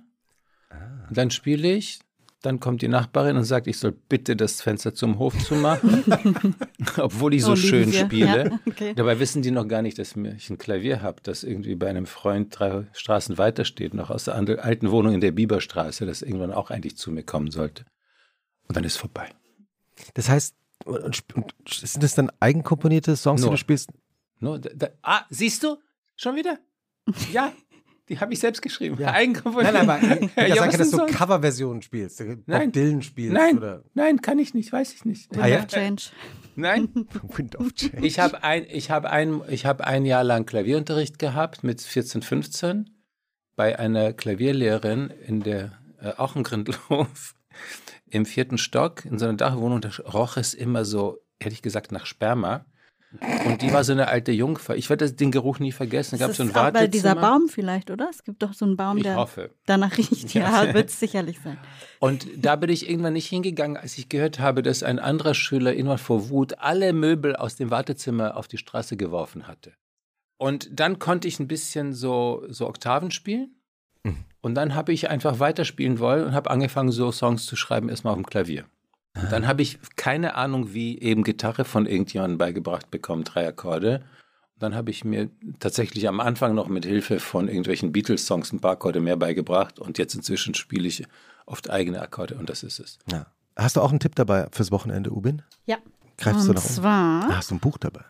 Ah. 0.69 1.05
und 1.07 1.17
dann 1.17 1.29
spiele 1.31 1.71
ich 1.71 1.99
Dann 2.43 2.59
kommt 2.59 2.83
die 2.83 2.87
Nachbarin 2.87 3.35
und 3.35 3.45
sagt, 3.45 3.65
ich 3.65 3.79
soll 3.79 3.91
bitte 3.93 4.35
das 4.35 4.61
Fenster 4.61 4.93
zum 4.93 5.17
Hof 5.17 5.35
zumachen, 5.43 6.03
obwohl 6.97 7.33
ich 7.33 7.43
so 7.43 7.53
Oh, 7.53 7.55
schön 7.55 7.91
wir. 7.91 8.05
spiele. 8.05 8.49
Ja, 8.51 8.59
okay. 8.67 8.93
Dabei 8.95 9.19
wissen 9.19 9.41
die 9.41 9.49
noch 9.49 9.67
gar 9.67 9.81
nicht, 9.81 9.97
dass 9.97 10.15
ich 10.15 10.49
ein 10.49 10.57
Klavier 10.59 11.01
habe, 11.01 11.19
das 11.23 11.43
irgendwie 11.43 11.73
bei 11.75 11.89
einem 11.89 12.05
Freund 12.05 12.57
drei 12.57 12.85
Straßen 12.93 13.39
weiter 13.39 13.65
steht, 13.65 13.95
noch 13.95 14.11
aus 14.11 14.25
der 14.25 14.35
alten 14.35 14.91
Wohnung 14.91 15.15
in 15.15 15.19
der 15.21 15.31
Bieberstraße, 15.31 16.05
das 16.05 16.21
irgendwann 16.21 16.51
auch 16.51 16.69
eigentlich 16.69 16.95
zu 16.95 17.11
mir 17.11 17.23
kommen 17.23 17.49
sollte. 17.49 17.85
Und 18.67 18.77
dann 18.77 18.83
ist 18.83 18.97
vorbei. 18.97 19.29
Das 20.13 20.29
heißt, 20.29 20.55
und, 20.85 21.03
und, 21.03 21.35
und 21.35 21.53
sind 21.69 22.03
das 22.03 22.15
dann 22.15 22.31
eigenkomponierte 22.39 23.15
Songs, 23.15 23.41
die 23.41 23.45
Nur. 23.45 23.51
du 23.55 23.57
spielst? 23.57 23.89
Nur, 24.39 24.59
da, 24.59 24.69
da, 24.75 24.87
ah, 25.01 25.21
siehst 25.29 25.63
du? 25.63 25.77
Schon 26.15 26.35
wieder? 26.35 26.59
Ja, 27.31 27.51
die 28.09 28.19
habe 28.19 28.31
ich 28.33 28.39
selbst 28.39 28.61
geschrieben. 28.61 28.97
Ja. 28.99 29.11
Eigenkomponiert. 29.11 29.73
Nein, 29.73 29.89
aber 29.89 30.01
ich 30.21 30.35
Ja, 30.35 30.45
ja, 30.45 30.49
was 30.55 30.59
sage, 30.59 30.77
dass 30.77 30.91
du? 30.91 31.05
Coverversionen 31.07 31.81
spielst, 31.81 32.19
Bob 32.19 32.39
Nein. 32.45 32.71
Dylan 32.71 33.01
spielst 33.01 33.33
Nein, 33.33 33.57
oder 33.57 33.83
nein, 33.93 34.21
kann 34.21 34.39
ich 34.39 34.53
nicht, 34.53 34.71
weiß 34.71 34.93
ich 34.93 35.03
nicht. 35.05 35.31
Wind 35.31 35.43
Ah, 35.43 35.47
ja? 35.47 35.59
of 35.59 35.67
Change. 35.67 36.03
Nein, 36.55 36.89
Wind 37.35 37.55
of 37.57 37.73
Change. 37.75 38.05
ich 38.05 38.19
habe 38.19 38.43
ein, 38.43 38.65
ich 38.69 38.89
habe 38.91 39.09
ein, 39.09 39.41
ich 39.49 39.65
habe 39.65 39.85
ein 39.85 40.05
Jahr 40.05 40.23
lang 40.23 40.45
Klavierunterricht 40.45 41.19
gehabt 41.19 41.63
mit 41.63 41.81
14, 41.81 42.21
15 42.21 42.89
bei 43.55 43.77
einer 43.77 44.13
Klavierlehrerin 44.13 45.09
in 45.25 45.41
der 45.41 45.71
äh, 45.99 46.11
auch 46.17 46.35
in 46.35 46.43
Grindelhof 46.43 47.33
im 48.09 48.25
vierten 48.25 48.57
Stock 48.57 49.05
in 49.05 49.19
so 49.19 49.25
einer 49.25 49.37
Dachwohnung. 49.37 49.81
Da 49.81 49.89
roch 50.13 50.37
es 50.37 50.53
immer 50.53 50.85
so, 50.85 51.19
hätte 51.41 51.53
ich 51.53 51.61
gesagt, 51.61 51.91
nach 51.91 52.05
Sperma. 52.05 52.65
Und 53.45 53.61
die 53.61 53.71
war 53.71 53.85
so 53.85 53.93
eine 53.93 54.09
alte 54.09 54.33
Jungfer. 54.33 54.75
Ich 54.75 54.89
werde 54.89 55.11
den 55.11 55.31
Geruch 55.31 55.59
nie 55.59 55.71
vergessen. 55.71 56.15
Es 56.15 56.21
gab 56.21 56.35
so 56.35 56.43
ein 56.43 56.49
auch 56.53 56.71
bei 56.71 56.87
dieser 56.87 57.15
Wartezimmer. 57.15 57.21
Baum 57.21 57.49
vielleicht, 57.49 57.89
oder? 57.89 58.09
Es 58.09 58.23
gibt 58.23 58.43
doch 58.43 58.53
so 58.53 58.65
einen 58.65 58.75
Baum, 58.75 58.97
Ich 58.97 59.03
der 59.03 59.15
hoffe. 59.15 59.51
danach 59.65 59.97
riecht. 59.97 60.33
Ja, 60.33 60.73
wird 60.73 60.89
es 60.89 60.99
sicherlich 60.99 61.39
sein. 61.39 61.57
Und 61.99 62.27
da 62.35 62.57
bin 62.57 62.69
ich 62.69 62.89
irgendwann 62.89 63.13
nicht 63.13 63.27
hingegangen, 63.27 63.77
als 63.77 63.97
ich 63.97 64.09
gehört 64.09 64.39
habe, 64.39 64.61
dass 64.61 64.83
ein 64.83 64.99
anderer 64.99 65.33
Schüler 65.33 65.73
irgendwann 65.73 65.97
vor 65.99 66.29
Wut 66.29 66.59
alle 66.59 66.91
Möbel 66.91 67.35
aus 67.35 67.55
dem 67.55 67.71
Wartezimmer 67.71 68.35
auf 68.35 68.49
die 68.49 68.57
Straße 68.57 68.97
geworfen 68.97 69.47
hatte. 69.47 69.73
Und 70.37 70.69
dann 70.71 70.99
konnte 70.99 71.27
ich 71.29 71.39
ein 71.39 71.47
bisschen 71.47 71.93
so, 71.93 72.43
so 72.49 72.67
Oktaven 72.67 73.11
spielen. 73.11 73.55
Und 74.47 74.55
dann 74.55 74.75
habe 74.75 74.93
ich 74.93 75.09
einfach 75.09 75.39
weiterspielen 75.39 75.99
wollen 75.99 76.23
und 76.25 76.33
habe 76.33 76.49
angefangen, 76.49 76.89
so 76.91 77.11
Songs 77.11 77.45
zu 77.45 77.55
schreiben, 77.57 77.89
erstmal 77.89 78.13
auf 78.13 78.17
dem 78.17 78.25
Klavier. 78.25 78.63
Und 79.21 79.29
dann 79.31 79.45
habe 79.45 79.61
ich 79.61 79.77
keine 79.97 80.35
Ahnung, 80.35 80.73
wie 80.73 80.97
eben 80.99 81.23
Gitarre 81.23 81.65
von 81.65 81.85
irgendjemandem 81.85 82.37
beigebracht 82.37 82.89
bekommen, 82.89 83.25
drei 83.25 83.45
Akkorde. 83.45 84.05
Und 84.55 84.63
dann 84.63 84.73
habe 84.73 84.89
ich 84.89 85.03
mir 85.03 85.29
tatsächlich 85.59 86.07
am 86.07 86.21
Anfang 86.21 86.55
noch 86.55 86.69
mit 86.69 86.85
Hilfe 86.85 87.19
von 87.19 87.47
irgendwelchen 87.49 87.91
Beatles-Songs 87.91 88.53
ein 88.53 88.59
paar 88.61 88.71
Akkorde 88.71 89.01
mehr 89.01 89.17
beigebracht. 89.17 89.79
Und 89.79 89.97
jetzt 89.97 90.15
inzwischen 90.15 90.53
spiele 90.53 90.87
ich 90.87 91.03
oft 91.45 91.69
eigene 91.69 92.01
Akkorde 92.01 92.35
und 92.35 92.49
das 92.49 92.63
ist 92.63 92.79
es. 92.79 92.99
Ja. 93.11 93.25
Hast 93.57 93.75
du 93.75 93.81
auch 93.81 93.89
einen 93.89 93.99
Tipp 93.99 94.15
dabei 94.15 94.47
fürs 94.53 94.71
Wochenende, 94.71 95.11
Ubin? 95.11 95.41
Ja. 95.65 95.77
Greifst 96.17 96.45
du 96.45 96.51
Und 96.51 96.55
noch 96.55 96.63
um? 96.63 96.69
zwar 96.69 97.23
Ah, 97.29 97.35
hast 97.37 97.51
du 97.51 97.55
ein 97.55 97.59
Buch 97.59 97.77
dabei? 97.77 98.05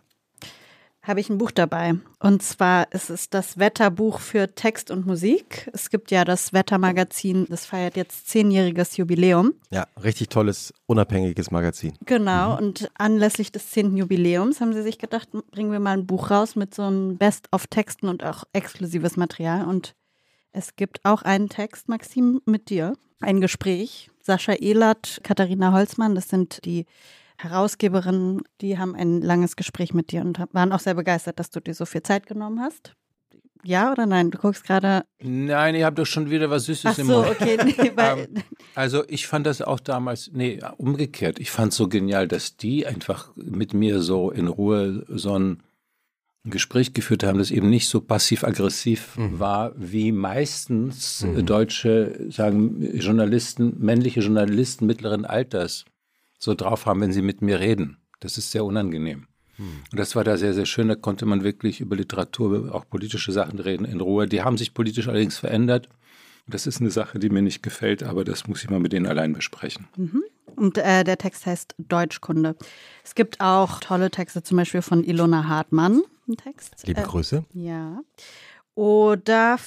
Habe 1.07 1.19
ich 1.19 1.29
ein 1.29 1.37
Buch 1.37 1.51
dabei. 1.51 1.95
Und 2.19 2.43
zwar 2.43 2.91
ist 2.91 3.09
es 3.09 3.29
das 3.29 3.57
Wetterbuch 3.57 4.19
für 4.19 4.53
Text 4.53 4.91
und 4.91 5.05
Musik. 5.05 5.69
Es 5.73 5.89
gibt 5.89 6.11
ja 6.11 6.25
das 6.25 6.53
Wettermagazin, 6.53 7.45
das 7.49 7.65
feiert 7.65 7.95
jetzt 7.95 8.27
zehnjähriges 8.27 8.97
Jubiläum. 8.97 9.53
Ja, 9.71 9.87
richtig 10.03 10.29
tolles, 10.29 10.73
unabhängiges 10.85 11.51
Magazin. 11.51 11.93
Genau, 12.05 12.57
und 12.57 12.89
anlässlich 12.97 13.51
des 13.51 13.69
zehnten 13.69 13.97
Jubiläums 13.97 14.59
haben 14.59 14.73
sie 14.73 14.83
sich 14.83 14.97
gedacht, 14.97 15.29
bringen 15.51 15.71
wir 15.71 15.79
mal 15.79 15.97
ein 15.97 16.05
Buch 16.05 16.31
raus 16.31 16.55
mit 16.55 16.75
so 16.75 16.83
einem 16.83 17.17
Best-of-Texten 17.17 18.09
und 18.09 18.23
auch 18.23 18.43
exklusives 18.53 19.15
Material. 19.17 19.65
Und 19.65 19.95
es 20.51 20.75
gibt 20.75 20.99
auch 21.03 21.21
einen 21.21 21.49
Text, 21.49 21.87
Maxim, 21.87 22.41
mit 22.45 22.69
dir. 22.69 22.93
Ein 23.19 23.41
Gespräch. 23.41 24.09
Sascha 24.21 24.53
Ehlert, 24.53 25.21
Katharina 25.23 25.71
Holzmann, 25.71 26.13
das 26.13 26.27
sind 26.27 26.65
die 26.65 26.85
Herausgeberinnen, 27.37 28.41
die 28.61 28.77
haben 28.77 28.95
ein 28.95 29.21
langes 29.21 29.55
Gespräch 29.55 29.93
mit 29.93 30.11
dir 30.11 30.21
und 30.21 30.39
waren 30.53 30.71
auch 30.71 30.79
sehr 30.79 30.95
begeistert, 30.95 31.39
dass 31.39 31.49
du 31.49 31.59
dir 31.59 31.73
so 31.73 31.85
viel 31.85 32.03
Zeit 32.03 32.25
genommen 32.25 32.59
hast. 32.61 32.93
Ja 33.63 33.91
oder 33.91 34.05
nein? 34.05 34.31
Du 34.31 34.37
guckst 34.37 34.63
gerade. 34.63 35.03
Nein, 35.21 35.75
ihr 35.75 35.85
habt 35.85 35.97
doch 35.99 36.05
schon 36.05 36.29
wieder 36.29 36.49
was 36.49 36.65
Süßes 36.65 36.91
Ach 36.93 36.97
im 36.99 37.07
so, 37.07 37.13
Mund. 37.21 37.29
okay. 37.31 37.57
Nee, 37.63 37.91
weil, 37.95 38.19
Ähm, 38.19 38.43
Also 38.75 39.03
ich 39.07 39.27
fand 39.27 39.45
das 39.45 39.61
auch 39.61 39.79
damals, 39.79 40.31
nee, 40.33 40.59
umgekehrt. 40.77 41.39
Ich 41.39 41.51
fand 41.51 41.71
es 41.71 41.77
so 41.77 41.87
genial, 41.89 42.27
dass 42.27 42.55
die 42.57 42.85
einfach 42.87 43.31
mit 43.35 43.73
mir 43.73 44.01
so 44.01 44.31
in 44.31 44.47
Ruhe 44.47 45.05
so 45.09 45.37
ein 45.37 45.63
Gespräch 46.45 46.93
geführt 46.93 47.23
haben, 47.23 47.39
das 47.39 47.51
eben 47.51 47.69
nicht 47.69 47.89
so 47.89 47.99
passiv-aggressiv 47.99 49.13
war, 49.17 49.73
wie 49.75 50.11
meistens 50.13 51.23
äh, 51.23 51.43
deutsche, 51.43 52.27
sagen 52.31 52.81
Journalisten, 52.97 53.75
männliche 53.79 54.21
Journalisten 54.21 54.85
mittleren 54.85 55.25
Alters 55.25 55.83
so 56.37 56.53
drauf 56.53 56.85
haben, 56.85 57.01
wenn 57.01 57.13
sie 57.13 57.21
mit 57.21 57.41
mir 57.41 57.59
reden. 57.59 57.97
Das 58.19 58.37
ist 58.37 58.51
sehr 58.51 58.65
unangenehm. 58.65 59.27
Und 59.59 59.99
das 59.99 60.15
war 60.15 60.23
da 60.23 60.37
sehr, 60.37 60.53
sehr 60.53 60.67
schön. 60.67 60.87
Da 60.87 60.93
konnte 60.95 61.25
man 61.25 61.43
wirklich 61.43 61.81
über 61.81 61.95
Literatur, 61.95 62.75
auch 62.75 62.87
politische 62.87 63.31
Sachen 63.31 63.57
reden 63.57 63.85
in 63.85 64.01
Ruhe. 64.01 64.27
Die 64.27 64.43
haben 64.43 64.55
sich 64.55 64.75
politisch 64.75 65.07
allerdings 65.07 65.39
verändert. 65.39 65.89
Das 66.47 66.67
ist 66.67 66.79
eine 66.79 66.91
Sache, 66.91 67.17
die 67.17 67.29
mir 67.29 67.41
nicht 67.41 67.63
gefällt, 67.63 68.03
aber 68.03 68.23
das 68.23 68.47
muss 68.47 68.63
ich 68.63 68.69
mal 68.69 68.79
mit 68.79 68.93
denen 68.93 69.07
allein 69.07 69.33
besprechen. 69.33 69.87
Und 70.55 70.77
äh, 70.77 71.03
der 71.03 71.17
Text 71.17 71.47
heißt 71.47 71.73
Deutschkunde. 71.79 72.55
Es 73.03 73.15
gibt 73.15 73.41
auch 73.41 73.79
tolle 73.79 74.11
Texte, 74.11 74.43
zum 74.43 74.57
Beispiel 74.57 74.83
von 74.83 75.03
Ilona 75.03 75.47
Hartmann. 75.47 76.03
Ein 76.29 76.37
Text. 76.37 76.75
Liebe 76.85 77.01
Äh, 77.01 77.03
Grüße. 77.05 77.43
Ja. 77.53 78.01
Oder 78.75 79.57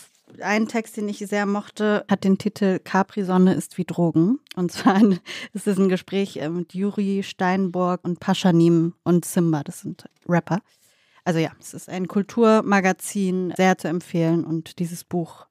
ein 0.43 0.69
Text, 0.69 0.97
den 0.97 1.09
ich 1.09 1.19
sehr 1.19 1.47
mochte, 1.47 2.05
hat 2.09 2.25
den 2.25 2.39
Titel 2.39 2.79
Capri-Sonne 2.79 3.55
ist 3.55 3.79
wie 3.79 3.85
Drogen. 3.85 4.39
Und 4.57 4.73
zwar 4.73 4.95
ein, 4.95 5.19
es 5.53 5.67
ist 5.67 5.79
ein 5.79 5.89
Gespräch 5.89 6.37
äh, 6.37 6.49
mit 6.49 6.75
Juri 6.75 7.23
Steinborg 7.23 8.05
und 8.05 8.21
Paschanim 8.21 8.95
und 9.05 9.25
Simba. 9.25 9.63
Das 9.63 9.81
sind 9.81 10.05
Rapper. 10.29 10.61
Also 11.25 11.39
ja, 11.39 11.51
es 11.61 11.75
ist 11.75 11.89
ein 11.89 12.09
Kulturmagazin, 12.09 13.53
sehr 13.57 13.77
zu 13.79 13.89
empfehlen. 13.89 14.45
Und 14.45 14.79
dieses 14.79 15.05
Buch 15.05 15.47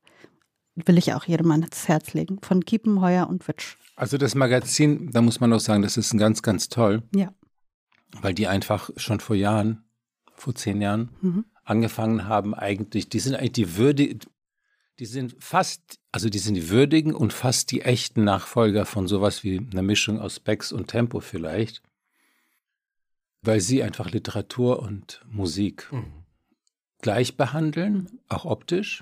will 0.76 0.98
ich 0.98 1.14
auch 1.14 1.26
jedem 1.26 1.52
ans 1.52 1.88
Herz 1.88 2.14
legen. 2.14 2.40
Von 2.42 2.64
Kiepenheuer 2.66 3.28
und 3.30 3.48
Witsch. 3.48 3.76
Also 3.96 4.18
das 4.18 4.34
Magazin, 4.34 5.12
da 5.12 5.22
muss 5.22 5.40
man 5.40 5.52
auch 5.54 5.60
sagen, 5.60 5.82
das 5.82 5.98
ist 5.98 6.18
ganz, 6.18 6.42
ganz 6.42 6.70
toll, 6.70 7.04
Ja. 7.14 7.34
weil 8.22 8.34
die 8.34 8.48
einfach 8.48 8.90
schon 8.96 9.20
vor 9.20 9.36
Jahren, 9.36 9.84
vor 10.34 10.56
zehn 10.56 10.80
Jahren, 10.82 11.10
Mhm. 11.22 11.46
angefangen 11.66 12.26
haben, 12.28 12.54
eigentlich, 12.56 13.10
die 13.10 13.20
sind 13.20 13.36
eigentlich 13.36 13.52
die 13.52 13.76
würdigen, 13.78 14.20
die 15.00 15.06
sind 15.06 15.36
fast, 15.40 16.00
also 16.12 16.30
die 16.30 16.40
sind 16.40 16.56
die 16.56 16.70
würdigen 16.70 17.16
und 17.16 17.32
fast 17.32 17.72
die 17.72 17.82
echten 17.82 18.26
Nachfolger 18.26 18.86
von 18.86 19.08
sowas 19.08 19.44
wie 19.44 19.58
einer 19.58 19.82
Mischung 19.82 20.20
aus 20.20 20.36
Specs 20.36 20.74
und 20.74 20.88
Tempo 20.88 21.22
vielleicht, 21.22 21.82
weil 23.42 23.62
sie 23.62 23.82
einfach 23.82 24.12
Literatur 24.12 24.80
und 24.80 25.22
Musik 25.30 25.90
gleich 27.02 27.38
behandeln, 27.38 28.20
auch 28.28 28.44
optisch. 28.44 29.02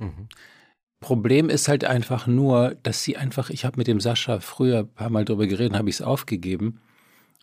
Problem 1.00 1.50
ist 1.50 1.68
halt 1.68 1.84
einfach 1.84 2.28
nur, 2.28 2.76
dass 2.84 3.04
sie 3.04 3.18
einfach, 3.18 3.50
ich 3.50 3.66
habe 3.66 3.78
mit 3.78 3.88
dem 3.88 4.00
Sascha 4.00 4.40
früher 4.40 4.80
ein 4.80 4.94
paar 4.94 5.10
Mal 5.10 5.26
drüber 5.26 5.48
geredet, 5.48 5.78
habe 5.78 5.90
ich 5.90 5.96
es 5.96 6.02
aufgegeben, 6.02 6.80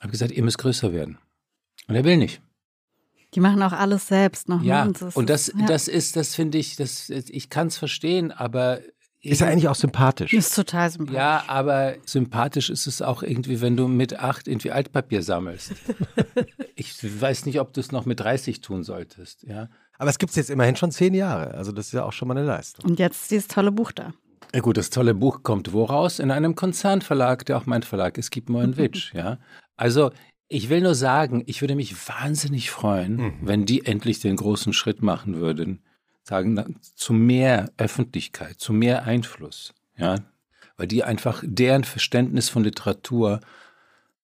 habe 0.01 0.13
gesagt, 0.13 0.33
ihr 0.33 0.45
müsst 0.45 0.59
größer 0.59 0.93
werden. 0.93 1.19
Und 1.89 1.97
er 1.97 2.05
will 2.05 2.17
nicht. 2.17 2.41
Die 3.35 3.41
machen 3.41 3.63
auch 3.63 3.73
alles 3.73 4.09
selbst 4.09 4.49
noch. 4.49 4.61
ne? 4.61 4.67
Ja, 4.67 4.83
Und 4.85 5.01
das 5.03 5.17
und 5.17 5.29
das, 5.31 5.49
ist, 5.49 5.59
ja. 5.61 5.67
das 5.67 5.89
ist, 5.89 6.17
das 6.17 6.35
finde 6.35 6.59
ich, 6.59 6.77
das, 6.77 7.11
ich 7.11 7.51
kann 7.51 7.67
es 7.69 7.77
verstehen, 7.79 8.31
aber 8.33 8.81
Ist 9.23 9.41
ja 9.41 9.49
eigentlich 9.49 9.69
auch 9.69 9.75
sympathisch. 9.75 10.33
ist 10.33 10.55
total 10.55 10.91
sympathisch. 10.91 11.17
ja, 11.17 11.45
aber 11.49 11.95
sympathisch 12.07 12.71
ist 12.71 12.87
es 12.87 13.03
auch 13.03 13.23
irgendwie, 13.23 13.61
wenn 13.61 13.77
du 13.77 13.89
mit 13.89 14.19
acht 14.19 14.47
irgendwie 14.49 14.71
Altpapier 14.71 15.23
sammelst. 15.23 15.73
ich 16.77 16.95
weiß 17.21 17.47
nicht, 17.47 17.61
ob 17.61 17.73
du 17.73 17.81
es 17.81 17.91
noch 17.93 18.07
mit 18.07 18.21
30 18.21 18.61
tun 18.61 18.85
solltest, 18.85 19.43
ja. 19.45 19.69
Aber 19.99 20.11
es 20.11 20.19
gibt 20.19 20.31
es 20.31 20.37
jetzt 20.37 20.51
immerhin 20.51 20.77
schon 20.77 20.91
zehn 20.91 21.15
Jahre. 21.15 21.55
Also 21.55 21.71
das 21.71 21.87
ist 21.87 21.93
ja 21.93 22.05
auch 22.05 22.13
schon 22.13 22.27
mal 22.29 22.37
eine 22.37 22.47
Leistung. 22.47 22.85
Und 22.91 22.99
jetzt 22.99 23.31
dieses 23.31 23.47
tolle 23.49 23.71
Buch 23.71 23.93
da. 23.93 24.13
Ja 24.53 24.61
gut, 24.61 24.77
das 24.77 24.91
tolle 24.91 25.15
Buch 25.15 25.43
kommt 25.43 25.73
wo 25.73 25.85
raus? 25.85 26.19
In 26.19 26.31
einem 26.31 26.55
Konzernverlag, 26.55 27.45
der 27.47 27.57
auch 27.59 27.67
mein 27.67 27.83
Verlag 27.83 28.19
ist, 28.19 28.31
gibt 28.31 28.49
Moenwitsch, 28.49 29.15
ja. 29.15 29.39
Also 29.77 30.11
ich 30.49 30.69
will 30.69 30.81
nur 30.81 30.95
sagen, 30.95 31.43
ich 31.47 31.61
würde 31.61 31.75
mich 31.75 32.09
wahnsinnig 32.09 32.71
freuen, 32.71 33.39
wenn 33.43 33.65
die 33.65 33.87
endlich 33.87 34.21
den 34.21 34.37
großen 34.37 34.73
Schritt 34.73 35.03
machen 35.03 35.37
würden, 35.37 35.83
sagen 36.23 36.79
zu 36.95 37.13
mehr 37.13 37.73
Öffentlichkeit, 37.77 38.61
zu 38.61 38.73
mehr 38.73 39.05
Einfluss, 39.05 39.75
ja, 39.97 40.17
weil 40.77 40.87
die 40.87 41.05
einfach 41.05 41.43
deren 41.47 41.85
Verständnis 41.85 42.49
von 42.49 42.65
Literatur 42.65 43.41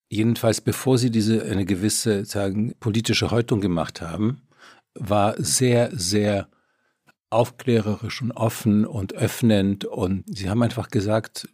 jedenfalls 0.09 0.59
bevor 0.59 0.97
sie 0.97 1.09
diese 1.09 1.43
eine 1.43 1.65
gewisse 1.65 2.25
sagen 2.25 2.75
politische 2.79 3.31
Häutung 3.31 3.61
gemacht 3.61 4.01
haben, 4.01 4.41
war 4.93 5.35
sehr 5.41 5.89
sehr 5.93 6.49
aufklärerisch 7.29 8.21
und 8.21 8.33
offen 8.33 8.85
und 8.85 9.13
öffnend. 9.13 9.85
Und 9.85 10.25
sie 10.27 10.49
haben 10.49 10.61
einfach 10.61 10.89
gesagt, 10.89 11.47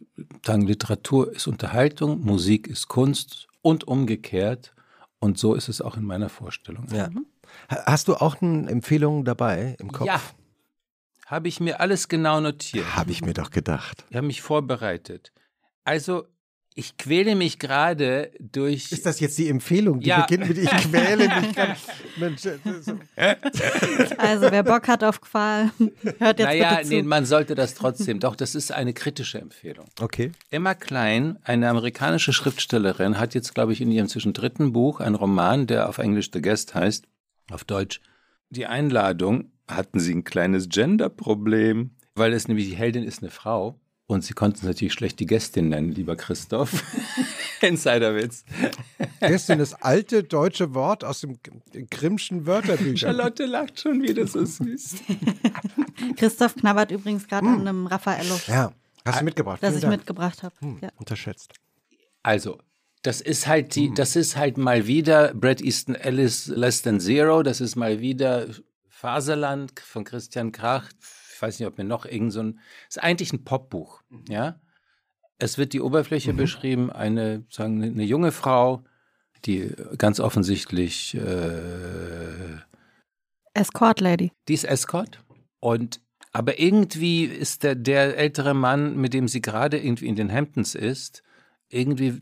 sagen, 0.44 0.66
Literatur 0.66 1.32
ist 1.32 1.46
Unterhaltung, 1.46 2.20
Musik 2.20 2.66
ist 2.66 2.88
Kunst 2.88 3.47
und 3.62 3.86
umgekehrt 3.88 4.74
und 5.18 5.38
so 5.38 5.54
ist 5.54 5.68
es 5.68 5.80
auch 5.80 5.96
in 5.96 6.04
meiner 6.04 6.28
Vorstellung. 6.28 6.86
Ja. 6.92 7.08
Ha- 7.70 7.82
Hast 7.86 8.08
du 8.08 8.14
auch 8.16 8.40
eine 8.40 8.68
Empfehlung 8.70 9.24
dabei 9.24 9.76
im 9.78 9.90
Kopf? 9.92 10.06
Ja, 10.06 10.20
habe 11.26 11.48
ich 11.48 11.60
mir 11.60 11.80
alles 11.80 12.08
genau 12.08 12.40
notiert. 12.40 12.96
Habe 12.96 13.10
ich 13.10 13.22
mir 13.22 13.34
doch 13.34 13.50
gedacht. 13.50 14.04
Ich 14.10 14.16
habe 14.16 14.26
mich 14.26 14.42
vorbereitet. 14.42 15.32
Also, 15.84 16.26
Ich 16.80 16.96
quäle 16.96 17.34
mich 17.34 17.58
gerade 17.58 18.30
durch. 18.38 18.92
Ist 18.92 19.04
das 19.04 19.18
jetzt 19.18 19.36
die 19.36 19.48
Empfehlung? 19.48 19.98
Die 19.98 20.10
Ja. 20.10 20.20
beginnt 20.20 20.48
mit 20.48 20.58
Ich 20.58 20.70
quäle 20.70 21.26
mich. 21.28 21.52
Ganz, 21.56 21.80
Mensch, 22.16 22.42
das 22.42 22.56
ist- 22.64 24.18
Also 24.18 24.50
wer 24.52 24.62
Bock 24.62 24.86
hat 24.86 25.02
auf 25.02 25.20
Qual, 25.20 25.70
hört 26.20 26.38
jetzt 26.38 26.46
naja, 26.46 26.76
bitte 26.76 26.82
zu. 26.88 26.94
nee, 26.94 27.02
man 27.02 27.24
sollte 27.26 27.56
das 27.56 27.74
trotzdem. 27.74 28.20
Doch, 28.20 28.36
das 28.36 28.54
ist 28.54 28.70
eine 28.70 28.92
kritische 28.92 29.40
Empfehlung. 29.40 29.86
okay. 30.00 30.30
Emma 30.50 30.74
Klein, 30.74 31.38
eine 31.42 31.68
amerikanische 31.68 32.32
Schriftstellerin, 32.32 33.18
hat 33.18 33.34
jetzt, 33.34 33.56
glaube 33.56 33.72
ich, 33.72 33.80
in 33.80 33.90
ihrem 33.90 34.06
zwischen 34.06 34.32
dritten 34.32 34.72
Buch 34.72 35.00
einen 35.00 35.16
Roman, 35.16 35.66
der 35.66 35.88
auf 35.88 35.98
Englisch 35.98 36.30
The 36.32 36.40
Guest 36.40 36.76
heißt, 36.76 37.06
auf 37.50 37.64
Deutsch, 37.64 38.00
die 38.50 38.66
Einladung, 38.66 39.50
hatten 39.66 39.98
sie 39.98 40.14
ein 40.14 40.22
kleines 40.22 40.68
Gender-Problem, 40.68 41.90
weil 42.14 42.32
es 42.32 42.46
nämlich 42.46 42.68
die 42.68 42.76
Heldin 42.76 43.02
ist 43.02 43.20
eine 43.22 43.32
Frau 43.32 43.80
und 44.08 44.24
sie 44.24 44.32
konnten 44.34 44.56
es 44.58 44.62
natürlich 44.64 44.94
schlecht 44.94 45.20
die 45.20 45.26
Gästin 45.26 45.68
nennen, 45.68 45.92
lieber 45.92 46.16
Christoph. 46.16 46.82
Insiderwitz. 47.60 48.44
Gestern 49.20 49.58
das 49.58 49.74
alte 49.74 50.24
deutsche 50.24 50.74
Wort 50.74 51.04
aus 51.04 51.20
dem 51.20 51.38
Grimmschen 51.90 52.46
Wörterbücher. 52.46 53.08
Charlotte 53.08 53.44
lacht 53.44 53.78
schon 53.80 54.02
wieder 54.02 54.26
so 54.26 54.44
süß. 54.44 54.96
Christoph 56.16 56.56
knabbert 56.56 56.90
übrigens 56.90 57.28
gerade 57.28 57.46
an 57.48 57.60
einem 57.60 57.86
Raffaello, 57.86 58.40
Ja, 58.46 58.72
hast 59.04 59.20
du 59.20 59.24
mitgebracht. 59.24 59.62
das 59.62 59.74
ich 59.74 59.82
Dank. 59.82 59.98
mitgebracht 59.98 60.42
habe. 60.42 60.54
Ja. 60.80 60.88
Unterschätzt. 60.96 61.52
Also, 62.22 62.58
das 63.02 63.20
ist 63.20 63.46
halt 63.46 63.74
die, 63.74 63.92
das 63.94 64.16
ist 64.16 64.36
halt 64.36 64.56
mal 64.56 64.86
wieder 64.86 65.34
Brad 65.34 65.60
Easton 65.60 65.94
Ellis 65.94 66.46
Less 66.46 66.80
Than 66.82 66.98
Zero, 66.98 67.42
das 67.42 67.60
ist 67.60 67.76
mal 67.76 68.00
wieder 68.00 68.46
Faserland 68.88 69.78
von 69.80 70.04
Christian 70.04 70.50
Krach. 70.50 70.88
Ich 71.38 71.42
weiß 71.42 71.60
nicht, 71.60 71.68
ob 71.68 71.78
mir 71.78 71.84
noch 71.84 72.04
irgend 72.04 72.32
so 72.32 72.40
ein, 72.40 72.58
ist 72.88 73.00
eigentlich 73.00 73.32
ein 73.32 73.44
Popbuch, 73.44 74.02
ja. 74.28 74.58
Es 75.38 75.56
wird 75.56 75.72
die 75.72 75.80
Oberfläche 75.80 76.34
beschrieben, 76.34 76.90
eine, 76.90 77.44
sagen, 77.48 77.80
eine 77.80 78.02
junge 78.02 78.32
Frau, 78.32 78.82
die 79.44 79.72
ganz 79.98 80.18
offensichtlich, 80.18 81.14
äh, 81.14 82.56
Escort 83.54 84.00
Lady. 84.00 84.32
die 84.48 84.54
ist 84.54 84.64
Escort 84.64 85.22
und 85.60 86.00
aber 86.32 86.58
irgendwie 86.58 87.22
ist 87.22 87.62
der, 87.62 87.76
der 87.76 88.18
ältere 88.18 88.52
Mann, 88.52 88.96
mit 88.96 89.14
dem 89.14 89.28
sie 89.28 89.40
gerade 89.40 89.78
irgendwie 89.78 90.08
in 90.08 90.16
den 90.16 90.32
Hamptons 90.32 90.74
ist, 90.74 91.22
irgendwie 91.68 92.20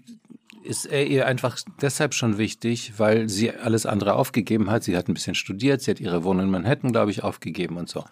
ist 0.63 0.85
er 0.85 1.07
ihr 1.07 1.27
einfach 1.27 1.59
deshalb 1.81 2.13
schon 2.13 2.37
wichtig, 2.37 2.99
weil 2.99 3.31
sie 3.31 3.51
alles 3.51 3.87
andere 3.87 4.13
aufgegeben 4.13 4.71
hat. 4.71 4.85
Sie 4.85 4.95
hat 4.95 5.09
ein 5.09 5.15
bisschen 5.15 5.35
studiert, 5.35 5.81
sie 5.81 5.91
hat 5.91 6.01
ihre 6.01 6.23
Wohnung 6.23 6.45
in 6.45 6.51
Manhattan, 6.51 6.93
glaube 6.93 7.11
ich, 7.11 7.23
aufgegeben 7.23 7.79
und 7.79 7.89
so. 7.89 8.05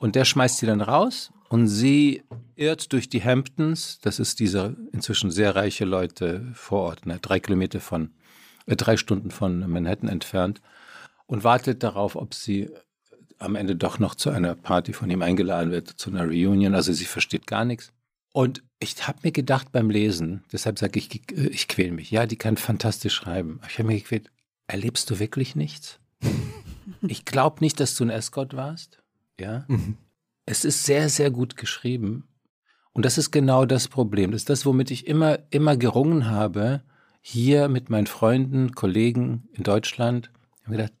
Und 0.00 0.16
der 0.16 0.24
schmeißt 0.24 0.58
sie 0.58 0.66
dann 0.66 0.80
raus 0.80 1.30
und 1.50 1.68
sie 1.68 2.22
irrt 2.56 2.92
durch 2.94 3.10
die 3.10 3.22
Hamptons. 3.22 3.98
Das 4.00 4.18
ist 4.18 4.40
diese 4.40 4.74
inzwischen 4.92 5.30
sehr 5.30 5.54
reiche 5.54 5.84
Leute 5.84 6.50
vor 6.54 6.80
Ort, 6.80 7.06
ne, 7.06 7.18
drei 7.20 7.38
Kilometer 7.38 7.80
von, 7.80 8.10
äh, 8.64 8.76
drei 8.76 8.96
Stunden 8.96 9.30
von 9.30 9.70
Manhattan 9.70 10.08
entfernt 10.08 10.62
und 11.26 11.44
wartet 11.44 11.82
darauf, 11.82 12.16
ob 12.16 12.32
sie 12.32 12.70
am 13.38 13.56
Ende 13.56 13.76
doch 13.76 13.98
noch 13.98 14.14
zu 14.14 14.30
einer 14.30 14.54
Party 14.54 14.94
von 14.94 15.10
ihm 15.10 15.20
eingeladen 15.20 15.70
wird, 15.70 15.88
zu 15.88 16.10
einer 16.10 16.24
Reunion. 16.24 16.74
Also 16.74 16.94
sie 16.94 17.04
versteht 17.04 17.46
gar 17.46 17.66
nichts. 17.66 17.92
Und 18.32 18.62
ich 18.78 19.06
habe 19.06 19.18
mir 19.22 19.32
gedacht 19.32 19.70
beim 19.70 19.90
Lesen, 19.90 20.44
deshalb 20.50 20.78
sage 20.78 20.98
ich, 20.98 21.14
äh, 21.32 21.48
ich 21.48 21.68
quäle 21.68 21.92
mich. 21.92 22.10
Ja, 22.10 22.24
die 22.24 22.36
kann 22.36 22.56
fantastisch 22.56 23.14
schreiben. 23.14 23.60
Ich 23.68 23.78
habe 23.78 23.88
mir 23.88 23.98
gequält, 23.98 24.30
erlebst 24.66 25.10
du 25.10 25.18
wirklich 25.18 25.56
nichts? 25.56 25.98
Ich 27.02 27.24
glaube 27.24 27.58
nicht, 27.60 27.80
dass 27.80 27.94
du 27.94 28.04
ein 28.04 28.10
Escort 28.10 28.56
warst. 28.56 28.99
Ja. 29.40 29.66
Es 30.46 30.64
ist 30.64 30.84
sehr, 30.84 31.08
sehr 31.08 31.30
gut 31.30 31.56
geschrieben. 31.56 32.28
Und 32.92 33.04
das 33.04 33.18
ist 33.18 33.30
genau 33.30 33.66
das 33.66 33.88
Problem. 33.88 34.32
Das 34.32 34.42
ist 34.42 34.50
das, 34.50 34.66
womit 34.66 34.90
ich 34.90 35.06
immer, 35.06 35.38
immer 35.50 35.76
gerungen 35.76 36.26
habe, 36.26 36.82
hier 37.20 37.68
mit 37.68 37.90
meinen 37.90 38.06
Freunden, 38.06 38.72
Kollegen 38.72 39.48
in 39.52 39.62
Deutschland. 39.62 40.30
Ich 40.58 40.66
habe 40.66 40.76
gedacht, 40.76 40.92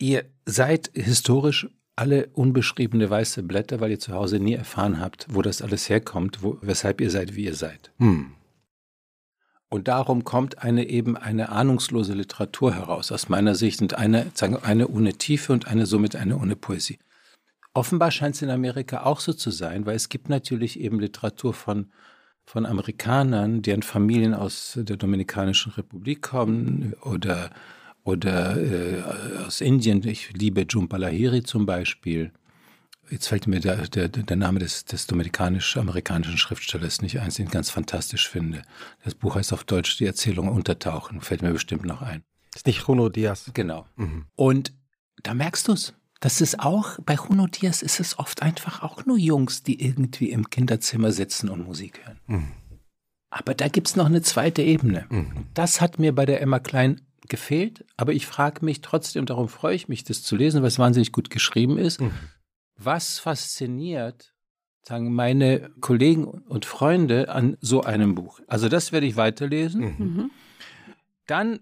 ihr 0.00 0.24
seid 0.44 0.90
historisch 0.94 1.68
alle 1.96 2.28
unbeschriebene 2.28 3.10
weiße 3.10 3.42
Blätter, 3.42 3.80
weil 3.80 3.90
ihr 3.90 3.98
zu 3.98 4.12
Hause 4.12 4.38
nie 4.38 4.54
erfahren 4.54 5.00
habt, 5.00 5.26
wo 5.30 5.42
das 5.42 5.62
alles 5.62 5.88
herkommt, 5.88 6.42
wo, 6.42 6.58
weshalb 6.60 7.00
ihr 7.00 7.10
seid, 7.10 7.34
wie 7.34 7.44
ihr 7.44 7.56
seid. 7.56 7.92
Hm. 7.98 8.34
Und 9.70 9.88
darum 9.88 10.24
kommt 10.24 10.62
eine 10.62 10.88
eben 10.88 11.16
eine 11.16 11.50
ahnungslose 11.50 12.14
Literatur 12.14 12.74
heraus, 12.74 13.12
aus 13.12 13.28
meiner 13.28 13.54
Sicht, 13.54 13.82
und 13.82 13.94
eine, 13.94 14.30
sagen, 14.34 14.56
eine 14.56 14.88
ohne 14.88 15.14
Tiefe 15.14 15.52
und 15.52 15.68
eine 15.68 15.84
somit 15.84 16.16
eine 16.16 16.38
ohne 16.38 16.56
Poesie. 16.56 16.98
Offenbar 17.74 18.10
scheint 18.10 18.34
es 18.34 18.42
in 18.42 18.50
Amerika 18.50 19.04
auch 19.04 19.20
so 19.20 19.32
zu 19.32 19.50
sein, 19.50 19.84
weil 19.84 19.94
es 19.94 20.08
gibt 20.08 20.30
natürlich 20.30 20.80
eben 20.80 20.98
Literatur 20.98 21.52
von, 21.52 21.92
von 22.46 22.64
Amerikanern, 22.64 23.60
deren 23.60 23.82
Familien 23.82 24.32
aus 24.32 24.72
der 24.80 24.96
Dominikanischen 24.96 25.72
Republik 25.72 26.22
kommen 26.22 26.94
oder, 27.02 27.50
oder 28.04 28.56
äh, 28.56 29.02
aus 29.46 29.60
Indien. 29.60 30.02
Ich 30.06 30.32
liebe 30.32 30.64
Jhumpa 30.66 30.96
Lahiri 30.96 31.42
zum 31.42 31.66
Beispiel. 31.66 32.32
Jetzt 33.10 33.28
fällt 33.28 33.46
mir 33.46 33.60
der, 33.60 33.88
der, 33.88 34.08
der 34.08 34.36
Name 34.36 34.58
des, 34.58 34.84
des 34.84 35.06
dominikanisch-amerikanischen 35.06 36.38
Schriftstellers 36.38 37.00
nicht 37.02 37.20
ein, 37.20 37.30
den 37.30 37.46
ich 37.46 37.52
ganz 37.52 37.70
fantastisch 37.70 38.28
finde. 38.28 38.62
Das 39.04 39.14
Buch 39.14 39.36
heißt 39.36 39.52
auf 39.52 39.64
Deutsch 39.64 39.96
Die 39.98 40.06
Erzählung 40.06 40.48
Untertauchen, 40.48 41.20
fällt 41.20 41.42
mir 41.42 41.52
bestimmt 41.52 41.84
noch 41.84 42.02
ein. 42.02 42.22
Ist 42.54 42.66
nicht 42.66 42.86
Juno 42.86 43.08
Diaz. 43.08 43.50
Genau. 43.54 43.86
Und 44.34 44.72
da 45.22 45.34
merkst 45.34 45.68
du 45.68 45.72
es. 45.72 45.94
Das 46.20 46.40
ist 46.40 46.58
auch, 46.60 46.98
bei 47.06 47.14
Juno 47.14 47.46
Diaz 47.46 47.82
ist 47.82 48.00
es 48.00 48.18
oft 48.18 48.42
einfach 48.42 48.82
auch 48.82 49.06
nur 49.06 49.16
Jungs, 49.16 49.62
die 49.62 49.84
irgendwie 49.84 50.30
im 50.30 50.50
Kinderzimmer 50.50 51.12
sitzen 51.12 51.48
und 51.48 51.64
Musik 51.64 52.00
hören. 52.04 52.52
Aber 53.30 53.54
da 53.54 53.68
gibt 53.68 53.88
es 53.88 53.96
noch 53.96 54.06
eine 54.06 54.22
zweite 54.22 54.62
Ebene. 54.62 55.06
Das 55.54 55.80
hat 55.80 55.98
mir 55.98 56.14
bei 56.14 56.26
der 56.26 56.40
Emma 56.40 56.58
Klein 56.58 57.02
gefehlt, 57.28 57.84
aber 57.96 58.12
ich 58.14 58.26
frage 58.26 58.64
mich 58.64 58.80
trotzdem, 58.80 59.26
darum 59.26 59.48
freue 59.48 59.74
ich 59.74 59.86
mich, 59.88 60.02
das 60.02 60.22
zu 60.22 60.34
lesen, 60.34 60.62
weil 60.62 60.68
es 60.68 60.78
wahnsinnig 60.78 61.12
gut 61.12 61.30
geschrieben 61.30 61.78
ist. 61.78 62.00
Was 62.78 63.18
fasziniert, 63.18 64.32
sagen 64.82 65.12
meine 65.12 65.70
Kollegen 65.80 66.24
und 66.24 66.64
Freunde 66.64 67.28
an 67.28 67.56
so 67.60 67.82
einem 67.82 68.14
Buch? 68.14 68.40
Also 68.46 68.68
das 68.68 68.92
werde 68.92 69.06
ich 69.06 69.16
weiterlesen. 69.16 69.80
Mhm. 69.98 70.30
Dann 71.26 71.60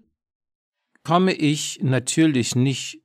komme 1.03 1.33
ich 1.33 1.79
natürlich 1.81 2.55
nicht 2.55 3.01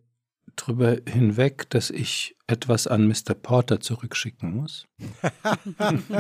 drüber 0.57 0.99
hinweg, 1.09 1.71
dass 1.71 1.89
ich 1.89 2.37
etwas 2.47 2.87
an 2.87 3.09
Mr. 3.09 3.33
Porter 3.35 3.81
zurückschicken 3.81 4.55
muss. 4.55 4.87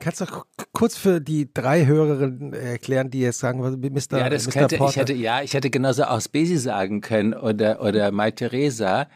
Kannst 0.00 0.20
du 0.20 0.26
kurz 0.72 0.96
für 0.96 1.20
die 1.20 1.52
drei 1.52 1.86
Hörerinnen 1.86 2.52
erklären, 2.52 3.10
die 3.10 3.20
jetzt 3.20 3.38
sagen, 3.38 3.62
was- 3.62 3.76
Mr. 3.76 4.18
Ja, 4.18 4.28
das 4.28 4.46
Mr. 4.46 4.52
könnte, 4.52 4.74
ich 4.74 4.78
Porter. 4.80 5.00
hätte, 5.00 5.12
ja, 5.12 5.42
ich 5.42 5.54
hätte 5.54 5.70
genauso 5.70 6.02
aus 6.04 6.28
Besi 6.28 6.56
sagen 6.58 7.00
können 7.00 7.34
oder, 7.34 7.80
oder 7.82 8.10
Mai 8.10 8.30
Theresa. 8.32 9.08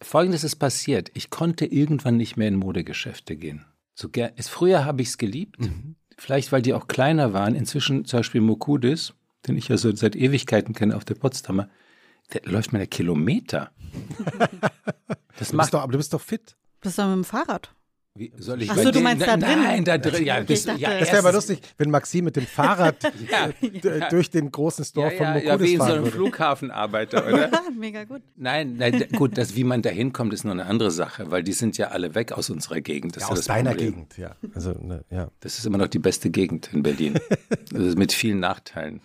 Folgendes 0.00 0.44
ist 0.44 0.56
passiert. 0.56 1.10
Ich 1.14 1.30
konnte 1.30 1.66
irgendwann 1.66 2.16
nicht 2.16 2.36
mehr 2.36 2.48
in 2.48 2.56
Modegeschäfte 2.56 3.36
gehen. 3.36 3.64
So 3.94 4.08
ger 4.08 4.32
es, 4.36 4.48
früher 4.48 4.84
habe 4.84 5.02
ich 5.02 5.08
es 5.08 5.18
geliebt. 5.18 5.58
Vielleicht, 6.16 6.52
weil 6.52 6.62
die 6.62 6.74
auch 6.74 6.88
kleiner 6.88 7.32
waren. 7.32 7.54
Inzwischen 7.54 8.04
zum 8.04 8.20
Beispiel 8.20 8.40
Mokudis, 8.40 9.14
den 9.46 9.56
ich 9.56 9.68
ja 9.68 9.76
so 9.76 9.94
seit 9.94 10.16
Ewigkeiten 10.16 10.74
kenne 10.74 10.96
auf 10.96 11.04
der 11.04 11.14
Potsdamer, 11.14 11.68
der 12.32 12.42
läuft 12.44 12.72
mir 12.72 12.78
der 12.78 12.88
Kilometer. 12.88 13.70
Das 15.38 15.48
du 15.48 15.56
macht 15.56 15.66
bist 15.68 15.74
doch, 15.74 15.80
aber 15.80 15.92
du 15.92 15.98
bist 15.98 16.12
doch 16.12 16.20
fit. 16.20 16.56
Bist 16.82 16.98
du 16.98 17.02
mit 17.04 17.12
dem 17.14 17.24
Fahrrad? 17.24 17.74
Wie, 18.14 18.30
soll 18.36 18.60
ich 18.60 18.70
Ach 18.70 18.76
so, 18.76 18.90
du 18.90 19.00
meinst 19.00 19.26
da 19.26 19.38
drin? 19.38 19.62
Nein, 19.62 19.84
da 19.86 19.96
drin. 19.96 20.26
Ja, 20.26 20.42
ich 20.46 20.64
dachte- 20.64 20.78
ja, 20.78 20.90
Das 20.90 20.98
Das 21.00 21.08
wäre 21.12 21.18
aber 21.20 21.32
lustig, 21.32 21.60
wenn 21.78 21.90
Maxim 21.90 22.26
mit 22.26 22.36
dem 22.36 22.46
Fahrrad 22.46 23.02
d- 23.62 24.00
durch 24.10 24.28
den 24.30 24.52
großen 24.52 24.84
Store 24.84 25.10
Ja, 25.10 25.16
von 25.16 25.26
ja, 25.26 25.32
Mokudis 25.32 25.48
ja, 25.48 25.60
wie 25.60 25.72
in 25.72 25.78
so 25.78 25.84
fahren 25.84 25.92
einem 25.94 26.04
würde. 26.04 26.16
Flughafenarbeiter, 26.18 27.26
oder? 27.26 27.50
Mega 27.78 28.04
gut. 28.04 28.20
Nein, 28.36 28.76
nein, 28.76 29.06
gut, 29.16 29.38
das, 29.38 29.56
wie 29.56 29.64
man 29.64 29.80
da 29.80 29.88
hinkommt, 29.88 30.34
ist 30.34 30.44
nur 30.44 30.52
eine 30.52 30.66
andere 30.66 30.90
Sache, 30.90 31.30
weil 31.30 31.42
die 31.42 31.54
sind 31.54 31.78
ja 31.78 31.88
alle 31.88 32.14
weg 32.14 32.32
aus 32.32 32.50
unserer 32.50 32.82
Gegend. 32.82 33.16
Das 33.16 33.22
Ja, 33.22 33.28
aus 33.30 33.38
das 33.38 33.46
deiner 33.46 33.70
Problem. 33.70 33.92
Gegend, 33.94 34.18
ja. 34.18 34.36
Also, 34.54 34.72
ne, 34.72 35.04
ja. 35.10 35.30
Das 35.40 35.58
ist 35.58 35.64
immer 35.64 35.78
noch 35.78 35.88
die 35.88 35.98
beste 35.98 36.28
Gegend 36.28 36.68
in 36.74 36.82
Berlin. 36.82 37.18
also 37.74 37.96
mit 37.96 38.12
vielen 38.12 38.40
Nachteilen. 38.40 39.00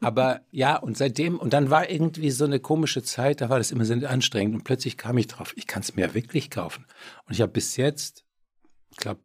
Aber 0.00 0.40
ja, 0.50 0.76
und 0.76 0.96
seitdem, 0.96 1.38
und 1.38 1.52
dann 1.52 1.68
war 1.68 1.90
irgendwie 1.90 2.30
so 2.30 2.46
eine 2.46 2.58
komische 2.58 3.02
Zeit, 3.02 3.42
da 3.42 3.50
war 3.50 3.58
das 3.58 3.70
immer 3.70 3.84
sehr 3.84 4.08
anstrengend 4.10 4.54
und 4.54 4.64
plötzlich 4.64 4.96
kam 4.96 5.18
ich 5.18 5.26
drauf, 5.26 5.52
ich 5.56 5.66
kann 5.66 5.82
es 5.82 5.94
mir 5.94 6.06
ja 6.06 6.14
wirklich 6.14 6.48
kaufen. 6.50 6.86
Und 7.26 7.34
ich 7.34 7.42
habe 7.42 7.52
bis 7.52 7.76
jetzt, 7.76 8.24
glaube, 9.00 9.20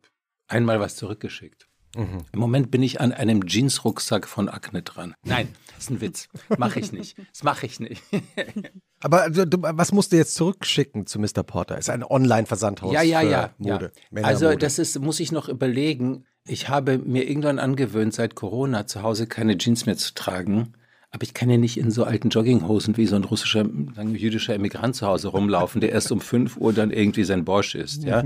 einmal 0.47 0.79
was 0.79 0.95
zurückgeschickt. 0.95 1.67
Mhm. 1.95 2.25
Im 2.33 2.39
Moment 2.39 2.71
bin 2.71 2.83
ich 2.83 2.99
an 2.99 3.13
einem 3.13 3.45
Jeans-Rucksack 3.45 4.27
von 4.27 4.49
Akne 4.49 4.81
dran. 4.81 5.15
Nein, 5.23 5.47
das 5.67 5.85
ist 5.85 5.91
ein 5.91 6.01
Witz. 6.01 6.27
Mache 6.57 6.79
ich 6.79 6.91
nicht. 6.91 7.17
Das 7.31 7.43
mache 7.43 7.65
ich 7.65 7.79
nicht. 7.79 8.01
Aber 8.99 9.21
also, 9.21 9.45
du, 9.45 9.57
was 9.61 9.91
musst 9.91 10.11
du 10.11 10.17
jetzt 10.17 10.35
zurückschicken 10.35 11.07
zu 11.07 11.19
Mr. 11.19 11.43
Porter? 11.43 11.77
Ist 11.77 11.89
ein 11.89 12.03
Online-Versandhaus 12.03 12.93
Ja, 12.93 13.01
ja, 13.01 13.21
ja. 13.21 13.53
Mode. 13.57 13.91
ja. 14.11 14.23
Also 14.23 14.55
das 14.55 14.77
ist, 14.79 14.99
muss 14.99 15.19
ich 15.19 15.31
noch 15.31 15.47
überlegen. 15.47 16.25
Ich 16.47 16.69
habe 16.69 16.97
mir 16.97 17.27
irgendwann 17.29 17.59
angewöhnt, 17.59 18.13
seit 18.13 18.35
Corona 18.35 18.87
zu 18.87 19.01
Hause 19.01 19.25
keine 19.25 19.57
Jeans 19.57 19.85
mehr 19.85 19.97
zu 19.97 20.13
tragen. 20.13 20.73
Aber 21.11 21.23
ich 21.23 21.33
kann 21.33 21.49
ja 21.49 21.57
nicht 21.57 21.77
in 21.77 21.91
so 21.91 22.03
alten 22.03 22.29
Jogginghosen 22.29 22.97
wie 22.97 23.05
so 23.05 23.15
ein 23.15 23.23
russischer, 23.23 23.65
jüdischer 23.65 24.53
Emigrant 24.53 24.97
zu 24.97 25.07
Hause 25.07 25.29
rumlaufen, 25.29 25.79
der 25.79 25.93
erst 25.93 26.11
um 26.11 26.19
5 26.19 26.57
Uhr 26.57 26.73
dann 26.73 26.91
irgendwie 26.91 27.23
sein 27.23 27.45
Borsch 27.45 27.73
ist. 27.75 28.03
Ja? 28.03 28.21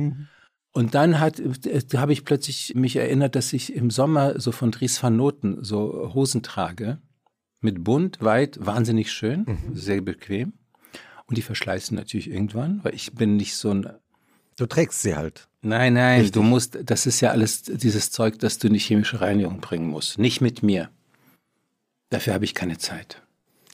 Und 0.72 0.94
dann 0.94 1.20
hat, 1.20 1.40
äh, 1.40 1.82
habe 1.96 2.14
ich 2.14 2.26
plötzlich 2.26 2.76
mich 2.76 2.96
erinnert, 2.96 3.36
dass 3.36 3.54
ich 3.54 3.74
im 3.74 3.90
Sommer 3.90 4.40
so 4.40 4.52
von 4.52 4.72
Dries 4.72 5.02
van 5.02 5.16
Noten 5.16 5.64
so 5.64 6.14
Hosen 6.14 6.44
trage. 6.44 7.00
Mit 7.62 7.84
bunt, 7.84 8.22
weit, 8.22 8.58
wahnsinnig 8.66 9.12
schön, 9.12 9.44
mhm. 9.46 9.76
sehr 9.76 10.02
bequem. 10.02 10.54
Und 11.26 11.38
die 11.38 11.42
verschleißen 11.42 11.96
natürlich 11.96 12.30
irgendwann, 12.30 12.84
weil 12.84 12.96
ich 12.96 13.14
bin 13.14 13.36
nicht 13.36 13.56
so 13.56 13.72
ein. 13.72 13.90
Du 14.56 14.66
trägst 14.66 15.02
sie 15.02 15.16
halt. 15.16 15.48
Nein, 15.62 15.94
nein, 15.94 16.22
Richtig. 16.22 16.34
du 16.34 16.42
musst, 16.42 16.80
das 16.84 17.06
ist 17.06 17.20
ja 17.22 17.32
alles 17.32 17.64
dieses 17.64 18.12
Zeug, 18.12 18.40
das 18.40 18.60
du 18.60 18.68
in 18.68 18.74
die 18.74 18.80
chemische 18.80 19.20
Reinigung 19.20 19.60
bringen 19.60 19.88
musst. 19.88 20.18
Nicht 20.18 20.40
mit 20.40 20.64
mir. 20.64 20.90
Dafür 22.10 22.34
habe 22.34 22.46
ich 22.46 22.56
keine 22.56 22.78
Zeit. 22.78 23.22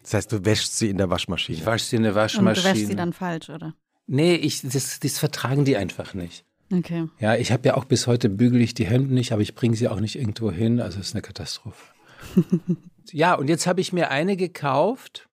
Das 0.01 0.13
heißt, 0.15 0.31
du 0.31 0.45
wäschst 0.45 0.77
sie 0.77 0.89
in 0.89 0.97
der 0.97 1.09
Waschmaschine. 1.09 1.57
Ich 1.57 1.65
wasche 1.65 1.85
sie 1.85 1.95
in 1.95 2.03
der 2.03 2.15
Waschmaschine. 2.15 2.49
Und 2.49 2.57
du 2.57 2.63
wäschst 2.63 2.87
sie 2.87 2.95
dann 2.95 3.13
falsch, 3.13 3.49
oder? 3.49 3.73
Nee, 4.07 4.35
ich, 4.35 4.61
das, 4.61 4.99
das 4.99 5.17
vertragen 5.17 5.65
die 5.65 5.77
einfach 5.77 6.13
nicht. 6.13 6.45
Okay. 6.71 7.07
Ja, 7.19 7.35
ich 7.35 7.51
habe 7.51 7.67
ja 7.67 7.75
auch 7.75 7.85
bis 7.85 8.07
heute 8.07 8.29
bügel 8.29 8.61
ich 8.61 8.73
die 8.73 8.87
Hemden 8.87 9.13
nicht, 9.13 9.31
aber 9.31 9.41
ich 9.41 9.55
bringe 9.55 9.75
sie 9.75 9.87
auch 9.87 9.99
nicht 9.99 10.17
irgendwo 10.17 10.51
hin. 10.51 10.79
Also 10.79 10.99
es 10.99 11.07
ist 11.07 11.15
eine 11.15 11.21
Katastrophe. 11.21 11.93
ja, 13.11 13.35
und 13.35 13.47
jetzt 13.47 13.67
habe 13.67 13.81
ich 13.81 13.93
mir 13.93 14.09
eine 14.09 14.35
gekauft. 14.35 15.29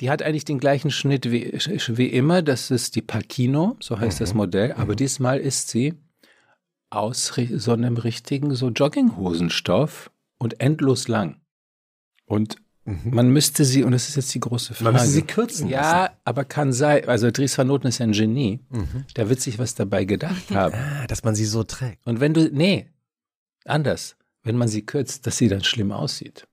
Die 0.00 0.10
hat 0.10 0.22
eigentlich 0.22 0.44
den 0.44 0.58
gleichen 0.58 0.90
Schnitt 0.90 1.30
wie, 1.30 1.52
wie 1.52 2.06
immer. 2.06 2.42
Das 2.42 2.70
ist 2.70 2.96
die 2.96 3.02
Pacino, 3.02 3.76
so 3.80 3.98
heißt 3.98 4.20
mhm. 4.20 4.24
das 4.24 4.34
Modell. 4.34 4.72
Aber 4.72 4.92
mhm. 4.92 4.96
diesmal 4.96 5.38
ist 5.38 5.68
sie 5.68 5.94
aus 6.90 7.34
so 7.54 7.72
einem 7.72 7.96
richtigen 7.96 8.54
so 8.54 8.68
Jogginghosenstoff 8.68 10.10
und 10.38 10.60
endlos 10.60 11.08
lang. 11.08 11.40
Und 12.26 12.56
Mhm. 12.86 13.14
Man 13.14 13.30
müsste 13.30 13.64
sie, 13.64 13.82
und 13.82 13.92
das 13.92 14.08
ist 14.08 14.16
jetzt 14.16 14.34
die 14.34 14.40
große 14.40 14.72
Frage. 14.74 14.84
Man 14.84 14.92
müsste 14.94 15.10
sie 15.10 15.22
kürzen. 15.22 15.68
Ja, 15.68 16.04
lassen. 16.04 16.14
aber 16.24 16.44
kann 16.44 16.72
sein. 16.72 17.06
Also 17.08 17.30
Dries 17.30 17.58
van 17.58 17.66
Noten 17.66 17.88
ist 17.88 17.98
ja 17.98 18.06
ein 18.06 18.12
Genie. 18.12 18.60
Mhm. 18.70 19.04
Der 19.16 19.28
wird 19.28 19.40
sich 19.40 19.58
was 19.58 19.74
dabei 19.74 20.04
gedacht 20.04 20.50
haben. 20.50 20.74
Ah, 20.74 21.06
dass 21.06 21.24
man 21.24 21.34
sie 21.34 21.44
so 21.44 21.64
trägt. 21.64 22.06
Und 22.06 22.20
wenn 22.20 22.32
du, 22.32 22.48
nee, 22.52 22.86
anders. 23.64 24.16
Wenn 24.44 24.56
man 24.56 24.68
sie 24.68 24.86
kürzt, 24.86 25.26
dass 25.26 25.36
sie 25.36 25.48
dann 25.48 25.64
schlimm 25.64 25.90
aussieht. 25.90 26.46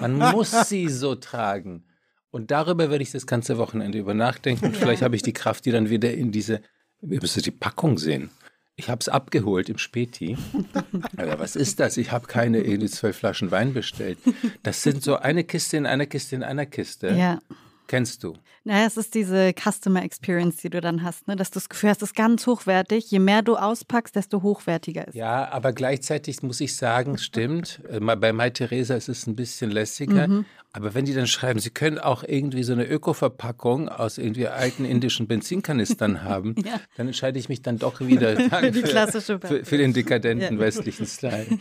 man 0.00 0.16
muss 0.16 0.68
sie 0.68 0.88
so 0.88 1.14
tragen. 1.14 1.84
Und 2.30 2.50
darüber 2.50 2.88
werde 2.88 3.02
ich 3.02 3.12
das 3.12 3.26
ganze 3.26 3.58
Wochenende 3.58 3.98
über 3.98 4.14
nachdenken. 4.14 4.64
Und 4.66 4.76
vielleicht 4.78 5.02
habe 5.02 5.14
ich 5.14 5.22
die 5.22 5.34
Kraft, 5.34 5.66
die 5.66 5.70
dann 5.70 5.90
wieder 5.90 6.12
in 6.14 6.32
diese, 6.32 6.62
ihr 7.02 7.20
müsst 7.20 7.44
die 7.44 7.50
Packung 7.50 7.98
sehen. 7.98 8.30
Ich 8.76 8.88
habe 8.88 9.00
es 9.00 9.08
abgeholt 9.08 9.68
im 9.68 9.78
Späti. 9.78 10.36
Aber 11.16 11.38
was 11.38 11.56
ist 11.56 11.78
das? 11.78 11.96
Ich 11.96 12.10
habe 12.10 12.26
keine 12.26 12.60
irgendwie 12.60 12.88
zwölf 12.88 13.18
Flaschen 13.18 13.50
Wein 13.50 13.74
bestellt. 13.74 14.18
Das 14.62 14.82
sind 14.82 15.02
so 15.02 15.16
eine 15.16 15.44
Kiste 15.44 15.76
in 15.76 15.86
einer 15.86 16.06
Kiste 16.06 16.36
in 16.36 16.42
einer 16.42 16.66
Kiste. 16.66 17.08
Ja. 17.10 17.40
Kennst 17.86 18.24
du? 18.24 18.34
Naja, 18.64 18.86
es 18.86 18.96
ist 18.96 19.14
diese 19.14 19.52
Customer 19.52 20.04
Experience, 20.04 20.56
die 20.58 20.70
du 20.70 20.80
dann 20.80 21.02
hast, 21.02 21.26
ne? 21.26 21.34
dass 21.34 21.50
du 21.50 21.54
das 21.54 21.68
Gefühl 21.68 21.90
hast, 21.90 22.02
es 22.02 22.10
ist 22.10 22.14
ganz 22.14 22.46
hochwertig. 22.46 23.10
Je 23.10 23.18
mehr 23.18 23.42
du 23.42 23.56
auspackst, 23.56 24.14
desto 24.14 24.42
hochwertiger 24.42 25.08
ist 25.08 25.14
Ja, 25.14 25.50
aber 25.50 25.72
gleichzeitig 25.72 26.42
muss 26.42 26.60
ich 26.60 26.76
sagen, 26.76 27.18
stimmt, 27.18 27.80
äh, 27.88 27.98
bei 28.00 28.32
Mai 28.32 28.50
Theresa 28.50 28.94
ist 28.94 29.08
es 29.08 29.26
ein 29.26 29.34
bisschen 29.34 29.70
lässiger. 29.70 30.28
Mhm. 30.28 30.44
Aber 30.72 30.94
wenn 30.94 31.04
die 31.04 31.12
dann 31.12 31.26
schreiben, 31.26 31.58
sie 31.58 31.70
können 31.70 31.98
auch 31.98 32.24
irgendwie 32.24 32.62
so 32.62 32.72
eine 32.72 32.86
Öko-Verpackung 32.86 33.88
aus 33.88 34.16
irgendwie 34.16 34.48
alten 34.48 34.84
indischen 34.84 35.26
Benzinkanistern 35.26 36.22
haben, 36.24 36.54
ja. 36.64 36.80
dann 36.96 37.08
entscheide 37.08 37.38
ich 37.38 37.48
mich 37.48 37.62
dann 37.62 37.78
doch 37.78 38.00
wieder 38.00 38.36
für, 38.50 38.70
die 38.70 38.82
klassische 38.82 39.38
für, 39.40 39.64
für 39.64 39.76
den 39.76 39.92
dekadenten 39.92 40.56
ja. 40.56 40.60
westlichen 40.60 41.06
Style. 41.06 41.58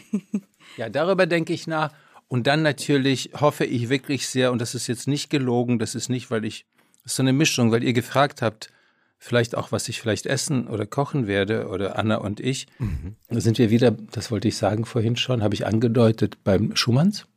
Ja, 0.78 0.90
darüber 0.90 1.26
denke 1.26 1.52
ich 1.52 1.68
nach. 1.68 1.92
Und 2.28 2.48
dann 2.48 2.62
natürlich 2.62 3.32
hoffe 3.34 3.66
ich 3.66 3.90
wirklich 3.90 4.28
sehr, 4.28 4.54
und 4.54 4.62
das 4.62 4.74
ist 4.74 4.88
jetzt 4.88 5.08
nicht 5.08 5.30
gelogen, 5.30 5.80
das 5.80 5.96
ist 5.96 6.08
nicht, 6.08 6.32
weil 6.32 6.46
ich, 6.46 6.66
ist 7.04 7.16
so 7.16 7.24
eine 7.24 7.34
Mischung, 7.34 7.72
weil 7.72 7.84
ihr 7.84 7.94
gefragt 7.94 8.42
habt, 8.42 8.72
vielleicht 9.18 9.56
auch, 9.56 9.72
was 9.72 9.88
ich 9.88 10.02
vielleicht 10.02 10.26
essen 10.26 10.68
oder 10.68 10.86
kochen 10.88 11.28
werde, 11.28 11.68
oder 11.68 11.98
Anna 11.98 12.18
und 12.18 12.40
ich. 12.40 12.68
Mhm. 12.80 13.16
Da 13.30 13.40
sind 13.40 13.58
wir 13.60 13.70
wieder, 13.70 13.92
das 13.92 14.32
wollte 14.32 14.48
ich 14.48 14.58
sagen 14.58 14.86
vorhin 14.86 15.16
schon, 15.16 15.44
habe 15.44 15.54
ich 15.54 15.66
angedeutet 15.66 16.44
beim 16.44 16.76
Schumanns. 16.76 17.28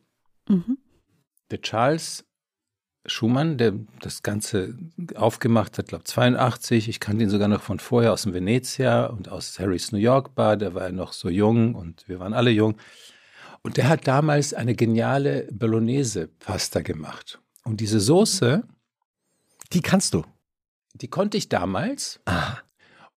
Mhm. 0.49 0.79
Der 1.51 1.61
Charles 1.61 2.25
Schumann, 3.07 3.59
der 3.59 3.75
das 4.01 4.23
Ganze 4.23 4.79
aufgemacht 5.15 5.77
hat, 5.77 5.89
glaube 5.89 6.05
82. 6.05 6.89
Ich 6.89 7.01
kannte 7.01 7.25
ihn 7.25 7.31
sogar 7.31 7.49
noch 7.49 7.61
von 7.61 7.79
vorher 7.79 8.15
aus 8.15 8.23
dem 8.23 8.33
Venezia 8.33 9.07
und 9.07 9.29
aus 9.29 9.59
Harrys 9.59 9.93
New 9.93 9.99
York 9.99 10.35
Bar. 10.35 10.57
Der 10.57 10.75
war 10.75 10.85
ja 10.85 10.93
noch 10.93 11.13
so 11.13 11.29
jung 11.29 11.75
und 11.75 12.09
wir 12.09 12.19
waren 12.19 12.33
alle 12.33 12.51
jung. 12.51 12.77
Und 13.63 13.77
der 13.77 13.89
hat 13.89 14.07
damals 14.07 14.55
eine 14.55 14.75
geniale 14.75 15.49
Bolognese-Pasta 15.53 16.81
gemacht. 16.81 17.41
Und 17.63 17.81
diese 17.81 18.01
Soße. 18.01 18.65
Die 19.75 19.83
kannst 19.83 20.15
du. 20.15 20.25
Die 20.95 21.09
konnte 21.09 21.37
ich 21.37 21.49
damals. 21.49 22.21
Ah. 22.25 22.59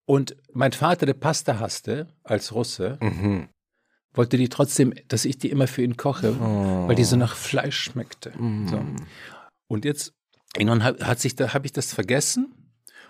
Und 0.05 0.35
mein 0.51 0.71
Vater, 0.71 1.05
der 1.05 1.13
Pasta 1.13 1.59
hasste 1.59 2.07
als 2.23 2.53
Russe, 2.53 2.97
mhm. 3.01 3.49
wollte 4.13 4.37
die 4.37 4.49
trotzdem, 4.49 4.93
dass 5.07 5.25
ich 5.25 5.37
die 5.37 5.49
immer 5.49 5.67
für 5.67 5.83
ihn 5.83 5.97
koche, 5.97 6.35
oh. 6.39 6.87
weil 6.87 6.95
die 6.95 7.03
so 7.03 7.17
nach 7.17 7.35
Fleisch 7.35 7.79
schmeckte. 7.79 8.31
Mhm. 8.37 8.67
So. 8.67 8.85
Und 9.67 9.85
jetzt, 9.85 10.13
irgendwann 10.55 10.83
hat 10.83 11.19
sich 11.19 11.35
da, 11.35 11.53
habe 11.53 11.65
ich 11.65 11.73
das 11.73 11.93
vergessen. 11.93 12.53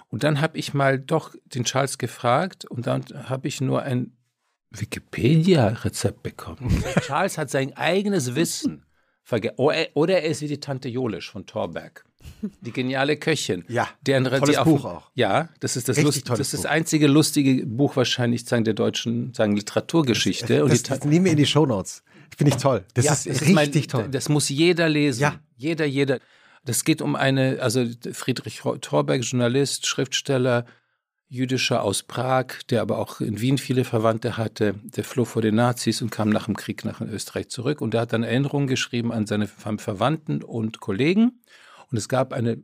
Und 0.10 0.24
dann 0.24 0.41
habe 0.41 0.58
ich 0.58 0.74
mal 0.74 1.00
doch 1.00 1.36
den 1.45 1.66
Charles 1.66 1.98
gefragt 1.98 2.66
und 2.66 2.88
dann 2.88 3.04
habe 3.30 3.48
ich 3.48 3.62
nur 3.62 3.84
ein 3.84 4.18
Wikipedia-Rezept 4.72 6.24
bekommen. 6.24 6.84
Charles 7.02 7.38
hat 7.38 7.50
sein 7.50 7.76
eigenes 7.76 8.36
Wissen. 8.36 8.87
Oder 9.58 10.22
er 10.22 10.30
ist 10.30 10.42
wie 10.42 10.48
die 10.48 10.60
Tante 10.60 10.90
Jolisch 10.90 11.32
von 11.32 11.46
Thorberg. 11.46 12.06
Die 12.62 12.72
geniale 12.72 13.18
Köchin. 13.18 13.64
Ja, 13.68 13.88
deren 14.02 14.26
tolles 14.26 14.64
Buch 14.64 14.86
auch. 14.86 15.10
Ja, 15.16 15.50
das 15.60 15.78
ist 15.78 15.88
das, 15.88 16.02
Lust, 16.02 16.30
das, 16.30 16.40
ist 16.40 16.54
das 16.54 16.66
einzige 16.66 17.08
lustige 17.08 17.66
Buch 17.66 17.96
wahrscheinlich 17.96 18.46
sagen, 18.46 18.64
der 18.64 18.74
deutschen 18.74 19.34
sagen, 19.34 19.56
Literaturgeschichte. 19.56 20.60
Das, 20.60 20.84
das, 20.84 21.00
das 21.00 21.06
nehmen 21.06 21.26
wir 21.26 21.32
in 21.32 21.38
die 21.38 21.46
Shownotes. 21.46 22.04
Finde 22.36 22.54
ich 22.54 22.62
toll. 22.62 22.84
Das 22.94 23.06
ja, 23.06 23.14
ist 23.14 23.28
richtig 23.28 23.56
mein, 23.56 23.72
toll. 23.72 24.08
Das 24.12 24.30
muss 24.30 24.50
jeder 24.50 24.90
lesen. 24.90 25.22
Ja. 25.22 25.40
Jeder, 25.58 25.86
jeder. 25.86 26.20
Das 26.66 26.84
geht 26.84 27.02
um 27.02 27.16
eine, 27.16 27.60
also 27.62 27.86
Friedrich 28.12 28.62
Thorberg, 28.82 29.24
Journalist, 29.24 29.88
Schriftsteller, 29.88 30.66
jüdischer 31.30 31.84
aus 31.84 32.04
Prag, 32.04 32.64
der 32.70 32.82
aber 32.82 32.98
auch 33.00 33.20
in 33.20 33.42
Wien 33.42 33.58
viele 33.58 33.84
Verwandte 33.84 34.38
hatte, 34.38 34.76
der 34.84 35.04
floh 35.04 35.26
vor 35.26 35.42
den 35.42 35.56
Nazis 35.56 36.02
und 36.02 36.10
kam 36.10 36.30
nach 36.30 36.46
dem 36.46 36.56
Krieg 36.56 36.86
nach 36.86 37.02
Österreich 37.02 37.50
zurück. 37.50 37.82
Und 37.82 37.94
er 37.94 38.02
hat 38.02 38.14
dann 38.14 38.24
Erinnerungen 38.24 38.68
geschrieben 38.68 39.12
an 39.12 39.28
seine 39.28 39.48
Verwandten 39.48 40.42
und 40.42 40.80
Kollegen. 40.80 41.42
Und 41.92 41.98
es 41.98 42.08
gab 42.08 42.34
eine 42.34 42.62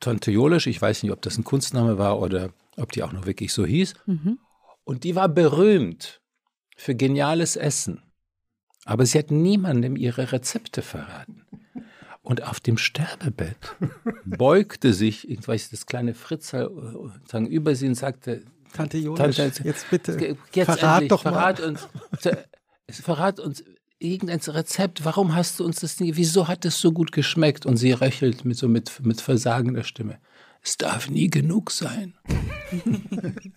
Tante 0.00 0.30
Jolisch, 0.30 0.66
ich 0.66 0.80
weiß 0.80 1.02
nicht, 1.02 1.12
ob 1.12 1.22
das 1.22 1.38
ein 1.38 1.44
Kunstname 1.44 1.98
war 1.98 2.20
oder 2.20 2.50
ob 2.76 2.92
die 2.92 3.02
auch 3.02 3.12
noch 3.12 3.26
wirklich 3.26 3.52
so 3.52 3.64
hieß. 3.64 3.94
Mhm. 4.06 4.38
Und 4.84 5.04
die 5.04 5.16
war 5.16 5.28
berühmt 5.28 6.20
für 6.76 6.94
geniales 6.94 7.56
Essen. 7.56 8.02
Aber 8.84 9.04
sie 9.04 9.18
hat 9.18 9.30
niemandem 9.30 9.96
ihre 9.96 10.30
Rezepte 10.30 10.82
verraten. 10.82 11.45
Und 12.26 12.42
auf 12.42 12.58
dem 12.58 12.76
Sterbebett 12.76 13.76
beugte 14.24 14.92
sich, 14.92 15.30
ich 15.30 15.46
weiß, 15.46 15.70
das 15.70 15.86
kleine 15.86 16.12
Fritzl 16.12 16.68
sagen, 17.24 17.46
über 17.46 17.76
sie 17.76 17.86
und 17.86 17.94
sagte, 17.94 18.42
Tante 18.72 18.98
Jonas, 18.98 19.36
jetzt 19.36 19.88
bitte, 19.90 20.36
jetzt 20.52 20.66
verrat 20.66 20.94
endlich, 20.94 21.08
doch 21.08 21.22
verrat 21.22 21.60
mal. 21.60 21.68
Uns, 21.68 21.88
verrat 23.00 23.38
uns 23.38 23.62
irgendein 24.00 24.40
Rezept, 24.40 25.04
warum 25.04 25.36
hast 25.36 25.60
du 25.60 25.64
uns 25.64 25.78
das 25.78 26.00
nie, 26.00 26.16
wieso 26.16 26.48
hat 26.48 26.64
es 26.64 26.80
so 26.80 26.90
gut 26.90 27.12
geschmeckt? 27.12 27.64
Und 27.64 27.76
sie 27.76 27.92
röchelt 27.92 28.44
mit 28.44 28.56
so 28.56 28.66
mit, 28.66 29.06
mit 29.06 29.20
versagender 29.20 29.84
Stimme. 29.84 30.18
Es 30.64 30.76
darf 30.76 31.08
nie 31.08 31.30
genug 31.30 31.70
sein. 31.70 32.14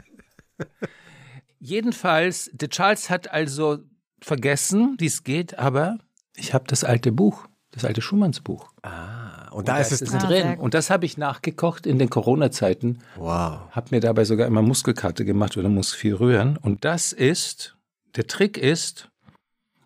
Jedenfalls, 1.60 2.52
der 2.54 2.70
Charles 2.70 3.10
hat 3.10 3.32
also 3.32 3.80
vergessen, 4.22 4.96
wie 5.00 5.08
es 5.08 5.24
geht, 5.24 5.58
aber 5.58 5.98
ich 6.36 6.54
habe 6.54 6.66
das 6.68 6.84
alte 6.84 7.12
Buch 7.12 7.50
das 7.80 7.88
alte 7.88 8.02
Schumannsbuch. 8.02 8.72
Ah, 8.84 9.50
und, 9.50 9.60
und 9.60 9.68
da 9.68 9.78
ist 9.78 9.92
es 9.92 10.02
drin. 10.02 10.20
drin. 10.20 10.60
Und 10.60 10.74
das 10.74 10.90
habe 10.90 11.06
ich 11.06 11.18
nachgekocht 11.18 11.86
in 11.86 12.00
den 12.00 12.10
Corona-Zeiten. 12.10 13.00
Wow. 13.16 13.62
Habe 13.72 13.88
mir 13.92 14.00
dabei 14.00 14.26
sogar 14.26 14.48
immer 14.48 14.62
Muskelkarte 14.62 15.26
gemacht 15.26 15.58
oder 15.58 15.70
muss 15.70 15.94
viel 15.94 16.16
rühren. 16.16 16.58
Und 16.58 16.86
das 16.86 17.14
ist, 17.14 17.78
der 18.16 18.28
Trick 18.28 18.58
ist, 18.58 19.10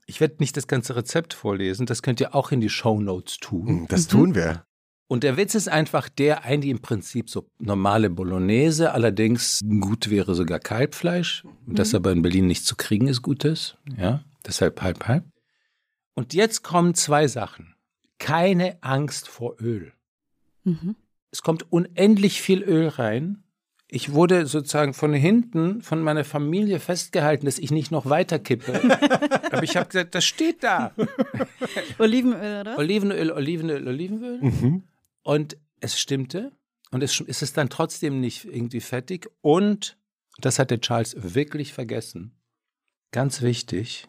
ich 0.05 0.19
werde 0.19 0.35
nicht 0.39 0.57
das 0.57 0.67
ganze 0.67 0.95
Rezept 0.95 1.33
vorlesen, 1.33 1.85
das 1.85 2.01
könnt 2.01 2.19
ihr 2.19 2.35
auch 2.35 2.51
in 2.51 2.61
die 2.61 2.69
Show 2.69 2.99
Notes 2.99 3.37
tun. 3.37 3.67
Hm, 3.67 3.87
das 3.87 4.07
tun 4.07 4.35
wir. 4.35 4.65
Und 5.07 5.23
der 5.23 5.37
Witz 5.37 5.53
ist 5.53 5.69
einfach 5.69 6.09
der, 6.09 6.43
eigentlich 6.43 6.71
im 6.71 6.81
Prinzip 6.81 7.29
so 7.29 7.47
normale 7.59 8.09
Bolognese, 8.09 8.93
allerdings 8.93 9.61
gut 9.81 10.09
wäre 10.09 10.33
sogar 10.33 10.59
Kalbfleisch, 10.59 11.43
mhm. 11.65 11.75
das 11.75 11.93
aber 11.93 12.11
in 12.11 12.21
Berlin 12.21 12.47
nicht 12.47 12.65
zu 12.65 12.75
kriegen 12.75 13.07
ist, 13.07 13.21
gutes. 13.21 13.77
Ja, 13.97 14.23
deshalb 14.45 14.81
halb, 14.81 15.07
halb. 15.07 15.25
Und 16.15 16.33
jetzt 16.33 16.63
kommen 16.63 16.95
zwei 16.95 17.27
Sachen 17.27 17.72
keine 18.24 18.82
Angst 18.82 19.28
vor 19.28 19.57
Öl. 19.59 19.91
Mhm. 20.63 20.95
Es 21.30 21.41
kommt 21.41 21.69
unendlich 21.74 22.41
viel 22.41 22.63
Öl 22.63 22.88
rein. 22.88 23.43
Ich 23.89 24.13
wurde 24.13 24.45
sozusagen 24.45 24.93
von 24.93 25.13
hinten 25.13 25.82
von 25.82 26.01
meiner 26.01 26.24
Familie 26.24 26.80
festgehalten, 26.80 27.45
dass 27.45 27.59
ich 27.59 27.69
nicht 27.69 27.91
noch 27.91 28.09
weiter 28.09 28.39
kippe. 28.39 28.82
Aber 29.51 29.63
ich 29.63 29.76
habe 29.76 29.88
gesagt, 29.88 30.15
das 30.15 30.24
steht 30.24 30.63
da. 30.63 30.95
Olivenöl, 31.99 32.61
oder? 32.61 32.78
Olivenöl, 32.78 33.30
Olivenöl, 33.30 33.86
Olivenöl. 33.86 34.39
Mhm. 34.41 34.84
Und 35.24 35.57
es 35.82 35.99
stimmte. 35.99 36.53
Und 36.91 37.03
es 37.03 37.19
ist 37.19 37.41
es 37.41 37.51
dann 37.51 37.69
trotzdem 37.69 38.21
nicht 38.21 38.45
irgendwie 38.45 38.80
fettig. 38.80 39.30
Und 39.41 39.97
das 40.38 40.59
hat 40.59 40.71
der 40.71 40.80
Charles 40.80 41.17
wirklich 41.36 41.74
vergessen. 41.74 42.32
Ganz 43.11 43.41
wichtig, 43.41 44.07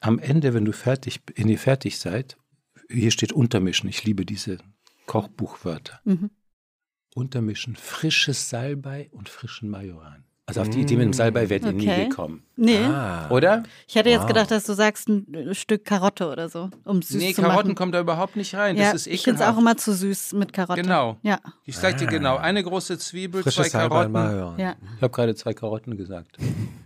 am 0.00 0.18
Ende, 0.18 0.54
wenn 0.54 0.64
du 0.64 0.72
fertig, 0.72 1.20
in 1.36 1.48
ihr 1.48 1.58
fertig 1.58 2.00
seid, 2.00 2.36
hier 2.88 3.10
steht 3.10 3.32
untermischen, 3.32 3.88
ich 3.88 4.04
liebe 4.04 4.24
diese 4.24 4.58
Kochbuchwörter. 5.06 6.00
Mhm. 6.04 6.30
Untermischen 7.14 7.76
frisches 7.76 8.48
Salbei 8.48 9.08
und 9.12 9.28
frischen 9.28 9.68
Majoran. 9.68 10.24
Also 10.46 10.60
auf 10.60 10.68
die 10.68 10.82
Idee 10.82 10.96
mit 10.96 11.06
dem 11.06 11.12
Salbei 11.14 11.48
wärt 11.48 11.64
ihr 11.64 11.72
nie 11.72 11.88
Okay. 11.88 12.08
gekommen. 12.08 12.42
Nee, 12.56 12.76
Ah. 12.84 13.30
Oder? 13.30 13.62
ich 13.88 13.94
hätte 13.94 14.10
jetzt 14.10 14.20
Wow. 14.22 14.28
gedacht, 14.28 14.50
dass 14.50 14.64
du 14.64 14.74
sagst 14.74 15.08
ein 15.08 15.54
Stück 15.54 15.86
Karotte 15.86 16.28
oder 16.30 16.50
so, 16.50 16.68
um 16.84 17.00
süß 17.00 17.16
nee, 17.16 17.32
zu 17.32 17.40
Karotten 17.40 17.68
machen. 17.68 17.74
kommen 17.74 17.92
da 17.92 18.00
überhaupt 18.00 18.36
nicht 18.36 18.54
rein. 18.54 18.76
ja, 18.76 18.92
das 18.92 19.02
ist 19.02 19.06
ich 19.06 19.22
finde 19.22 19.36
es 19.36 19.40
ekelhaft. 19.40 19.56
auch 19.56 19.60
immer 19.62 19.76
zu 19.78 19.94
süß 19.94 20.34
mit 20.34 20.52
Karotte. 20.52 20.82
Genau. 20.82 21.16
Ja, 21.22 21.40
Ich 21.64 21.78
sag 21.78 21.96
dir 21.96 22.06
genau, 22.06 22.36
eine 22.36 22.62
große 22.62 22.98
Zwiebel, 22.98 23.42
zwei 23.42 23.50
Frisches 23.52 23.72
Salbei 23.72 23.88
Karotten. 23.94 24.12
mal 24.12 24.30
hören. 24.32 24.58
ja. 24.58 24.76
Ich 24.96 25.02
habe 25.02 25.14
gerade 25.14 25.34
zwei 25.34 25.54
Karotten 25.54 25.96
gesagt. 25.96 26.36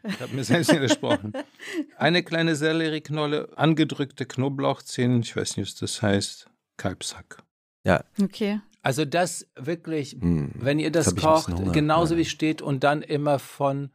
Ich 0.07 0.21
habe 0.21 0.33
mir 0.37 0.45
selbst 0.45 0.73
widersprochen. 0.73 1.33
Eine 1.99 2.23
kleine 2.23 2.55
Sellerieknolle, 2.55 3.49
angedrückte 3.57 4.25
Knoblauchzehen, 4.25 5.21
ich 5.23 5.35
weiß 5.37 5.57
nicht, 5.57 5.73
was 5.73 5.81
das 5.81 6.01
heißt, 6.01 6.47
Kalbshack. 6.77 7.43
Ja. 7.85 8.05
Okay. 8.23 8.61
Also 8.89 9.05
das 9.05 9.47
wirklich, 9.55 10.13
Hm. 10.19 10.51
wenn 10.55 10.79
ihr 10.79 10.91
das 10.91 11.15
kocht, 11.15 11.51
genauso 11.75 12.15
Ja. 12.15 12.21
wie 12.21 12.25
steht 12.25 12.63
und 12.63 12.85
dann 12.85 13.03
immer 13.03 13.39
von, 13.39 13.91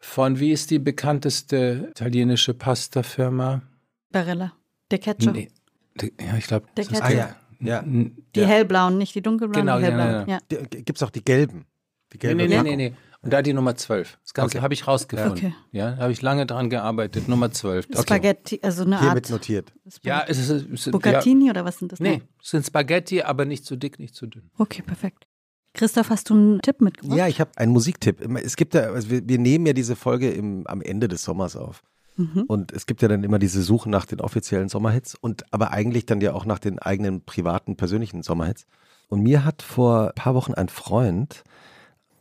von 0.00 0.40
wie 0.40 0.50
ist 0.50 0.72
die 0.72 0.80
bekannteste 0.80 1.86
italienische 1.92 2.54
Pastafirma? 2.54 3.62
Barilla. 4.10 4.52
Der 4.90 4.98
Ketchup. 4.98 5.32
Nee, 5.34 5.52
die- 6.00 6.12
ja, 6.20 6.36
ich 6.36 6.46
glaube. 6.48 6.66
Der 6.76 6.86
Ketchup. 6.86 7.04
Ah 7.04 7.10
ja. 7.12 7.36
ja. 7.60 7.82
Die 7.82 8.12
Die 8.34 8.46
hellblauen, 8.46 8.98
nicht 8.98 9.14
die 9.14 9.22
dunkelblauen, 9.22 9.64
Genau, 9.66 9.78
die 9.78 9.84
ja, 9.84 9.90
hellblauen. 9.90 10.28
ja, 10.28 10.38
Ja, 10.50 10.66
Gibt 10.66 10.96
es 10.98 11.02
auch 11.04 11.10
die 11.10 11.22
gelben? 11.24 11.64
Die 12.12 12.16
Nee, 12.16 12.18
gelbe 12.18 12.36
nee, 12.42 12.48
nee, 12.48 12.56
Packung? 12.56 12.76
nee, 12.76 12.90
nee. 12.90 12.96
Und 13.28 13.32
da 13.34 13.42
die 13.42 13.52
Nummer 13.52 13.76
12. 13.76 14.18
Das 14.22 14.32
Ganze 14.32 14.56
Okay. 14.56 14.62
habe 14.62 14.72
ich 14.74 14.86
rausgefunden. 14.86 15.32
Okay. 15.32 15.54
Ja, 15.70 15.90
da 15.92 16.02
habe 16.04 16.12
ich 16.12 16.22
lange 16.22 16.46
dran 16.46 16.70
gearbeitet. 16.70 17.28
Nummer 17.28 17.50
12. 17.50 17.88
Spaghetti, 18.00 18.58
also 18.62 18.84
eine 18.84 18.98
Hiermit 19.00 19.26
Art. 19.26 19.30
notiert. 19.30 19.72
Ja, 20.02 20.24
es 20.26 20.38
ist. 20.38 20.48
Es 20.50 20.62
ist 20.62 20.86
ja, 20.86 20.92
Bucatini 20.92 21.50
oder 21.50 21.64
was 21.64 21.78
sind 21.78 21.92
das? 21.92 22.00
nee, 22.00 22.22
es 22.42 22.50
sind 22.50 22.64
Spaghetti, 22.66 23.22
aber 23.22 23.44
nicht 23.44 23.64
zu 23.66 23.76
dick, 23.76 23.98
nicht 23.98 24.14
zu 24.14 24.26
dünn. 24.26 24.50
Okay, 24.56 24.82
perfekt. 24.82 25.26
Christoph, 25.74 26.08
hast 26.10 26.30
du 26.30 26.34
einen 26.34 26.60
Tipp 26.62 26.80
mitgebracht? 26.80 27.18
Ja, 27.18 27.28
ich 27.28 27.40
habe 27.40 27.50
einen 27.56 27.72
Musiktipp. 27.72 28.20
Es 28.42 28.56
gibt 28.56 28.74
ja, 28.74 28.90
also 28.90 29.10
wir, 29.10 29.28
wir 29.28 29.38
nehmen 29.38 29.66
ja 29.66 29.74
diese 29.74 29.94
Folge 29.94 30.30
im, 30.30 30.66
am 30.66 30.80
Ende 30.80 31.06
des 31.08 31.22
Sommers 31.22 31.54
auf. 31.54 31.82
Mhm. 32.16 32.44
Und 32.48 32.72
es 32.72 32.86
gibt 32.86 33.00
ja 33.02 33.08
dann 33.08 33.22
immer 33.22 33.38
diese 33.38 33.62
Suche 33.62 33.88
nach 33.88 34.04
den 34.06 34.20
offiziellen 34.20 34.68
Sommerhits 34.68 35.14
und 35.14 35.44
aber 35.52 35.70
eigentlich 35.70 36.04
dann 36.06 36.20
ja 36.20 36.32
auch 36.32 36.46
nach 36.46 36.58
den 36.58 36.78
eigenen 36.78 37.22
privaten, 37.24 37.76
persönlichen 37.76 38.22
Sommerhits. 38.22 38.66
Und 39.08 39.22
mir 39.22 39.44
hat 39.44 39.62
vor 39.62 40.08
ein 40.08 40.14
paar 40.14 40.34
Wochen 40.34 40.54
ein 40.54 40.68
Freund 40.68 41.44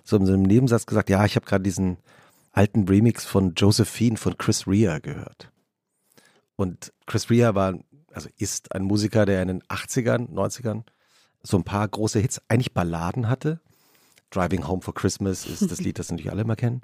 so 0.08 0.16
in 0.16 0.26
so 0.26 0.34
einem 0.34 0.44
Nebensatz 0.44 0.86
gesagt, 0.86 1.10
ja, 1.10 1.26
ich 1.26 1.36
habe 1.36 1.46
gerade 1.46 1.64
diesen 1.64 1.98
alten 2.54 2.88
Remix 2.88 3.26
von 3.26 3.54
Josephine 3.56 4.18
von 4.18 4.38
Chris 4.38 4.68
Rea 4.68 5.00
gehört. 5.00 5.52
Und 6.56 6.94
Chris 7.06 7.30
Rea 7.30 7.56
war, 7.56 7.78
also 8.14 8.30
ist 8.38 8.74
ein 8.74 8.84
Musiker, 8.84 9.26
der 9.26 9.42
in 9.42 9.50
den 9.50 9.64
80ern, 9.64 10.30
90ern 10.30 10.84
so 11.44 11.58
ein 11.58 11.64
paar 11.64 11.88
große 11.88 12.20
Hits, 12.20 12.42
eigentlich 12.48 12.74
Balladen 12.74 13.30
hatte. 13.30 13.60
Driving 14.32 14.68
Home 14.68 14.82
for 14.82 14.94
Christmas 14.94 15.46
ist 15.46 15.72
das 15.72 15.82
Lied, 15.82 16.00
das 16.00 16.10
natürlich 16.10 16.32
alle 16.32 16.42
immer 16.42 16.56
kennen. 16.56 16.82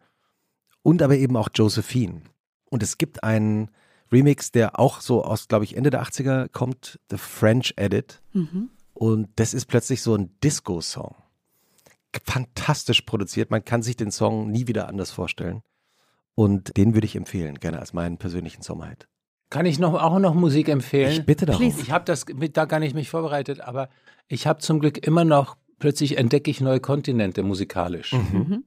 Und 0.82 1.02
aber 1.02 1.16
eben 1.16 1.36
auch 1.38 1.50
Josephine. 1.54 2.22
Und 2.70 2.84
es 2.84 2.98
gibt 2.98 3.24
einen 3.24 3.72
Remix, 4.12 4.52
der 4.52 4.80
auch 4.80 5.02
so 5.02 5.24
aus, 5.24 5.48
glaube 5.48 5.66
ich, 5.66 5.76
Ende 5.76 5.90
der 5.90 6.04
80er 6.04 6.50
kommt, 6.50 7.00
The 7.10 7.18
French 7.18 7.74
Edit. 7.78 8.22
Mhm. 8.34 8.70
Und 8.94 9.30
das 9.38 9.54
ist 9.54 9.66
plötzlich 9.66 10.02
so 10.02 10.16
ein 10.16 10.38
Disco-Song. 10.44 11.16
Fantastisch 12.24 13.02
produziert. 13.02 13.52
Man 13.52 13.66
kann 13.66 13.82
sich 13.82 13.96
den 13.96 14.12
Song 14.12 14.52
nie 14.52 14.68
wieder 14.68 14.88
anders 14.88 15.12
vorstellen. 15.12 15.62
Und 16.36 16.76
den 16.78 16.94
würde 16.94 17.06
ich 17.06 17.16
empfehlen, 17.16 17.60
gerne 17.60 17.80
als 17.80 17.94
meinen 17.94 18.18
persönlichen 18.18 18.62
Sommerhit. 18.62 19.08
Kann 19.50 19.66
ich 19.68 19.78
noch, 19.78 19.94
auch 19.94 20.18
noch 20.18 20.34
Musik 20.34 20.68
empfehlen? 20.68 21.12
Ich 21.12 21.26
bitte 21.26 21.46
darum. 21.46 21.62
Please. 21.62 21.80
Ich 21.82 21.92
habe 21.92 22.06
das 22.06 22.26
mit, 22.28 22.58
da 22.58 22.66
gar 22.66 22.80
nicht 22.80 22.96
mich 22.96 23.10
vorbereitet, 23.10 23.62
aber 23.62 23.90
ich 24.28 24.48
habe 24.48 24.60
zum 24.60 24.80
Glück 24.80 25.06
immer 25.06 25.26
noch, 25.26 25.58
plötzlich 25.78 26.18
entdecke 26.18 26.50
ich 26.50 26.60
neue 26.60 26.80
Kontinente 26.80 27.44
musikalisch. 27.44 28.14
Mhm. 28.14 28.64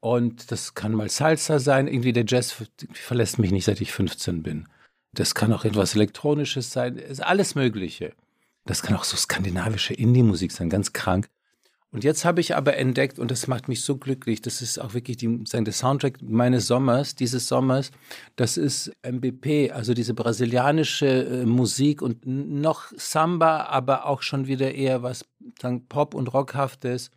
Und 0.00 0.50
das 0.50 0.74
kann 0.74 0.92
mal 0.92 1.10
Salsa 1.10 1.58
sein, 1.58 1.88
irgendwie 1.88 2.12
der 2.12 2.24
Jazz 2.26 2.54
verlässt 2.92 3.38
mich 3.38 3.50
nicht, 3.50 3.64
seit 3.64 3.80
ich 3.80 3.92
15 3.92 4.42
bin. 4.42 4.68
Das 5.12 5.34
kann 5.34 5.52
auch 5.52 5.64
etwas 5.64 5.94
Elektronisches 5.94 6.70
sein, 6.70 6.96
ist 6.96 7.22
alles 7.22 7.54
Mögliche. 7.54 8.14
Das 8.64 8.82
kann 8.82 8.96
auch 8.96 9.04
so 9.04 9.16
skandinavische 9.16 9.94
Indie-Musik 9.94 10.52
sein, 10.52 10.70
ganz 10.70 10.92
krank. 10.92 11.28
Und 11.92 12.04
jetzt 12.04 12.24
habe 12.24 12.40
ich 12.40 12.56
aber 12.56 12.76
entdeckt, 12.76 13.18
und 13.18 13.30
das 13.30 13.46
macht 13.46 13.68
mich 13.68 13.82
so 13.82 13.96
glücklich, 13.96 14.42
das 14.42 14.60
ist 14.60 14.78
auch 14.78 14.92
wirklich 14.92 15.16
die, 15.16 15.40
sagen, 15.46 15.64
der 15.64 15.72
Soundtrack 15.72 16.20
meines 16.20 16.66
Sommers, 16.66 17.14
dieses 17.14 17.46
Sommers, 17.46 17.90
das 18.34 18.56
ist 18.56 18.92
MBP, 19.02 19.72
also 19.72 19.94
diese 19.94 20.12
brasilianische 20.12 21.06
äh, 21.06 21.46
Musik 21.46 22.02
und 22.02 22.26
noch 22.26 22.92
Samba, 22.96 23.66
aber 23.66 24.06
auch 24.06 24.22
schon 24.22 24.46
wieder 24.46 24.74
eher 24.74 25.02
was 25.02 25.24
sagen, 25.60 25.86
Pop- 25.88 26.14
und 26.14 26.32
Rockhaftes. 26.34 27.10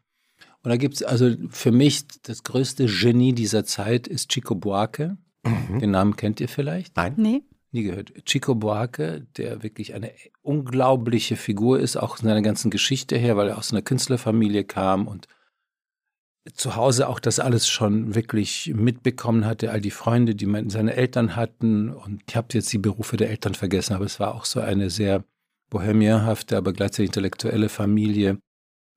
Und 0.64 0.70
da 0.70 0.78
gibt 0.78 0.96
es 0.96 1.04
also 1.04 1.36
für 1.50 1.72
mich 1.72 2.06
das 2.24 2.44
größte 2.44 2.86
Genie 2.86 3.34
dieser 3.34 3.66
Zeit 3.66 4.08
ist 4.08 4.30
Chico 4.30 4.56
Buarque. 4.56 5.18
Den 5.46 5.92
Namen 5.92 6.16
kennt 6.16 6.40
ihr 6.42 6.50
vielleicht? 6.50 6.96
Nein? 6.96 7.14
Nee. 7.18 7.44
Nie 7.72 7.84
gehört. 7.84 8.26
Chico 8.26 8.56
Buarque, 8.56 9.28
der 9.38 9.62
wirklich 9.62 9.94
eine 9.94 10.12
unglaubliche 10.42 11.36
Figur 11.36 11.80
ist, 11.80 11.98
auch 11.98 12.20
in 12.20 12.26
seiner 12.26 12.42
ganzen 12.42 12.72
Geschichte 12.72 13.16
her, 13.16 13.38
weil 13.38 13.50
er 13.50 13.58
aus 13.58 13.72
einer 13.72 13.84
Künstlerfamilie 13.84 14.64
kam 14.64 15.08
und 15.08 15.28
zu 16.54 16.76
Hause 16.76 17.08
auch 17.08 17.20
das 17.20 17.40
alles 17.40 17.68
schon 17.68 18.16
wirklich 18.16 18.72
mitbekommen 18.74 19.46
hatte, 19.46 19.72
all 19.72 19.82
die 19.82 19.92
Freunde, 19.92 20.36
die 20.36 20.48
seine 20.70 20.96
Eltern 20.96 21.36
hatten. 21.36 21.92
Und 21.92 22.24
ich 22.28 22.36
habe 22.36 22.48
jetzt 22.54 22.72
die 22.74 22.80
Berufe 22.80 23.18
der 23.18 23.30
Eltern 23.30 23.54
vergessen, 23.54 23.94
aber 23.94 24.06
es 24.06 24.20
war 24.20 24.34
auch 24.34 24.46
so 24.46 24.60
eine 24.60 24.90
sehr 24.90 25.24
bohemienhafte, 25.70 26.58
aber 26.58 26.74
gleichzeitig 26.74 27.10
intellektuelle 27.10 27.70
Familie. 27.70 28.40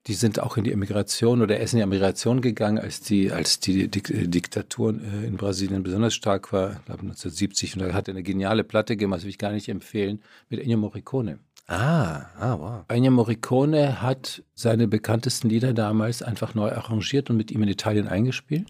Die 0.08 0.14
sind 0.14 0.40
auch 0.40 0.56
in 0.56 0.64
die 0.64 0.72
Emigration 0.72 1.42
oder 1.42 1.58
er 1.58 1.62
ist 1.62 1.74
in 1.74 1.76
die 1.76 1.84
Emigration 1.84 2.40
gegangen, 2.40 2.78
als 2.78 3.00
die, 3.00 3.30
als 3.30 3.60
die 3.60 3.84
äh, 3.84 3.88
Diktatur 4.26 4.94
äh, 4.94 5.26
in 5.26 5.36
Brasilien 5.36 5.84
besonders 5.84 6.14
stark 6.14 6.52
war, 6.52 6.72
ich 6.72 6.84
glaube 6.86 7.02
1970. 7.02 7.74
Und 7.74 7.82
da 7.82 7.92
hat 7.92 8.08
er 8.08 8.14
eine 8.14 8.24
geniale 8.24 8.64
Platte 8.64 8.96
gemacht, 8.96 9.18
das 9.18 9.24
will 9.24 9.30
ich 9.30 9.38
gar 9.38 9.52
nicht 9.52 9.68
empfehlen, 9.68 10.20
mit 10.48 10.60
Ennio 10.60 10.76
Morricone. 10.76 11.38
Ah, 11.68 12.26
ah, 12.38 12.58
wow. 12.58 12.84
Ennio 12.88 13.12
Morricone 13.12 14.02
hat 14.02 14.42
seine 14.54 14.88
bekanntesten 14.88 15.48
Lieder 15.48 15.72
damals 15.72 16.22
einfach 16.22 16.54
neu 16.54 16.72
arrangiert 16.72 17.30
und 17.30 17.36
mit 17.36 17.52
ihm 17.52 17.62
in 17.62 17.68
Italien 17.68 18.08
eingespielt. 18.08 18.68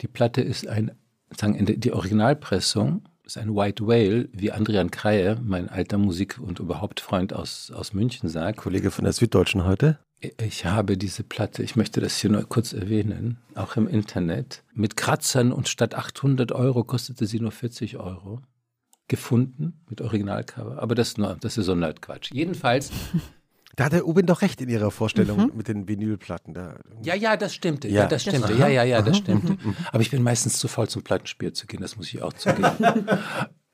Die 0.00 0.08
Platte 0.08 0.40
ist 0.42 0.68
ein, 0.68 0.92
sagen, 1.36 1.64
die 1.66 1.92
Originalpressung 1.92 3.02
ist 3.24 3.36
ein 3.36 3.54
White 3.54 3.86
Whale, 3.86 4.28
wie 4.32 4.52
Adrian 4.52 4.90
Kreie, 4.90 5.38
mein 5.42 5.68
alter 5.68 5.98
Musik- 5.98 6.38
und 6.38 6.58
überhaupt 6.60 7.00
Freund 7.00 7.32
aus, 7.32 7.70
aus 7.70 7.92
München 7.92 8.28
sagt. 8.28 8.58
Kollege 8.58 8.90
von 8.90 9.04
der 9.04 9.12
Süddeutschen 9.12 9.64
heute. 9.64 9.98
Ich 10.38 10.66
habe 10.66 10.98
diese 10.98 11.22
Platte, 11.22 11.62
ich 11.62 11.76
möchte 11.76 12.00
das 12.00 12.18
hier 12.18 12.30
nur 12.30 12.42
kurz 12.46 12.72
erwähnen, 12.74 13.38
auch 13.54 13.76
im 13.76 13.88
Internet, 13.88 14.62
mit 14.74 14.96
Kratzern 14.96 15.50
und 15.50 15.68
statt 15.68 15.94
800 15.94 16.52
Euro 16.52 16.84
kostete 16.84 17.26
sie 17.26 17.40
nur 17.40 17.52
40 17.52 17.96
Euro. 17.96 18.42
Gefunden 19.08 19.80
mit 19.88 20.00
Originalcover. 20.02 20.80
Aber 20.80 20.94
das, 20.94 21.16
nur, 21.16 21.36
das 21.40 21.58
ist 21.58 21.66
so 21.66 21.74
Nerdquatsch. 21.74 22.30
Jedenfalls, 22.32 22.90
Da 23.76 23.84
hat 23.86 23.92
der 23.92 24.06
Ubin 24.06 24.26
doch 24.26 24.42
recht 24.42 24.60
in 24.60 24.68
ihrer 24.68 24.90
Vorstellung 24.90 25.52
mit 25.56 25.68
den 25.68 25.88
Vinylplatten. 25.88 26.54
Da. 26.54 26.78
ja, 27.02 27.14
ja, 27.14 27.36
das 27.36 27.54
stimmte. 27.54 27.88
Ja, 27.88 28.02
Ja. 28.02 28.06
das 28.08 28.22
stimmte. 28.22 28.52
Ja, 28.54 28.68
ja, 28.68 28.84
ja, 28.84 29.00
das 29.00 29.16
stimmte. 29.16 29.56
Aber 29.90 30.02
ich 30.02 30.10
bin 30.10 30.22
meistens 30.22 30.58
zu 30.58 30.68
faul 30.68 30.88
zum 30.88 31.02
Plattenspiel 31.02 31.52
zu 31.52 31.66
gehen, 31.66 31.80
das 31.80 31.96
muss 31.96 32.08
ich 32.08 32.20
auch 32.20 32.32
zugeben. 32.34 32.66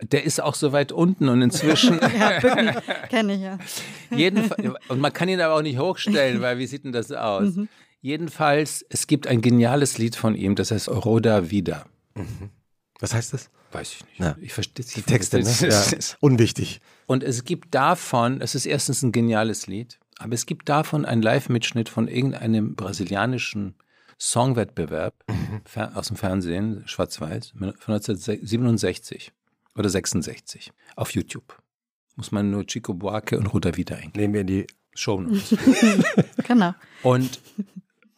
Der 0.03 0.25
ist 0.25 0.43
auch 0.43 0.55
so 0.55 0.73
weit 0.73 0.93
unten 0.93 1.29
und 1.29 1.41
inzwischen. 1.43 1.99
Ja, 2.19 2.39
Bücken 2.41 2.71
kenne 3.09 3.35
ich 3.35 3.41
ja. 3.41 3.59
Jedenfalls, 4.17 4.69
und 4.89 5.01
man 5.01 5.13
kann 5.13 5.29
ihn 5.29 5.41
aber 5.41 5.55
auch 5.55 5.63
nicht 5.63 5.79
hochstellen, 5.79 6.41
weil 6.43 6.59
wie 6.59 6.67
sieht 6.67 6.85
denn 6.85 6.93
das 6.93 7.11
aus? 7.13 7.55
Jedenfalls, 8.03 8.85
es 8.91 9.07
gibt 9.07 9.27
ein 9.27 9.41
geniales 9.41 9.99
Lied 9.99 10.15
von 10.17 10.35
ihm, 10.35 10.55
das 10.55 10.71
heißt 10.71 10.89
Roda 10.89 11.51
Vida. 11.51 11.87
Was 13.01 13.15
heißt 13.15 13.33
das? 13.33 13.51
Weiß 13.73 13.93
ich 13.95 14.05
nicht. 14.05 14.19
Ja. 14.21 14.37
Ich 14.41 14.53
verstehe 14.53 14.85
Die 14.85 15.03
Texte, 15.03 15.41
ne? 15.41 15.55
Ja. 15.61 15.83
Unwichtig. 16.21 16.81
Und 17.07 17.23
es 17.25 17.45
gibt 17.45 17.75
davon, 17.75 18.41
es 18.41 18.55
ist 18.55 18.65
erstens 18.67 19.03
ein 19.03 19.13
geniales 19.13 19.67
Lied, 19.67 19.99
aber 20.19 20.35
es 20.35 20.47
gibt 20.47 20.69
davon 20.69 21.05
einen 21.05 21.21
Live-Mitschnitt 21.23 21.89
von 21.89 22.07
irgendeinem 22.07 22.75
brasilianischen 22.77 23.75
Songwettbewerb 24.21 25.15
fer- 25.65 25.95
aus 25.97 26.09
dem 26.09 26.17
Fernsehen, 26.17 26.83
schwarz-weiß, 26.87 27.51
von 27.59 27.73
1967 27.95 29.33
oder 29.77 29.89
66 29.89 30.73
auf 30.97 31.11
YouTube. 31.11 31.61
Muss 32.17 32.33
man 32.33 32.51
nur 32.51 32.67
Chico 32.67 32.95
Buarque 32.95 33.39
und 33.39 33.47
Ruda 33.47 33.77
Vida 33.77 33.97
eingeben. 33.97 34.21
Nehmen 34.21 34.35
wir 34.35 34.41
in 34.41 34.47
die. 34.47 34.67
Show 34.99 35.21
Notes. 35.21 35.55
Genau. 36.47 36.75
Und 37.03 37.41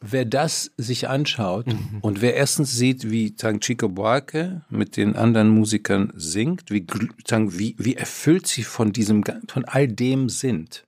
wer 0.00 0.24
das 0.24 0.70
sich 0.76 1.08
anschaut 1.08 1.66
und 2.02 2.20
wer 2.20 2.34
erstens 2.34 2.76
sieht, 2.76 3.10
wie 3.10 3.34
sagen, 3.36 3.60
Chico 3.60 3.88
Buarque 3.88 4.62
mit 4.68 4.96
den 4.96 5.16
anderen 5.16 5.48
Musikern 5.48 6.12
singt, 6.14 6.70
wie, 6.70 6.86
wie, 6.86 7.76
wie 7.78 7.94
erfüllt 7.96 8.46
sie 8.46 8.64
von 8.64 8.92
diesem, 8.92 9.24
von 9.48 9.64
all 9.64 9.88
dem 9.88 10.28
sind, 10.28 10.86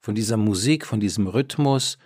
von 0.00 0.14
dieser 0.14 0.36
Musik, 0.36 0.86
von 0.86 0.98
diesem 0.98 1.26
Rhythmus, 1.26 1.98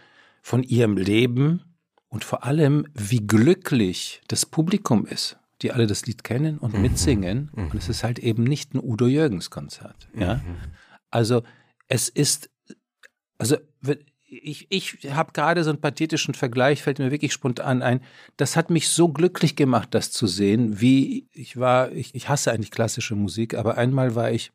von 0.43 0.63
ihrem 0.63 0.97
Leben 0.97 1.63
und 2.09 2.25
vor 2.25 2.45
allem, 2.45 2.87
wie 2.93 3.27
glücklich 3.27 4.21
das 4.29 4.47
Publikum 4.47 5.07
ist, 5.07 5.39
die 5.63 5.73
alle 5.73 5.87
das 5.87 6.07
Lied 6.07 6.25
kennen 6.25 6.59
und 6.59 6.75
mhm. 6.75 6.83
mitsingen. 6.83 7.51
Mhm. 7.55 7.65
Und 7.71 7.75
es 7.75 7.89
ist 7.89 8.05
halt 8.05 8.19
eben 8.19 8.45
nicht 8.45 8.75
ein 8.75 8.81
Udo 8.83 9.07
Jürgens 9.07 9.51
Konzert. 9.51 10.09
Ja? 10.15 10.37
Mhm. 10.37 10.57
Also 11.11 11.43
es 11.89 12.09
ist, 12.09 12.51
also 13.39 13.57
ich, 14.29 14.67
ich 14.71 14.99
habe 15.13 15.33
gerade 15.33 15.63
so 15.65 15.71
einen 15.71 15.81
pathetischen 15.81 16.35
Vergleich, 16.35 16.83
fällt 16.83 16.99
mir 16.99 17.11
wirklich 17.11 17.33
spontan 17.33 17.83
ein. 17.83 18.01
Das 18.37 18.57
hat 18.57 18.71
mich 18.71 18.89
so 18.89 19.09
glücklich 19.09 19.57
gemacht, 19.57 19.91
das 19.93 20.11
zu 20.11 20.27
sehen, 20.27 20.81
wie 20.81 21.29
ich 21.33 21.57
war, 21.57 21.93
ich, 21.93 22.15
ich 22.15 22.29
hasse 22.29 22.53
eigentlich 22.53 22.71
klassische 22.71 23.15
Musik, 23.15 23.55
aber 23.55 23.79
einmal 23.79 24.15
war 24.15 24.31
ich, 24.31 24.53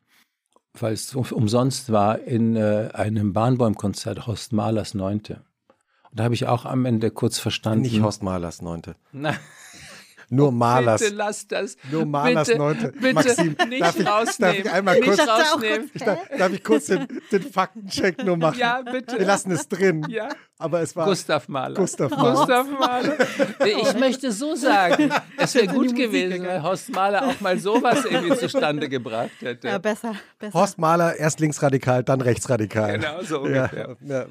weil 0.74 0.92
es 0.92 1.14
umsonst 1.14 1.90
war, 1.90 2.20
in 2.20 2.56
äh, 2.56 2.90
einem 2.92 3.32
Bahnbäumkonzert 3.32 4.26
Horst 4.26 4.52
Mahlers 4.52 4.94
Neunte. 4.94 5.42
Und 6.10 6.20
da 6.20 6.24
habe 6.24 6.34
ich 6.34 6.46
auch 6.46 6.66
am 6.66 6.84
Ende 6.84 7.10
kurz 7.10 7.38
verstanden. 7.38 7.82
Nicht 7.82 8.02
Horst 8.02 8.22
Mahlers 8.22 8.62
Neunte. 8.62 8.96
Nein. 9.12 9.38
Nur 10.32 10.50
Malers. 10.50 11.02
Bitte 11.02 11.14
lass 11.14 11.46
das. 11.46 11.76
Nur 11.90 12.06
Malers 12.06 12.48
bitte, 12.48 12.58
Neunte. 12.58 12.92
Bitte 12.92 13.12
Maxim, 13.12 13.56
nicht 13.68 13.82
darf 13.82 13.98
ich, 13.98 14.06
rausnehmen. 14.06 14.56
Darf 14.56 14.64
ich 14.64 14.72
einmal 14.72 15.00
kurz, 15.00 15.18
nicht 15.18 15.28
rausnehmen. 15.28 15.90
Ich 15.92 16.02
darf, 16.02 16.18
darf, 16.38 16.52
ich 16.52 16.64
kurz 16.64 16.86
den, 16.86 17.06
den 17.30 17.42
Faktencheck 17.42 18.24
nur 18.24 18.38
machen? 18.38 18.58
Ja, 18.58 18.80
bitte. 18.80 19.18
Wir 19.18 19.26
lassen 19.26 19.52
es 19.52 19.68
drin. 19.68 20.06
Ja. 20.08 20.30
Aber 20.62 20.80
es 20.80 20.94
war 20.94 21.06
Gustav 21.06 21.48
Mahler. 21.48 21.74
Gustav 21.74 22.10
Mahler. 22.10 22.34
Gustav 22.34 22.66
Mahler. 22.78 23.16
Ich 23.82 23.98
möchte 23.98 24.30
so 24.30 24.54
sagen, 24.54 25.10
es 25.36 25.54
wäre 25.54 25.66
gut 25.66 25.94
gewesen, 25.96 26.44
wenn 26.44 26.62
Horst 26.62 26.92
Mahler 26.92 27.26
auch 27.26 27.40
mal 27.40 27.58
sowas 27.58 28.04
irgendwie 28.04 28.36
zustande 28.36 28.88
gebracht 28.88 29.30
hätte. 29.40 29.68
Ja, 29.68 29.78
besser, 29.78 30.14
besser. 30.38 30.54
Horst 30.54 30.78
Mahler, 30.78 31.16
erst 31.16 31.40
linksradikal, 31.40 32.04
dann 32.04 32.20
rechtsradikal. 32.20 32.98
Genau, 32.98 33.22
so 33.22 33.40
ungefähr. 33.40 33.96
Ja. 34.06 34.20
Ja. 34.20 34.26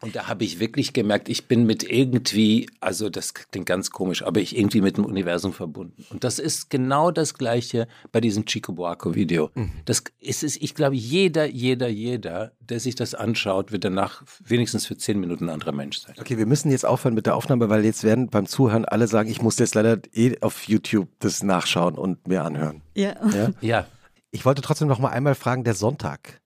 Und 0.00 0.14
da 0.14 0.28
habe 0.28 0.44
ich 0.44 0.60
wirklich 0.60 0.92
gemerkt, 0.92 1.28
ich 1.28 1.46
bin 1.46 1.64
mit 1.64 1.82
irgendwie, 1.82 2.68
also 2.80 3.08
das 3.08 3.34
klingt 3.34 3.66
ganz 3.66 3.90
komisch, 3.90 4.22
aber 4.22 4.40
ich 4.40 4.56
irgendwie 4.56 4.80
mit 4.80 4.96
dem 4.96 5.04
Universum 5.04 5.52
verbunden. 5.52 6.04
Und 6.10 6.24
das 6.24 6.38
ist 6.38 6.70
genau 6.70 7.10
das 7.10 7.34
Gleiche 7.34 7.88
bei 8.12 8.20
diesem 8.20 8.44
Chico 8.44 8.72
Buarco 8.72 9.14
Video. 9.14 9.50
Mhm. 9.54 9.70
Das 9.84 10.04
ist 10.20 10.44
es, 10.44 10.56
ich 10.56 10.74
glaube, 10.74 10.96
jeder, 10.96 11.46
jeder, 11.46 11.88
jeder, 11.88 12.52
der 12.60 12.80
sich 12.80 12.94
das 12.94 13.14
anschaut, 13.14 13.72
wird 13.72 13.84
danach 13.84 14.22
wenigstens 14.44 14.86
für 14.86 14.96
zehn 14.96 15.18
Minuten 15.18 15.37
ein 15.40 15.50
anderer 15.50 15.72
Mensch 15.72 15.98
sein. 15.98 16.14
Okay, 16.20 16.38
wir 16.38 16.46
müssen 16.46 16.70
jetzt 16.70 16.84
aufhören 16.84 17.14
mit 17.14 17.26
der 17.26 17.36
Aufnahme, 17.36 17.68
weil 17.68 17.84
jetzt 17.84 18.04
werden 18.04 18.28
beim 18.28 18.46
Zuhören 18.46 18.84
alle 18.84 19.06
sagen, 19.06 19.30
ich 19.30 19.42
muss 19.42 19.58
jetzt 19.58 19.74
leider 19.74 19.98
eh 20.12 20.40
auf 20.40 20.64
YouTube 20.68 21.08
das 21.18 21.42
nachschauen 21.42 21.94
und 21.94 22.26
mir 22.28 22.44
anhören. 22.44 22.82
Ja. 22.94 23.14
Ja. 23.32 23.50
ja. 23.60 23.86
Ich 24.30 24.44
wollte 24.44 24.62
trotzdem 24.62 24.88
noch 24.88 24.98
mal 24.98 25.10
einmal 25.10 25.34
fragen, 25.34 25.64
der 25.64 25.74
Sonntag. 25.74 26.40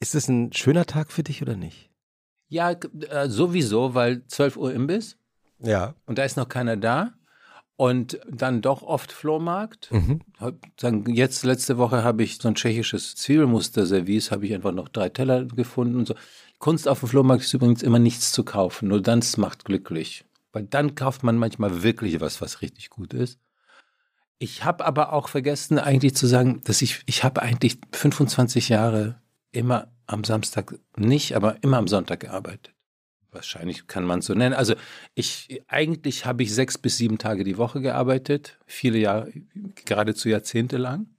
Ist 0.00 0.14
es 0.14 0.28
ein 0.28 0.52
schöner 0.52 0.86
Tag 0.86 1.12
für 1.12 1.22
dich 1.22 1.42
oder 1.42 1.56
nicht? 1.56 1.90
Ja, 2.48 2.72
äh, 2.72 3.28
sowieso, 3.28 3.94
weil 3.94 4.26
12 4.26 4.56
Uhr 4.56 4.72
Imbiss. 4.72 5.16
Ja. 5.58 5.94
Und 6.06 6.18
da 6.18 6.24
ist 6.24 6.36
noch 6.36 6.48
keiner 6.48 6.76
da. 6.76 7.14
Und 7.76 8.20
dann 8.30 8.62
doch 8.62 8.82
oft 8.82 9.10
Flohmarkt. 9.10 9.90
Mhm. 9.90 10.20
Jetzt 11.08 11.44
letzte 11.44 11.76
Woche 11.76 12.04
habe 12.04 12.22
ich 12.22 12.38
so 12.38 12.46
ein 12.46 12.54
tschechisches 12.54 13.16
Zwiebelmuster-Service, 13.16 14.30
habe 14.30 14.46
ich 14.46 14.54
einfach 14.54 14.70
noch 14.70 14.88
drei 14.88 15.08
Teller 15.08 15.44
gefunden 15.44 15.96
und 15.96 16.06
so. 16.06 16.14
Kunst 16.64 16.88
auf 16.88 17.00
dem 17.00 17.10
Flohmarkt 17.10 17.44
ist 17.44 17.52
übrigens 17.52 17.82
immer 17.82 17.98
nichts 17.98 18.32
zu 18.32 18.42
kaufen, 18.42 18.88
nur 18.88 19.02
dann 19.02 19.22
macht 19.36 19.66
glücklich. 19.66 20.24
Weil 20.50 20.64
dann 20.64 20.94
kauft 20.94 21.22
man 21.22 21.36
manchmal 21.36 21.82
wirklich 21.82 22.22
was, 22.22 22.40
was 22.40 22.62
richtig 22.62 22.88
gut 22.88 23.12
ist. 23.12 23.38
Ich 24.38 24.64
habe 24.64 24.86
aber 24.86 25.12
auch 25.12 25.28
vergessen 25.28 25.78
eigentlich 25.78 26.16
zu 26.16 26.26
sagen, 26.26 26.62
dass 26.64 26.80
ich, 26.80 27.02
ich 27.04 27.22
habe 27.22 27.42
eigentlich 27.42 27.76
25 27.92 28.70
Jahre 28.70 29.20
immer 29.52 29.88
am 30.06 30.24
Samstag 30.24 30.78
nicht, 30.96 31.36
aber 31.36 31.62
immer 31.62 31.76
am 31.76 31.86
Sonntag 31.86 32.20
gearbeitet. 32.20 32.72
Wahrscheinlich 33.30 33.86
kann 33.86 34.04
man 34.06 34.20
es 34.20 34.24
so 34.24 34.32
nennen. 34.32 34.54
Also 34.54 34.74
ich 35.14 35.62
eigentlich 35.68 36.24
habe 36.24 36.44
ich 36.44 36.54
sechs 36.54 36.78
bis 36.78 36.96
sieben 36.96 37.18
Tage 37.18 37.44
die 37.44 37.58
Woche 37.58 37.82
gearbeitet, 37.82 38.58
viele 38.64 38.96
Jahre, 38.96 39.30
geradezu 39.84 40.30
Jahrzehnte 40.30 40.78
lang. 40.78 41.13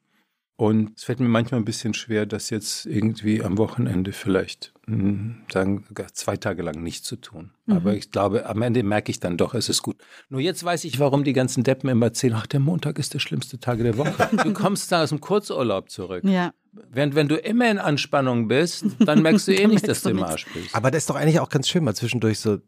Und 0.58 0.98
es 0.98 1.04
fällt 1.04 1.20
mir 1.20 1.28
manchmal 1.28 1.60
ein 1.60 1.66
bisschen 1.66 1.94
schwer, 1.94 2.26
das 2.26 2.50
jetzt 2.50 2.86
irgendwie 2.86 3.44
am 3.44 3.58
Wochenende 3.58 4.14
vielleicht, 4.14 4.74
hm, 4.86 5.42
sagen, 5.52 5.84
sogar 5.86 6.08
zwei 6.14 6.38
Tage 6.38 6.64
lang 6.64 6.82
nicht 6.82 7.04
zu 7.04 7.18
tun. 7.18 7.52
Mhm. 7.66 7.76
Aber 7.76 7.94
ich 7.94 8.10
glaube, 8.10 8.46
am 8.46 8.62
Ende 8.62 8.82
merke 8.84 9.12
ich 9.12 9.20
dann 9.20 9.36
doch, 9.36 9.54
es 9.54 9.68
ist 9.68 9.82
gut. 9.82 9.98
Nur 10.30 10.40
jetzt 10.40 10.64
weiß 10.64 10.86
ich, 10.86 10.98
warum 10.98 11.26
die 11.26 11.34
ganzen 11.34 11.66
Deppen 11.66 11.90
immer 11.90 12.06
erzählen, 12.06 12.36
ach, 12.38 12.48
der 12.48 12.62
Montag 12.62 13.00
ist 13.00 13.14
der 13.14 13.20
schlimmste 13.20 13.60
Tag 13.60 13.80
der 13.80 13.98
Woche. 13.98 14.30
du 14.44 14.54
kommst 14.54 14.90
da 14.94 15.04
aus 15.04 15.10
dem 15.10 15.20
Kurzurlaub 15.20 15.90
zurück. 15.90 16.24
Ja. 16.24 16.54
Während 16.72 17.16
wenn 17.16 17.28
du 17.28 17.36
immer 17.36 17.70
in 17.70 17.78
Anspannung 17.78 18.48
bist, 18.48 18.86
dann 19.00 19.22
merkst 19.24 19.50
du 19.50 19.54
eh 19.54 19.68
nicht, 19.68 19.86
dass 19.86 20.04
du 20.04 20.10
im 20.10 20.24
Arsch 20.24 20.46
bist. 20.54 20.74
Aber 20.74 20.90
das 20.90 21.04
ist 21.04 21.10
doch 21.10 21.16
eigentlich 21.16 21.42
auch 21.42 21.50
ganz 21.50 21.68
schön, 21.68 21.84
mal 21.84 21.96
zwischendurch 21.96 22.40
so 22.40 22.60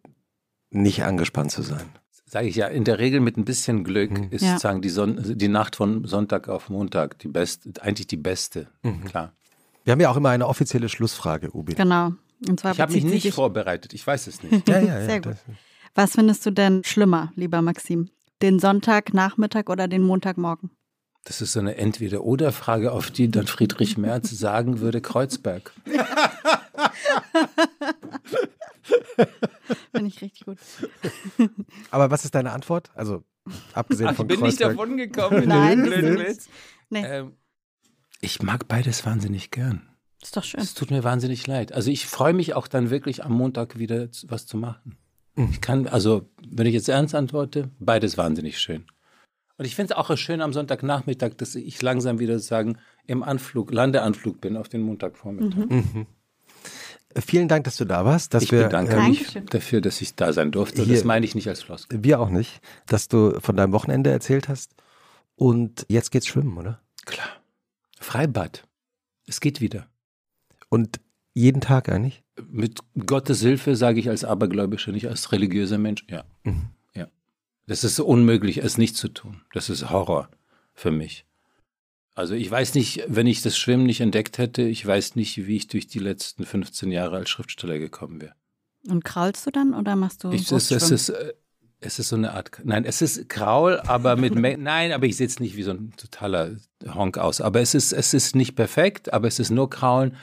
nicht 0.72 1.04
angespannt 1.04 1.52
zu 1.52 1.62
sein 1.62 1.90
sage 2.28 2.48
ich 2.48 2.56
ja, 2.56 2.68
in 2.68 2.84
der 2.84 3.00
Regel 3.00 3.22
mit 3.22 3.38
ein 3.38 3.46
bisschen 3.46 3.84
Glück 3.84 4.12
mhm. 4.12 4.28
ist 4.32 4.44
ja. 4.44 4.50
sozusagen 4.50 4.82
die, 4.82 4.90
Son 4.90 5.38
die 5.38 5.48
Nacht 5.48 5.76
von 5.76 6.06
Sonntag 6.06 6.50
auf 6.50 6.70
Montag 6.70 7.18
die 7.20 7.30
beste, 7.30 7.72
eigentlich 7.82 8.08
die 8.08 8.18
beste, 8.18 8.68
mhm. 8.84 9.06
klar. 9.06 9.34
Wir 9.86 9.94
haben 9.94 10.02
ja 10.02 10.10
auch 10.10 10.18
immer 10.18 10.30
eine 10.30 10.48
offizielle 10.48 10.90
Schlussfrage, 10.90 11.56
Ubi. 11.56 11.76
Genau. 11.76 12.12
Und 12.48 12.60
zwar 12.60 12.74
ich 12.74 12.82
habe 12.82 12.94
mich 12.94 13.06
nicht 13.06 13.34
vorbereitet, 13.34 13.94
ich 13.94 14.06
weiß 14.06 14.28
es 14.28 14.44
nicht. 14.44 14.68
ja, 14.70 14.80
ja, 14.80 15.00
ja, 15.00 15.06
Sehr 15.06 15.22
gut. 15.22 15.38
Was 15.96 16.12
findest 16.12 16.46
du 16.46 16.52
denn 16.52 16.84
schlimmer, 16.84 17.32
lieber 17.36 17.62
Maxim? 17.62 18.10
Den 18.42 18.60
Sonntagnachmittag 18.60 19.70
oder 19.70 19.88
den 19.88 20.04
Montagmorgen? 20.04 20.70
Das 21.24 21.42
ist 21.42 21.54
so 21.54 21.60
eine 21.60 21.78
Entweder-Oder-Frage, 21.78 22.92
auf 22.92 23.10
die 23.10 23.32
dann 23.32 23.48
Friedrich 23.48 23.98
Merz 23.98 24.30
sagen 24.38 24.80
würde, 24.80 25.02
Kreuzberg. 25.02 25.74
Finde 29.98 30.10
ich 30.10 30.22
richtig 30.22 30.46
gut. 30.46 30.58
Aber 31.92 32.12
was 32.12 32.26
ist 32.26 32.36
deine 32.36 32.52
Antwort? 32.52 32.92
Also, 32.96 33.24
abgesehen 33.74 34.10
Ach, 34.10 34.16
von 34.16 34.28
bin 34.28 34.40
Kreuzberg. 34.40 34.72
nicht 34.72 34.80
davon 34.80 34.98
gekommen. 34.98 35.44
Nein, 35.48 35.86
Witz. 35.86 36.50
Nee. 36.90 37.06
Ähm, 37.06 37.34
ich 38.22 38.42
mag 38.42 38.68
beides 38.68 39.06
wahnsinnig 39.06 39.52
gern. 39.52 39.90
Ist 40.22 40.36
doch 40.36 40.44
schön. 40.44 40.60
Es 40.60 40.74
tut 40.74 40.90
mir 40.90 41.04
wahnsinnig 41.04 41.46
leid. 41.46 41.72
Also 41.74 41.92
ich 41.92 42.08
freue 42.08 42.34
mich 42.34 42.54
auch 42.56 42.68
dann 42.68 42.90
wirklich 42.90 43.24
am 43.24 43.34
Montag 43.34 43.78
wieder 43.78 44.08
was 44.28 44.48
zu 44.48 44.58
machen. 44.58 44.98
Mhm. 45.36 45.50
Ich 45.52 45.62
kann, 45.62 45.88
also 45.88 46.30
wenn 46.48 46.66
ich 46.66 46.74
jetzt 46.74 46.90
ernst 46.90 47.14
antworte, 47.14 47.70
beides 47.80 48.18
wahnsinnig 48.18 48.60
schön. 48.60 48.86
Und 49.58 49.66
ich 49.66 49.76
finde 49.76 49.94
es 49.94 49.98
auch 49.98 50.16
schön 50.18 50.42
am 50.42 50.54
Sonntagnachmittag, 50.54 51.32
dass 51.38 51.56
ich 51.56 51.82
langsam 51.82 52.20
wieder 52.20 52.40
sagen 52.40 52.78
im 53.06 53.24
Anflug, 53.24 53.72
Landeanflug 53.72 54.40
bin 54.40 54.56
auf 54.56 54.70
den 54.70 54.82
Montagvormittag. 54.82 55.70
Mhm. 55.70 55.84
Mhm. 55.94 56.08
Vielen 57.16 57.48
Dank, 57.48 57.64
dass 57.64 57.78
du 57.78 57.86
da 57.86 58.06
warst. 58.06 58.34
Dass 58.34 58.44
ich 58.44 58.52
wir, 58.52 58.64
bedanke 58.64 58.96
ähm, 58.96 59.10
mich 59.10 59.40
dafür, 59.50 59.82
dass 59.82 60.02
ich 60.02 60.16
da 60.16 60.34
sein 60.34 60.52
durfte. 60.52 60.84
Hier, 60.84 60.96
das 60.96 61.04
meine 61.04 61.26
ich 61.26 61.36
nicht 61.36 61.48
als 61.48 61.64
Floskel. 61.64 62.04
Wir 62.04 62.20
auch 62.20 62.30
nicht. 62.30 62.62
Dass 62.86 63.08
du 63.08 63.40
von 63.40 63.56
deinem 63.56 63.74
Wochenende 63.74 64.12
erzählt 64.12 64.50
hast. 64.50 64.76
Und 65.36 65.86
jetzt 65.88 66.12
geht's 66.12 66.28
schwimmen, 66.28 66.58
oder? 66.58 66.82
Klar. 67.06 67.30
Freibad. 68.00 68.68
Es 69.26 69.40
geht 69.40 69.62
wieder. 69.62 69.88
Und 70.70 71.00
jeden 71.34 71.62
Tag 71.62 71.90
eigentlich? 71.90 72.24
Mit 72.50 72.80
Gottes 73.06 73.42
Hilfe 73.42 73.76
sage 73.76 74.00
ich 74.00 74.10
als 74.10 74.24
Abergläubischer, 74.24 74.92
nicht 74.92 75.08
als 75.08 75.32
religiöser 75.32 75.78
Mensch. 75.78 76.04
Ja. 76.10 76.24
Mhm. 76.44 76.70
Ja. 76.96 77.08
Das 77.68 77.84
ist 77.84 78.00
unmöglich, 78.00 78.58
es 78.58 78.80
nicht 78.80 78.96
zu 78.96 79.08
tun. 79.08 79.42
Das 79.54 79.70
ist 79.70 79.90
Horror 79.92 80.30
für 80.74 80.92
mich. 80.92 81.27
Also 82.18 82.34
ich 82.34 82.50
weiß 82.50 82.74
nicht, 82.74 83.04
wenn 83.08 83.28
ich 83.28 83.44
das 83.44 83.56
Schwimmen 83.56 83.86
nicht 83.86 84.02
entdeckt 84.02 84.40
hätte, 84.40 84.64
ich 84.64 84.84
weiß 84.84 85.16
nicht, 85.16 85.46
wie 85.46 85.56
ich 85.56 85.68
durch 85.68 85.86
die 85.86 86.00
letzten 86.00 86.46
15 86.46 86.92
Jahre 86.92 87.18
als 87.18 87.30
Schriftsteller 87.30 87.78
gekommen 87.78 88.20
wäre. 88.20 88.34
Und 88.90 89.06
kraulst 89.06 89.46
du 89.46 89.52
dann 89.52 89.76
oder 89.76 89.96
machst 89.96 90.24
du 90.24 90.32
ich, 90.32 90.52
es, 90.52 90.72
es, 90.72 90.90
ist, 90.90 91.10
äh, 91.10 91.34
es 91.80 92.00
ist 92.00 92.10
so 92.10 92.16
eine 92.16 92.34
Art, 92.34 92.60
nein, 92.64 92.86
es 92.86 93.04
ist 93.04 93.30
Kraul, 93.30 93.80
aber 93.82 94.16
mit, 94.16 94.34
nein, 94.58 94.94
aber 94.94 95.06
ich 95.06 95.16
sehe 95.16 95.28
jetzt 95.28 95.40
nicht 95.40 95.58
wie 95.58 95.62
so 95.62 95.70
ein 95.70 95.94
totaler 95.96 96.56
Honk 96.92 97.20
aus. 97.20 97.40
Aber 97.40 97.62
es 97.62 97.76
ist, 97.76 97.94
es 97.94 98.16
ist 98.16 98.36
nicht 98.36 98.56
perfekt, 98.56 99.14
aber 99.14 99.28
es 99.28 99.38
ist 99.38 99.52
nur 99.52 99.70
Kraulen. 99.70 100.16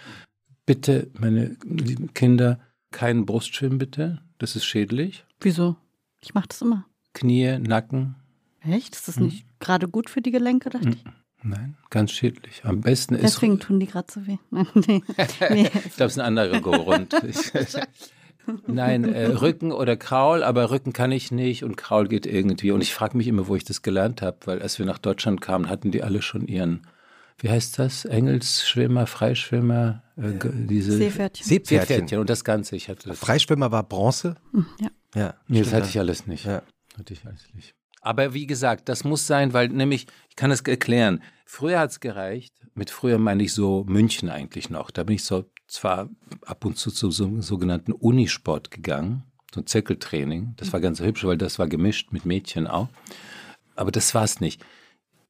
Bitte, 0.66 1.12
meine 1.16 1.56
lieben 1.62 2.12
Kinder, 2.12 2.58
keinen 2.90 3.24
Brustschwimmen 3.24 3.78
bitte. 3.78 4.20
Das 4.38 4.56
ist 4.56 4.64
schädlich. 4.64 5.24
Wieso? 5.40 5.76
Ich 6.20 6.34
mache 6.34 6.48
das 6.48 6.60
immer. 6.60 6.86
Knie, 7.12 7.56
Nacken. 7.60 8.16
Echt? 8.62 8.96
Ist 8.96 9.06
das 9.06 9.16
hm. 9.16 9.26
nicht 9.26 9.46
gerade 9.60 9.86
gut 9.86 10.10
für 10.10 10.22
die 10.22 10.32
Gelenke, 10.32 10.70
dachte 10.70 10.86
hm. 10.86 10.92
ich? 10.94 11.04
Nein, 11.46 11.76
ganz 11.90 12.10
schädlich. 12.12 12.62
Am 12.64 12.80
besten 12.80 13.14
ist. 13.14 13.22
Deswegen 13.22 13.60
tun 13.60 13.78
die 13.78 13.86
gerade 13.86 14.10
so 14.10 14.26
weh. 14.26 14.38
nee. 14.50 15.02
nee. 15.50 15.70
ich 15.84 15.96
glaube, 15.96 16.06
es 16.06 16.12
ist 16.12 16.18
ein 16.18 16.24
anderer 16.24 16.60
Grund. 16.60 17.14
Nein, 18.66 19.04
äh, 19.04 19.26
Rücken 19.26 19.70
oder 19.70 19.96
Kraul, 19.96 20.42
aber 20.42 20.70
Rücken 20.70 20.94
kann 20.94 21.12
ich 21.12 21.30
nicht 21.30 21.62
und 21.62 21.76
Kraul 21.76 22.08
geht 22.08 22.26
irgendwie. 22.26 22.70
Und 22.70 22.80
ich 22.80 22.94
frage 22.94 23.16
mich 23.16 23.26
immer, 23.26 23.46
wo 23.46 23.56
ich 23.56 23.64
das 23.64 23.82
gelernt 23.82 24.22
habe, 24.22 24.38
weil 24.46 24.62
als 24.62 24.78
wir 24.78 24.86
nach 24.86 24.98
Deutschland 24.98 25.42
kamen, 25.42 25.68
hatten 25.68 25.90
die 25.90 26.02
alle 26.02 26.22
schon 26.22 26.46
ihren, 26.46 26.86
wie 27.38 27.50
heißt 27.50 27.78
das? 27.78 28.06
Engelsschwimmer, 28.06 29.06
Freischwimmer, 29.06 30.02
äh, 30.16 30.32
diese 30.42 30.92
Seepferdchen. 30.92 31.46
Seepferdchen. 31.46 32.18
Und 32.18 32.30
das 32.30 32.44
Ganze. 32.44 32.74
Ich 32.76 32.88
hatte 32.88 33.08
das 33.08 33.18
Freischwimmer 33.18 33.70
war 33.70 33.82
Bronze? 33.82 34.36
Hm, 34.52 34.66
ja. 34.80 34.88
Ja. 35.14 35.34
Nee, 35.46 35.60
das 35.60 35.72
hatte 35.74 35.88
ich 35.88 35.98
alles 35.98 36.26
nicht. 36.26 36.46
Ja. 36.46 36.62
Hatte 36.98 37.12
ich 37.12 37.24
alles 37.26 37.46
nicht. 37.54 37.74
Aber 38.04 38.34
wie 38.34 38.46
gesagt, 38.46 38.90
das 38.90 39.02
muss 39.02 39.26
sein, 39.26 39.54
weil 39.54 39.68
nämlich, 39.68 40.06
ich 40.28 40.36
kann 40.36 40.50
es 40.50 40.60
erklären, 40.60 41.22
früher 41.46 41.78
hat 41.78 41.90
es 41.90 42.00
gereicht, 42.00 42.54
mit 42.74 42.90
früher 42.90 43.16
meine 43.16 43.42
ich 43.42 43.54
so 43.54 43.84
München 43.88 44.28
eigentlich 44.28 44.68
noch, 44.68 44.90
da 44.90 45.04
bin 45.04 45.16
ich 45.16 45.24
so 45.24 45.46
zwar 45.66 46.10
ab 46.44 46.66
und 46.66 46.76
zu 46.76 46.90
zum 46.90 47.10
so, 47.10 47.40
sogenannten 47.40 47.92
Unisport 47.92 48.70
gegangen, 48.70 49.24
so 49.54 49.62
ein 49.62 49.66
Zirkeltraining. 49.66 50.52
Das 50.58 50.74
war 50.74 50.80
ganz 50.80 51.00
hübsch, 51.00 51.24
weil 51.24 51.38
das 51.38 51.58
war 51.58 51.66
gemischt 51.66 52.12
mit 52.12 52.26
Mädchen 52.26 52.66
auch. 52.66 52.88
Aber 53.74 53.90
das 53.90 54.14
war 54.14 54.24
es 54.24 54.38
nicht. 54.38 54.62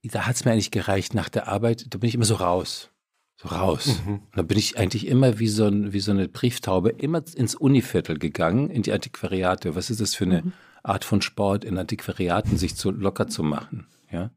Da 0.03 0.27
hat 0.27 0.35
es 0.35 0.45
mir 0.45 0.51
eigentlich 0.51 0.73
gereicht 0.73 1.15
nach 1.15 1.29
der 1.29 1.47
Arbeit, 1.47 1.87
da 1.95 1.99
bin 1.99 2.09
ich 2.09 2.17
immer 2.17 2.25
so 2.25 2.35
raus. 2.35 2.91
So 3.37 3.49
raus. 3.49 4.01
Mhm. 4.05 4.15
Und 4.15 4.37
da 4.37 4.43
bin 4.43 4.59
ich 4.59 4.79
eigentlich 4.79 5.07
immer 5.07 5.39
wie 5.39 5.49
so, 5.49 5.67
ein, 5.67 5.93
wie 5.93 6.01
so 6.01 6.13
eine 6.13 6.29
Brieftaube 6.29 6.91
immer 6.91 7.23
ins 7.35 7.55
Univiertel 7.55 8.19
gegangen, 8.19 8.71
in 8.71 8.83
die 8.83 8.93
Antiquariate. 8.93 9.75
Was 9.75 9.91
ist 9.91 10.01
das 10.01 10.15
für 10.15 10.25
eine 10.25 10.43
mhm. 10.43 10.53
Art 10.83 11.05
von 11.05 11.23
Sport, 11.23 11.65
in 11.65 11.79
Antiquariaten 11.79 12.57
sich 12.57 12.77
zu 12.77 12.91
locker 12.91 13.27
zu 13.27 13.43
machen? 13.43 13.87
Ja. 14.11 14.31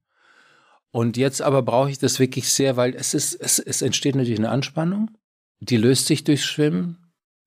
Und 0.92 1.18
jetzt 1.18 1.42
aber 1.42 1.62
brauche 1.62 1.92
ich 1.92 2.00
das 2.00 2.20
wirklich 2.20 2.52
sehr, 2.52 2.76
weil 2.76 2.96
es 2.96 3.14
ist, 3.14 3.36
es, 3.36 3.60
es 3.60 3.82
entsteht 3.82 4.16
natürlich 4.16 4.40
eine 4.40 4.50
Anspannung. 4.50 5.12
Die 5.60 5.78
löst 5.78 6.08
sich 6.08 6.24
durch 6.24 6.44
Schwimmen. 6.44 6.98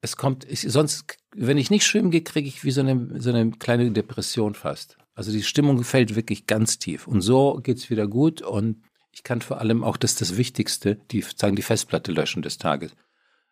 Es 0.03 0.17
kommt, 0.17 0.45
ich, 0.45 0.61
sonst, 0.61 1.17
wenn 1.35 1.59
ich 1.59 1.71
nicht 1.71 1.85
schwimmen 1.85 2.11
gehe, 2.11 2.23
kriege 2.23 2.49
ich 2.49 2.65
wie 2.65 2.71
so 2.71 2.81
eine, 2.81 3.21
so 3.21 3.31
eine 3.31 3.51
kleine 3.51 3.91
Depression 3.91 4.55
fast. 4.55 4.97
Also 5.15 5.33
die 5.33 5.43
Stimmung 5.43 5.83
fällt 5.83 6.15
wirklich 6.15 6.47
ganz 6.47 6.79
tief. 6.79 7.07
Und 7.07 7.23
so 7.23 7.61
geht 7.63 7.79
es 7.79 7.91
wieder 7.91 8.07
gut. 8.07 8.41
Und 8.41 8.83
ich 9.21 9.25
kann 9.25 9.43
vor 9.43 9.59
allem 9.59 9.85
auch, 9.85 9.99
das 9.99 10.13
ist 10.13 10.23
das 10.23 10.39
Wichtigste, 10.39 10.95
die, 10.95 11.21
sagen, 11.21 11.55
die 11.55 11.61
Festplatte 11.61 12.11
löschen 12.11 12.41
des 12.41 12.57
Tages. 12.57 12.97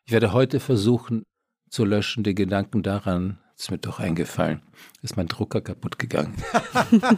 Ich 0.07 0.13
werde 0.13 0.33
heute 0.33 0.61
versuchen 0.61 1.25
zu 1.69 1.85
löschen, 1.85 2.25
die 2.25 2.35
Gedanken 2.35 2.83
daran, 2.83 3.39
ist 3.55 3.71
mir 3.71 3.77
doch 3.77 4.01
eingefallen, 4.01 4.63
ist 5.03 5.19
mein 5.19 5.27
Drucker 5.27 5.61
kaputt 5.61 5.99
gegangen. 5.99 6.35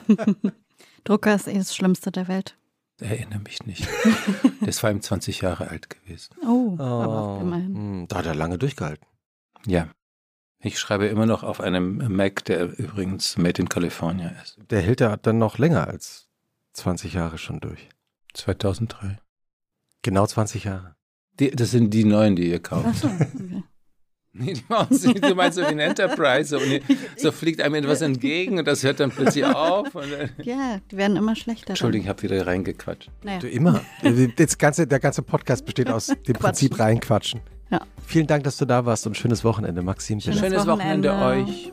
Drucker 1.05 1.37
ist 1.37 1.47
eh 1.47 1.59
das 1.59 1.77
Schlimmste 1.77 2.11
der 2.11 2.27
Welt. 2.27 2.57
Erinnere 2.99 3.39
mich 3.39 3.65
nicht. 3.67 3.87
Der 4.61 4.69
ist 4.69 4.81
vor 4.81 4.89
allem 4.89 5.01
20 5.01 5.43
Jahre 5.43 5.69
alt 5.69 5.89
gewesen. 5.89 6.35
Oh, 6.45 6.75
oh 6.77 6.83
aber 6.83 7.39
immerhin. 7.43 7.75
Hm, 7.77 8.09
da 8.09 8.17
hat 8.17 8.27
er 8.27 8.35
lange 8.35 8.59
durchgehalten. 8.59 9.07
Ja. 9.65 9.91
Ich 10.59 10.81
schreibe 10.81 11.07
immer 11.07 11.25
noch 11.25 11.45
auf 11.45 11.61
einem 11.61 12.17
Mac, 12.17 12.45
der 12.47 12.77
übrigens 12.77 13.39
made 13.39 13.63
in 13.63 13.69
California 13.69 14.31
ist. 14.43 14.59
Der 14.71 14.83
hält 14.83 15.01
ja 15.01 15.17
dann 15.17 15.39
noch 15.39 15.59
länger 15.59 15.87
als 15.87 16.27
20 16.73 17.15
Jahre 17.15 17.39
schon 17.39 17.61
durch. 17.61 17.89
2003. 18.35 19.19
Genau 20.03 20.27
20 20.27 20.65
Jahre. 20.65 20.95
Die, 21.39 21.51
das 21.51 21.71
sind 21.71 21.93
die 21.93 22.05
neuen, 22.05 22.37
die 22.37 22.51
ihr 22.51 22.61
kauft. 22.61 22.87
Ach 22.89 22.95
so, 22.95 23.09
okay. 23.09 23.63
Nee, 24.33 24.55
du 24.55 25.35
meinst 25.35 25.57
so 25.57 25.63
wie 25.63 25.67
ein 25.67 25.81
Enterprise, 25.81 26.57
so, 26.57 26.61
so, 27.17 27.33
fliegt 27.33 27.61
einem 27.61 27.75
etwas 27.75 28.01
entgegen 28.01 28.61
und 28.61 28.69
das 28.69 28.85
hört 28.85 29.01
dann 29.01 29.11
plötzlich 29.11 29.45
auf. 29.45 29.89
ja, 30.45 30.79
die 30.89 30.97
werden 30.97 31.17
immer 31.17 31.35
schlechter. 31.35 31.71
Entschuldigung, 31.71 32.05
ich 32.05 32.09
habe 32.09 32.23
wieder 32.23 32.47
reingequatscht. 32.47 33.11
Naja. 33.25 33.41
Du 33.41 33.49
immer. 33.49 33.81
Das 34.37 34.57
ganze, 34.57 34.87
der 34.87 35.01
ganze 35.01 35.23
Podcast 35.23 35.65
besteht 35.65 35.91
aus 35.91 36.07
dem 36.07 36.17
Quatschen. 36.17 36.39
Prinzip 36.39 36.79
reinquatschen. 36.79 37.41
Ja. 37.73 37.81
Vielen 38.07 38.29
Dank, 38.29 38.45
dass 38.45 38.57
du 38.57 38.67
da 38.67 38.87
warst 38.87 39.05
und 39.09 39.17
schönes 39.17 39.43
Wochenende, 39.43 39.83
Maxim. 39.83 40.21
Schönes, 40.21 40.39
schönes 40.39 40.65
Wochenende. 40.65 41.11
Wochenende 41.11 41.51
euch. 41.51 41.73